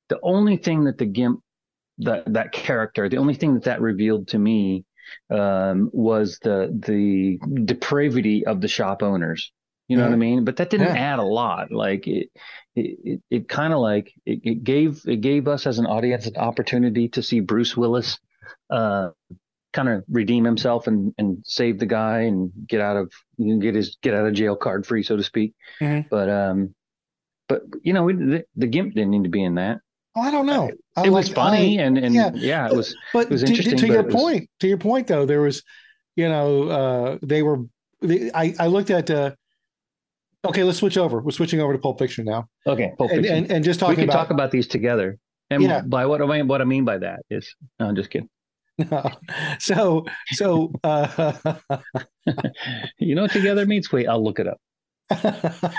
[0.09, 1.39] the only thing that the GIMP
[1.99, 4.85] that that character, the only thing that that revealed to me
[5.31, 9.51] um, was the the depravity of the shop owners.
[9.87, 10.09] You know Yeah.
[10.09, 10.45] what I mean?
[10.45, 11.13] But that didn't Yeah.
[11.13, 11.71] add a lot.
[11.71, 12.29] Like it,
[12.75, 16.27] it, it, it kind of like it, it gave it gave us as an audience
[16.27, 18.19] an opportunity to see Bruce Willis,
[18.69, 19.09] uh,
[19.79, 23.61] kind of redeem himself and and save the guy and get out of you know,
[23.61, 25.53] get his get out of jail card free, so to speak.
[25.81, 26.07] Mhm.
[26.09, 26.75] But um,
[27.47, 29.79] but you know, we, the, the gimp didn't need to be in that.
[30.15, 30.69] Oh, I don't know.
[30.97, 32.31] I it was funny I- and and yeah.
[32.33, 32.95] yeah, it was.
[33.13, 35.25] But it was to, to- interesting, to but your was- point, to your point though,
[35.25, 35.63] there was,
[36.15, 37.59] you know, uh, they were.
[38.01, 39.09] They, I I looked at.
[39.09, 39.31] Uh,
[40.45, 41.21] okay, let's switch over.
[41.21, 43.37] We're switching over to Pulp Fiction now, Okay, Pulp and, Fiction.
[43.43, 44.13] and and just we can about.
[44.13, 45.17] talk about these together.
[45.51, 45.81] And Yeah.
[45.81, 48.29] by what I mean, what I mean by that is, no, I'm just kidding.
[49.59, 50.71] so so.
[50.83, 51.33] Uh,
[52.97, 53.91] You know what together means?
[53.91, 54.59] Wait, I'll look it up.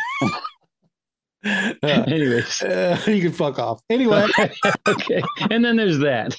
[1.43, 3.81] Uh, Anyways, uh, you can fuck off.
[3.89, 4.27] Anyway,
[4.89, 6.37] okay, and then there's that.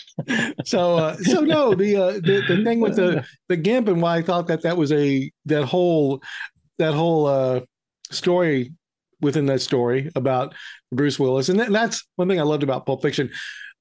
[0.63, 4.17] so uh, so no, the, uh, the the thing with the the gimp and why
[4.17, 6.21] I thought that that was a that whole
[6.77, 7.61] that whole uh,
[8.11, 8.73] story
[9.21, 10.53] within that story about
[10.91, 13.31] Bruce Willis, and, and that's one thing I loved about Pulp Fiction.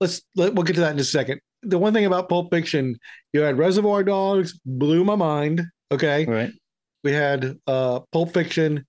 [0.00, 1.42] Let's let, we'll get to that in a second.
[1.62, 2.98] The one thing about Pulp Fiction,
[3.32, 5.62] you had Reservoir Dogs, blew my mind.
[5.92, 6.52] Okay, Right.
[7.04, 8.84] we had uh Pulp Fiction,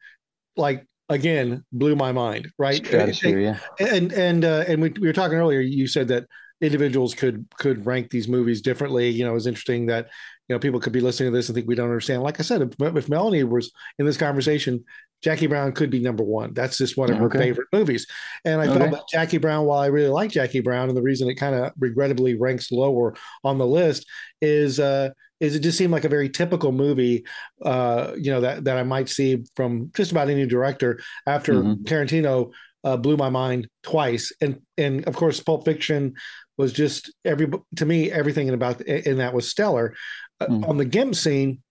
[0.55, 2.51] like again, blew my mind.
[2.57, 3.57] Right, Stratosphere, yeah.
[3.79, 5.59] and and uh, and we, we were talking earlier.
[5.59, 6.25] You said that
[6.61, 9.09] individuals could could rank these movies differently.
[9.09, 10.09] You know, it was interesting that
[10.51, 12.23] you know people could be listening to this and think we don't understand.
[12.23, 14.83] Like I said, if, if Melanie was in this conversation,
[15.23, 16.53] Jackie Brown could be number one.
[16.53, 17.37] That's just one of her Okay.
[17.37, 18.05] favorite movies.
[18.43, 18.79] And I Okay.
[18.79, 21.55] felt that Jackie Brown, while I really like Jackie Brown, and the reason it kind
[21.55, 23.15] of regrettably ranks lower
[23.45, 24.05] on the list
[24.41, 27.25] is uh, is it just seemed like a very typical movie,
[27.63, 31.85] uh, you know, that that I might see from just about any director after Mhm.
[31.85, 32.51] Tarantino
[32.83, 36.15] uh, blew my mind twice, and and of course Pulp Fiction
[36.57, 37.47] was just every
[37.77, 39.95] to me everything about and that was stellar.
[40.39, 40.69] Uh, Mhm.
[40.69, 41.61] On the Gimp scene,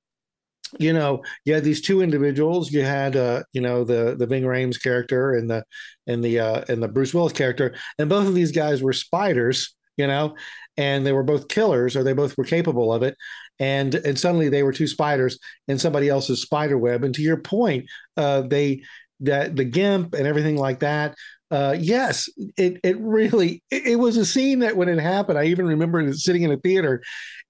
[0.79, 2.71] you know, you had these two individuals.
[2.71, 5.65] You had uh, you know, the the Ving Rhames character and the
[6.07, 9.75] and the uh and the Bruce Willis character, and both of these guys were spiders,
[9.97, 10.37] you know,
[10.77, 13.17] and they were both killers, or they both were capable of it.
[13.59, 15.39] And and suddenly they were two spiders
[15.69, 17.05] in somebody else's spider web.
[17.05, 17.87] And to your point,
[18.17, 18.83] uh, they
[19.21, 21.15] that the gimp and everything like that.
[21.51, 25.45] Uh, yes, it it really it, it was a scene that when it happened, I
[25.47, 27.03] even remember sitting in a theater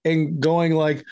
[0.04, 1.04] and going like,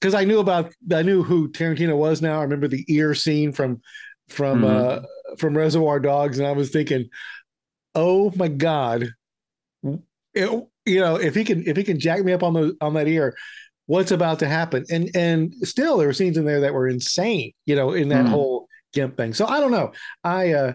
[0.00, 2.38] because I knew about I knew who Tarantino was now.
[2.38, 3.80] I remember the ear scene from
[4.28, 4.64] from Mhm.
[4.64, 5.00] uh
[5.38, 7.08] from Reservoir Dogs, and I was thinking,
[7.94, 9.08] oh my god,
[10.34, 12.94] It- you know if he can if he can jack me up on the on
[12.94, 13.36] that ear,
[13.86, 14.84] what's about to happen?
[14.90, 18.26] And and still there were scenes in there that were insane, you know, in that
[18.26, 18.30] Mhm.
[18.30, 18.55] whole
[18.96, 19.32] gimp thing.
[19.34, 19.92] So I don't know.
[20.24, 20.72] I uh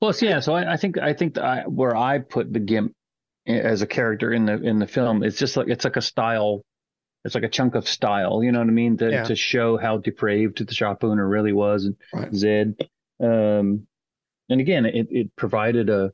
[0.00, 0.40] Well, so yeah.
[0.40, 2.94] So I, I think I think I, where I put the gimp
[3.46, 6.62] as a character in the in the film, it's just like it's like a style.
[7.24, 8.42] It's like a chunk of style.
[8.42, 8.96] You know what I mean?
[8.98, 9.24] To Yeah.
[9.24, 12.34] to show how depraved the shop owner really was and Right.
[12.34, 12.76] Zed.
[13.20, 13.86] Um,
[14.48, 16.12] and again, it it provided a.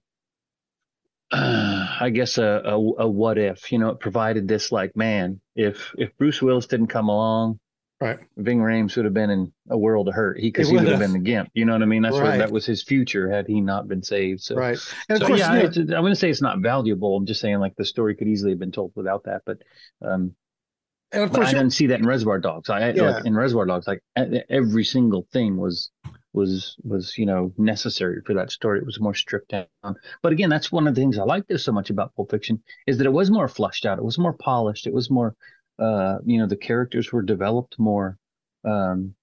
[1.33, 5.93] I guess a, a a what if you know it provided this like man if
[5.99, 7.59] if Bruce Willis didn't come along
[8.01, 8.19] right.
[8.37, 10.99] Ving Rhames would have been in a world of hurt because He he would have
[11.01, 13.47] been the gimp you know what I mean that's what that was his future had
[13.47, 14.79] he not been saved so Right.
[15.09, 17.17] And of so course, yeah, you know, it's, I wouldn't say it's not valuable.
[17.17, 19.43] I'm just saying like the story could easily have been told without that.
[19.45, 19.59] But
[20.03, 20.35] um,
[21.13, 22.69] and of course, I didn't see that in Reservoir Dogs.
[22.69, 23.03] I Yeah.
[23.11, 24.03] like in Reservoir Dogs, like
[24.51, 25.91] every single thing was
[26.33, 28.79] was was you know necessary for that story.
[28.79, 29.67] It was more stripped down.
[30.23, 32.63] But again, that's one of the things I like this so much about Pulp Fiction
[32.87, 33.99] is that it was more flushed out.
[33.99, 34.87] It was more polished.
[34.87, 35.35] It was more
[35.79, 38.19] uh, you know the characters were developed more.
[38.65, 39.15] Um,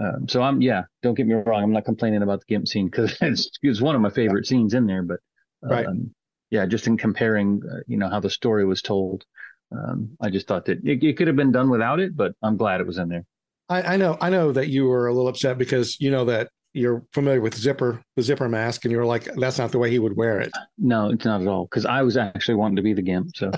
[0.00, 0.84] um, so I'm yeah.
[1.02, 1.62] Don't get me wrong.
[1.62, 4.74] I'm not complaining about the Gimp scene because it's, it's one of my favorite scenes
[4.74, 5.02] in there.
[5.02, 5.20] But
[5.68, 5.88] um, Right.
[6.50, 9.24] yeah, just in comparing, uh, you know, how the story was told,
[9.72, 12.56] um, I just thought that it, it could have been done without it, but I'm
[12.56, 13.24] glad it was in there.
[13.68, 16.48] I, I know, I know that you were a little upset because you know that
[16.78, 19.98] you're familiar with zipper, the zipper mask, and you're like, "That's not the way he
[19.98, 22.92] would wear it." No, it's not at all because I was actually wanting to be
[22.92, 23.36] the Gimp.
[23.36, 23.50] So,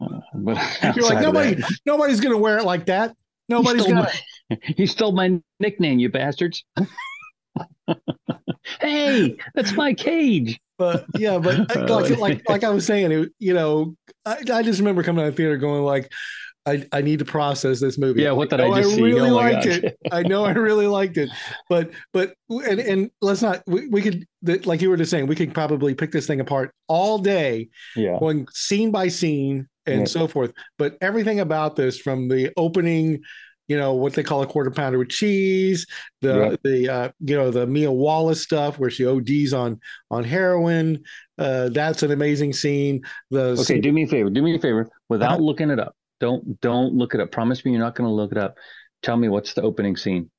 [0.00, 3.16] uh, but You're like, nobody, that, nobody's gonna wear it like that.
[3.48, 4.08] Nobody's gonna.
[4.50, 6.64] my, you stole my nickname, you bastards.
[8.80, 10.60] hey, that's my cage.
[10.76, 13.94] But yeah, but uh, like like like I was saying, it, you know,
[14.24, 16.10] I, I just remember coming out of the theater going like,
[16.66, 18.22] I, I need to process this movie.
[18.22, 19.02] Yeah, what did I know just see?
[19.02, 19.98] really Oh liked it.
[20.10, 21.28] I know I really liked it,
[21.68, 24.24] but but and and let's not we, we could
[24.66, 28.18] like you were just saying we could probably pick this thing apart all day, Yeah.
[28.18, 30.04] going scene by scene and Yeah.
[30.06, 30.52] so forth.
[30.78, 33.20] But everything about this, from the opening,
[33.68, 35.86] you know what they call a quarter pounder with cheese,
[36.22, 36.56] the Yeah.
[36.64, 39.80] the uh, you know the Mia Wallace stuff where she ODs on
[40.10, 41.02] on heroin.
[41.36, 43.02] Uh, that's an amazing scene.
[43.30, 44.30] The Okay, do me a favor.
[44.30, 45.42] Do me a favor without Uh-huh.
[45.42, 45.94] looking it up.
[46.24, 47.30] Don't don't look it up.
[47.30, 48.56] Promise me you're not going to look it up.
[49.02, 50.30] Tell me what's the opening scene.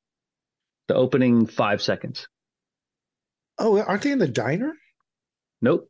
[0.87, 2.27] The opening five seconds.
[3.59, 4.73] oh, aren't they in the diner?
[5.61, 5.87] Nope.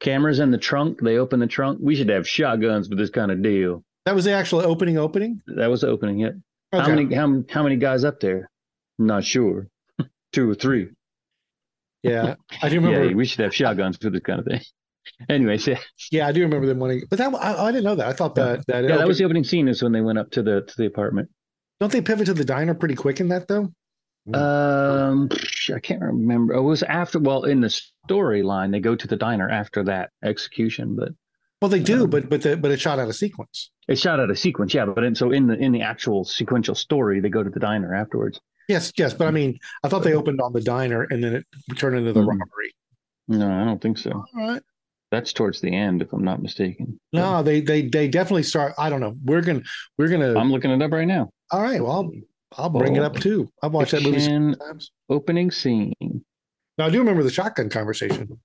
[0.00, 0.98] Cameras in the trunk.
[1.00, 1.78] They open the trunk.
[1.80, 3.84] We should have shotguns for this kind of deal.
[4.06, 4.98] That was the actual opening.
[4.98, 5.40] Opening.
[5.46, 6.18] That was the opening.
[6.18, 6.32] Yet.
[6.72, 6.82] Okay.
[6.82, 7.14] How many?
[7.14, 8.50] How how many guys up there?
[8.98, 9.68] Not sure.
[10.32, 10.88] Two or three.
[12.02, 13.04] Yeah, I do remember.
[13.04, 14.62] Yeah, we should have shotguns for this kind of thing.
[15.28, 15.78] Anyways, yeah,
[16.10, 17.02] Yeah, I do remember them wanting.
[17.08, 18.08] But that I, I didn't know that.
[18.08, 19.68] I thought that that, yeah, that was the opening scene.
[19.68, 21.28] Is when they went up to the to the apartment.
[21.80, 23.72] Don't they pivot to the diner pretty quick in that though?
[24.32, 25.28] Um,
[25.74, 26.54] I can't remember.
[26.54, 27.18] It was after.
[27.18, 27.68] Well, in the
[28.08, 31.10] storyline, they go to the diner after that execution, but
[31.60, 33.70] Well, they do, Um, but but the, but it's shot out of sequence.
[33.86, 34.72] it's shot out of sequence.
[34.72, 37.60] Yeah, but in, so in the in the actual sequential story, they go to the
[37.60, 38.40] diner afterwards.
[38.66, 41.44] Yes, yes, but I mean, I thought they opened on the diner and then it
[41.76, 42.28] turned into the Mhm.
[42.28, 42.74] robbery.
[43.28, 44.10] No, I don't think so.
[44.12, 44.62] All right.
[45.14, 46.98] That's towards the end, if I'm not mistaken.
[47.12, 48.74] No, they they they definitely start.
[48.76, 49.14] I don't know.
[49.24, 49.62] We're gonna
[49.96, 50.36] we're gonna.
[50.36, 51.30] I'm looking it up right now.
[51.52, 51.80] all right.
[51.80, 52.10] Well, I'll
[52.58, 53.48] I'll bring it up too.
[53.62, 54.90] I've watched that movie so many Fiction times.
[55.08, 56.24] Opening scene.
[56.78, 58.40] Now I do remember the shotgun conversation.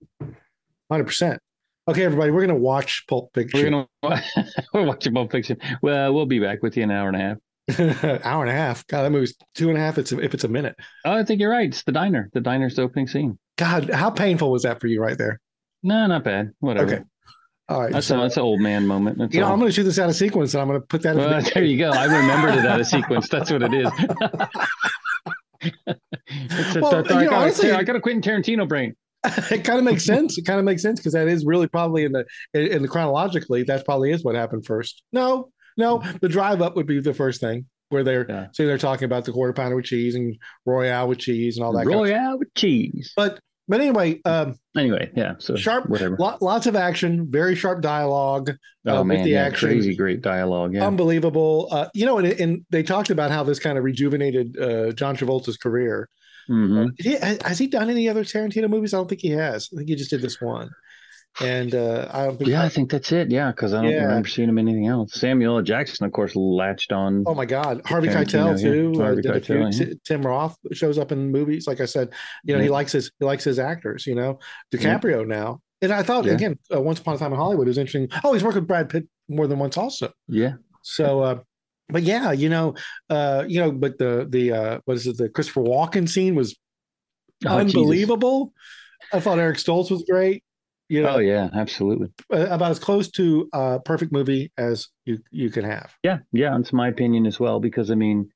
[0.91, 1.39] Hundred percent.
[1.87, 3.63] Okay, everybody, we're gonna watch Pulp Fiction.
[3.63, 4.23] We're gonna
[4.73, 5.57] we're watching Pulp Fiction.
[5.81, 8.23] Well, we'll be back with you in an hour and a half.
[8.23, 8.85] hour and a half.
[8.85, 9.97] God, that movie's two and a half.
[9.97, 10.75] It's if it's a minute.
[11.03, 11.67] Oh, I think you're right.
[11.67, 12.29] It's the diner.
[12.33, 13.39] The diner's the opening scene.
[13.57, 15.39] God, how painful was that for you right there?
[15.83, 16.51] No, not bad.
[16.59, 16.93] Whatever.
[16.95, 17.03] Okay.
[17.69, 17.91] All right.
[17.93, 19.17] That's so, a, that's an old man moment.
[19.19, 19.53] That's you know, all.
[19.53, 21.15] I'm gonna shoot this out of sequence and I'm gonna put that.
[21.15, 21.91] Well, As there you go.
[21.91, 23.29] I remembered it out of sequence.
[23.29, 23.91] That's what it is.
[25.61, 28.95] it's a, Well, I, you know, got, honestly- I got a Quentin Tarantino brain.
[29.25, 30.37] it kind of makes sense.
[30.37, 33.63] It kind of makes sense because that is really probably in the in the chronologically
[33.63, 35.03] that probably is what happened first.
[35.11, 38.47] No, no, the drive up would be the first thing where they're Yeah.
[38.53, 41.73] so they're talking about the quarter pounder with cheese and royale with cheese and all
[41.73, 41.79] that.
[41.85, 43.11] Kind of, Royale with cheese.
[43.15, 43.39] but
[43.69, 45.35] but anyway, um, Anyway, yeah.
[45.39, 46.15] So Sharp- whatever.
[46.19, 48.51] lo- lots of action, very sharp dialogue,
[48.85, 49.69] Oh uh, with the yeah, action.
[49.69, 50.73] crazy great dialogue.
[50.73, 50.85] Yeah.
[50.87, 51.67] unbelievable.
[51.71, 55.15] Uh, you know, and, and they talked about how this kind of rejuvenated uh, John
[55.15, 56.09] Travolta's career.
[56.49, 56.95] Mhm.
[56.97, 58.93] Did he, has he done any other Tarantino movies?
[58.93, 59.69] I don't think he has.
[59.71, 60.69] I think he just did this one.
[61.41, 62.49] And uh, I don't think.
[62.49, 63.31] Yeah, I think that's it.
[63.31, 64.05] Yeah, because I don't Yeah.
[64.05, 65.13] remember seeing him anything else.
[65.13, 65.63] Samuel L.
[65.63, 67.23] Jackson, of course, latched on.
[67.27, 68.93] Oh my God, Harvey Keitel too.
[68.99, 69.55] Uh, Harvey did few.
[69.55, 69.93] Keitel, yeah.
[70.03, 71.65] Tim Roth shows up in movies.
[71.65, 72.09] Like I said,
[72.43, 74.05] you know, he likes his he likes his actors.
[74.05, 74.39] You know,
[74.73, 75.61] DiCaprio now.
[75.81, 78.09] And I thought again, uh, Once Upon a Time in Hollywood was interesting.
[78.25, 80.11] Oh, he's worked with Brad Pitt more than once also.
[80.27, 80.55] Yeah.
[80.81, 81.39] So, uh,
[81.87, 82.75] but yeah, you know,
[83.09, 85.15] uh, you know, but the the uh, what is it?
[85.17, 86.57] The Christopher Walken scene was
[87.45, 87.77] Oh, Jesus.
[87.77, 88.51] unbelievable.
[89.13, 90.43] I thought Eric Stoltz was great.
[90.89, 92.09] You know, Oh yeah, absolutely.
[92.33, 95.93] uh, about as close to a perfect movie as you you can have.
[96.03, 98.29] Yeah, yeah, it's my opinion as well because I mean,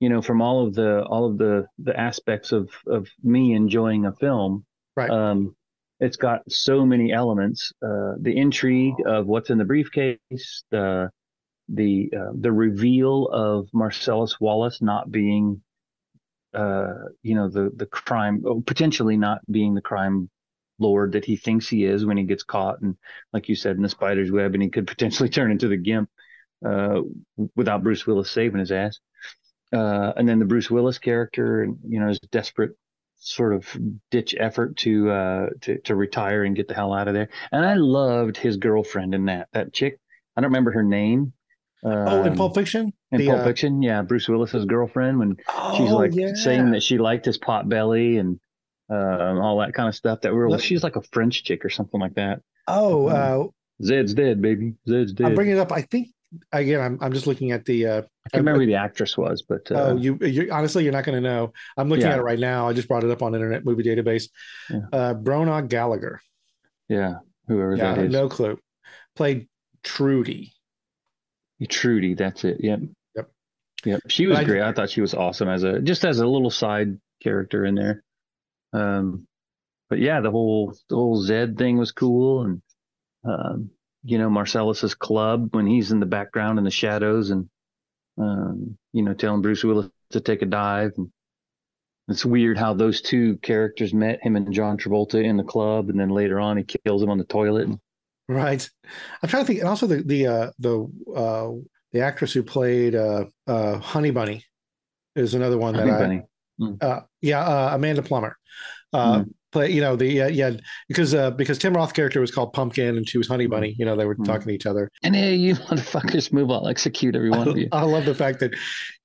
[0.00, 4.06] you know, from all of the all of the the aspects of of me enjoying
[4.06, 4.64] a film,
[4.96, 5.10] Right.
[5.10, 5.54] um,
[6.00, 7.72] it's got so many elements.
[7.82, 11.10] Uh, the intrigue of what's in the briefcase, the
[11.68, 15.60] the uh, the reveal of Marcellus Wallace not being,
[16.54, 20.30] uh, you know, the the crime oh, potentially not being the crime
[20.78, 22.96] lord that he thinks he is when he gets caught, and
[23.32, 26.08] like you said, in the spider's web, and he could potentially turn into the gimp
[26.64, 27.00] uh,
[27.56, 28.98] without Bruce Willis saving his ass.
[29.72, 32.72] Uh, and then the Bruce Willis character, and you know, his desperate
[33.20, 33.66] sort of
[34.12, 37.28] ditch effort to uh to to retire and get the hell out of there.
[37.50, 39.98] And I loved his girlfriend in that that chick.
[40.36, 41.32] I don't remember her name.
[41.84, 45.36] oh, in Um, Pulp Fiction, in The, Pulp uh, Fiction, yeah, Bruce Willis's girlfriend when
[45.76, 46.34] she's oh, like yeah.
[46.34, 48.38] saying that she liked his pot belly and
[48.90, 50.20] uh, all that kind of stuff.
[50.22, 52.40] That were she's like a French chick or something like that.
[52.66, 53.46] Oh, uh,
[53.82, 54.74] Zed's dead, baby.
[54.88, 55.26] Zed's dead.
[55.26, 55.72] I'm bringing it up.
[55.72, 56.08] I think
[56.52, 56.80] again.
[56.80, 57.86] I'm I'm just looking at the.
[57.86, 60.92] Uh, I can't remember who the actress was, but uh, Oh, you, you honestly, you're
[60.92, 61.52] not going to know.
[61.78, 62.12] I'm looking Yeah.
[62.12, 62.68] at it right now.
[62.68, 64.28] I just brought it up on Internet Movie Database.
[64.68, 64.80] Yeah.
[64.92, 66.20] Uh, Bronagh Gallagher.
[66.90, 67.14] yeah,
[67.46, 68.12] whoever Yeah, that is.
[68.12, 68.58] no clue.
[69.16, 69.48] Played
[69.82, 70.52] Trudy.
[71.68, 72.58] Trudy, that's it.
[72.60, 72.80] Yep.
[73.16, 73.30] Yep.
[73.84, 74.00] Yep.
[74.08, 74.62] She was great.
[74.62, 78.04] I thought she was awesome as a just as a little side character in there.
[78.72, 79.26] Um,
[79.88, 82.62] but yeah, the whole the whole Zed thing was cool, and
[83.24, 83.70] um,
[84.04, 87.48] you know Marcellus's club when he's in the background in the shadows, and
[88.18, 90.92] um, you know telling Bruce Willis to take a dive.
[90.96, 91.10] And
[92.08, 95.98] it's weird how those two characters met him and John Travolta in the club, and
[95.98, 97.68] then later on he kills him on the toilet.
[98.28, 98.68] Right.
[99.22, 99.60] I'm trying to think.
[99.60, 101.50] And also the the uh, the uh,
[101.92, 104.44] the actress who played uh, uh, Honey Bunny
[105.16, 106.24] is another one that Honey I.
[106.58, 106.76] Bunny.
[106.80, 108.36] Uh, yeah, uh, Amanda Plummer.
[108.92, 109.30] Uh, Hmm.
[109.50, 109.70] Play.
[109.70, 110.50] You know the yeah, yeah
[110.88, 113.74] because uh, because Tim Roth character was called Pumpkin and she was Honey Bunny.
[113.78, 114.24] You know they were Hmm.
[114.24, 114.90] talking to each other.
[115.02, 116.50] And hey, you motherfuckers, move!
[116.50, 117.66] I'll execute every one of you.
[117.72, 118.54] I love the fact that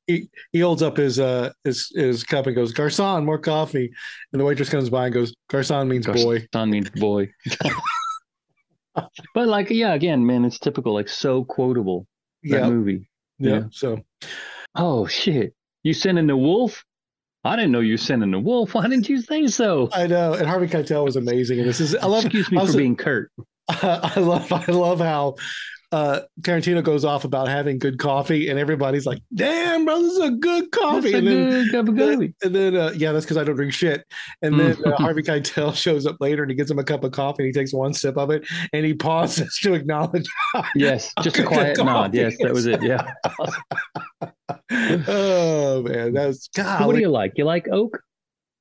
[0.05, 3.89] he, he holds up his uh his his cup and goes, Garcon, more coffee.
[4.33, 6.45] And the waitress comes by and goes, Garcon means boy.
[6.53, 7.29] Son means boy.
[9.33, 12.05] but like, yeah, again, man, it's typical, like so quotable.
[12.43, 13.09] That Yeah, movie.
[13.39, 13.49] yeah.
[13.49, 13.63] yeah.
[13.71, 14.01] So
[14.75, 15.53] Oh shit!
[15.83, 16.83] You sending the wolf?
[17.45, 18.73] I didn't know you were sending the wolf.
[18.73, 19.89] Why didn't you say so?
[19.91, 21.59] I know, and Harvey Keitel was amazing.
[21.59, 23.31] And this is I love Excuse me also- for being curt.
[23.69, 25.35] I love I love how
[25.93, 30.19] uh Tarantino goes off about having good coffee, and everybody's like, "Damn, bro, this is
[30.19, 32.33] a good coffee." That's and then good coffee.
[32.43, 34.03] and then uh, yeah, that's because I don't drink shit.
[34.41, 37.11] And then uh, Harvey Keitel shows up later and he gives him a cup of
[37.11, 38.43] coffee and he takes one sip of it
[38.73, 40.25] and he pauses to acknowledge.
[40.75, 42.15] Yes, just a quiet nod.
[42.15, 42.81] Yes, that was it.
[42.81, 43.13] Yeah.
[45.07, 46.87] oh man, that's God.
[46.87, 47.33] what do you like?
[47.35, 47.99] You like oak?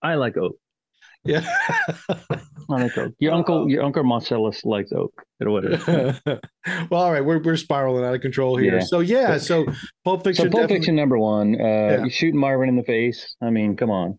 [0.02, 0.56] I like oak.
[1.24, 1.44] Yeah.
[2.68, 3.12] Like oak.
[3.18, 5.12] Your uncle, your uncle Marcellus likes oak.
[5.40, 8.76] Well, all right, we're we're spiraling out of control here.
[8.78, 8.84] Yeah.
[8.84, 9.66] So yeah, so
[10.04, 10.44] Pulp Fiction.
[10.44, 11.54] So Pulp definitely- Fiction number one.
[11.60, 12.04] Uh, Yeah.
[12.04, 13.34] You shooting Marvin in the face.
[13.42, 14.18] I mean, come on.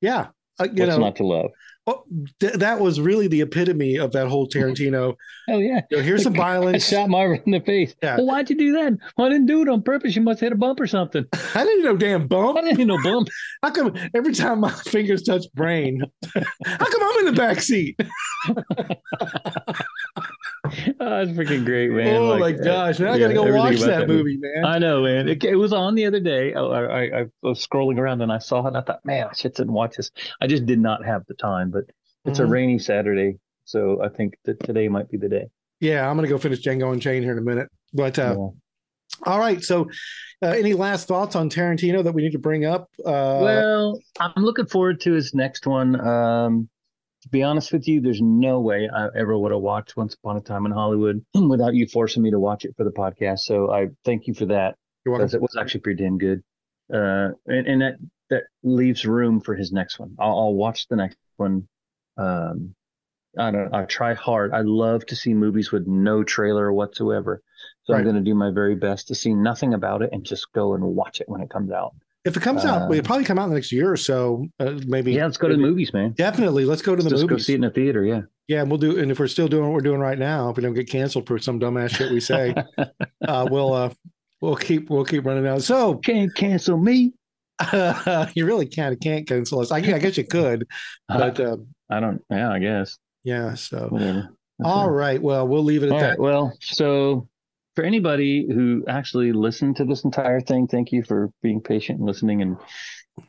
[0.00, 0.28] Yeah,
[0.60, 1.50] uh, you What's know not to love?
[1.86, 2.04] Oh,
[2.40, 5.14] th- that was really the epitome of that whole Tarantino.
[5.48, 5.80] Hell oh, yeah.
[5.90, 6.86] You know, here's some I violence.
[6.88, 7.94] shot Marvin in the face.
[8.02, 8.16] Yeah.
[8.16, 8.96] Well, why'd you do that?
[9.16, 10.14] Well, I didn't do it on purpose.
[10.16, 11.24] You must hit a bump or something.
[11.54, 12.58] I didn't know damn bump.
[12.58, 13.28] I didn't hit no bump.
[13.62, 16.02] How come every time my fingers touch brain,
[16.34, 17.98] how come I'm in the back seat?
[21.00, 22.20] Oh, that's freaking great, man.
[22.22, 24.64] oh Like, my gosh, now I yeah, gotta go watch that, movie, man.
[24.64, 25.28] I know, man.
[25.28, 26.54] It, it was on the other day.
[26.54, 28.68] I, I, I was scrolling around and I saw it.
[28.68, 30.10] And I thought, man, I should sit and watch this.
[30.40, 31.84] I just did not have the time, but
[32.24, 32.50] it's a Mhm.
[32.50, 35.46] rainy Saturday, so I think that today might be the day.
[35.80, 37.68] yeah, I'm gonna go finish Django Unchained here in a minute.
[37.94, 38.48] But uh, Yeah.
[39.26, 39.90] all right, so
[40.42, 42.88] uh, any last thoughts on Tarantino that we need to bring up?
[43.04, 46.00] Uh, well, I'm looking forward to his next one.
[46.00, 46.68] Um,
[47.22, 50.36] to be honest with you, there's no way I ever would have watched Once Upon
[50.36, 53.40] a Time in Hollywood without you forcing me to watch it for the podcast.
[53.40, 54.76] So I thank you for that.
[55.04, 55.26] you're welcome.
[55.26, 56.42] because it was actually pretty damn good.
[56.92, 57.94] Uh, and, and that
[58.30, 60.14] that leaves room for his next one.
[60.18, 61.68] I'll, I'll watch the next one.
[62.16, 62.74] Um,
[63.38, 63.72] I don't.
[63.74, 64.52] I try hard.
[64.52, 67.42] I love to see movies with no trailer whatsoever.
[67.84, 67.98] So Right.
[67.98, 70.74] I'm going to do my very best to see nothing about it and just go
[70.74, 71.94] and watch it when it comes out.
[72.24, 74.46] If it comes out, Uh, it'll probably come out in the next year or so.
[74.58, 75.12] Uh, maybe.
[75.12, 76.12] Yeah, let's go to the movies, man.
[76.12, 77.46] Definitely, let's go to the Just go movies.
[77.46, 78.04] see it in the theater.
[78.04, 78.22] Yeah.
[78.48, 78.98] Yeah, and we'll do.
[78.98, 81.26] And if we're still doing what we're doing right now, if we don't get canceled
[81.26, 82.54] for some dumbass shit we say,
[83.28, 83.90] uh, we'll uh,
[84.40, 85.62] we'll keep we'll keep running out.
[85.62, 87.12] So Can't cancel me.
[88.34, 89.70] you really can't can't cancel us.
[89.70, 90.66] I, I guess you could,
[91.08, 91.56] but uh,
[91.90, 92.22] I don't.
[92.30, 92.98] Yeah, I guess.
[93.24, 93.54] yeah.
[93.54, 94.26] So.
[94.62, 95.22] All right.
[95.22, 96.08] Well, we'll leave it at All that.
[96.10, 96.18] right.
[96.20, 97.28] Well, so
[97.76, 102.06] for anybody who actually listened to this entire thing, thank you for being patient and
[102.06, 102.42] listening.
[102.42, 102.56] And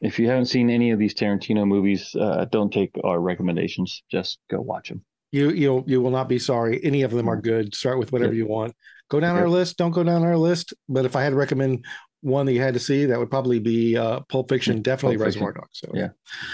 [0.02, 4.04] if you haven't seen any of these Tarantino movies, uh, don't take our recommendations.
[4.10, 5.04] Just go watch them.
[5.32, 6.84] You you you will not be sorry.
[6.84, 7.74] Any of them are good.
[7.74, 8.76] Start with whatever you want.
[9.10, 9.78] Go down our list.
[9.78, 10.74] Don't go down our list.
[10.90, 11.86] But if I had to recommend
[12.22, 14.82] one that you had to see, that would probably be uh, Pulp Fiction.
[14.82, 15.46] Definitely Pulp Fiction.
[15.46, 15.80] Reservoir Dogs.
[15.80, 16.10] So Yeah.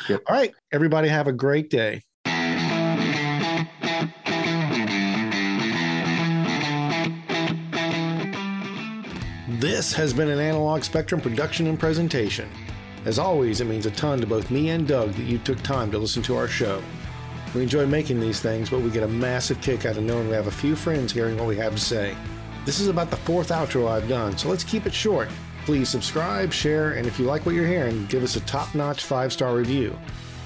[0.09, 0.23] Yep.
[0.27, 2.03] All right, everybody, have a great day.
[9.60, 12.48] This has been an Analog Spectrum production and presentation.
[13.06, 15.90] As always, it means a ton to both me and Doug that you took time
[15.90, 16.80] to listen to our show.
[17.56, 20.36] We enjoy making these things, but we get a massive kick out of knowing we
[20.36, 22.16] have a few friends hearing what we have to say.
[22.66, 25.28] This is about the fourth outro I've done, so let's keep it short.
[25.66, 29.06] Please subscribe, share, and if you like what you're hearing, give us a top notch
[29.06, 29.98] five star review.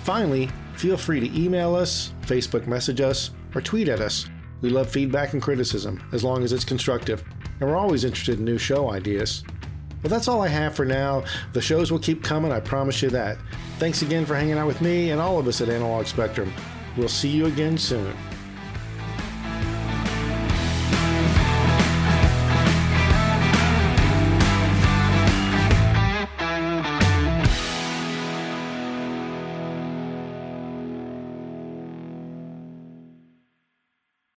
[0.06, 4.30] Finally, feel free to email us, Facebook message us, or tweet at us.
[4.62, 7.26] We love feedback and criticism, as long as it's constructive,
[7.62, 9.44] and we're always interested in new show ideas.
[10.04, 11.24] Well, that's all I have for now.
[11.54, 13.38] The shows will keep coming, I promise you that.
[13.78, 16.52] Thanks again for hanging out with me and all of us at Analog Spectrum.
[16.98, 18.14] We'll see you again soon.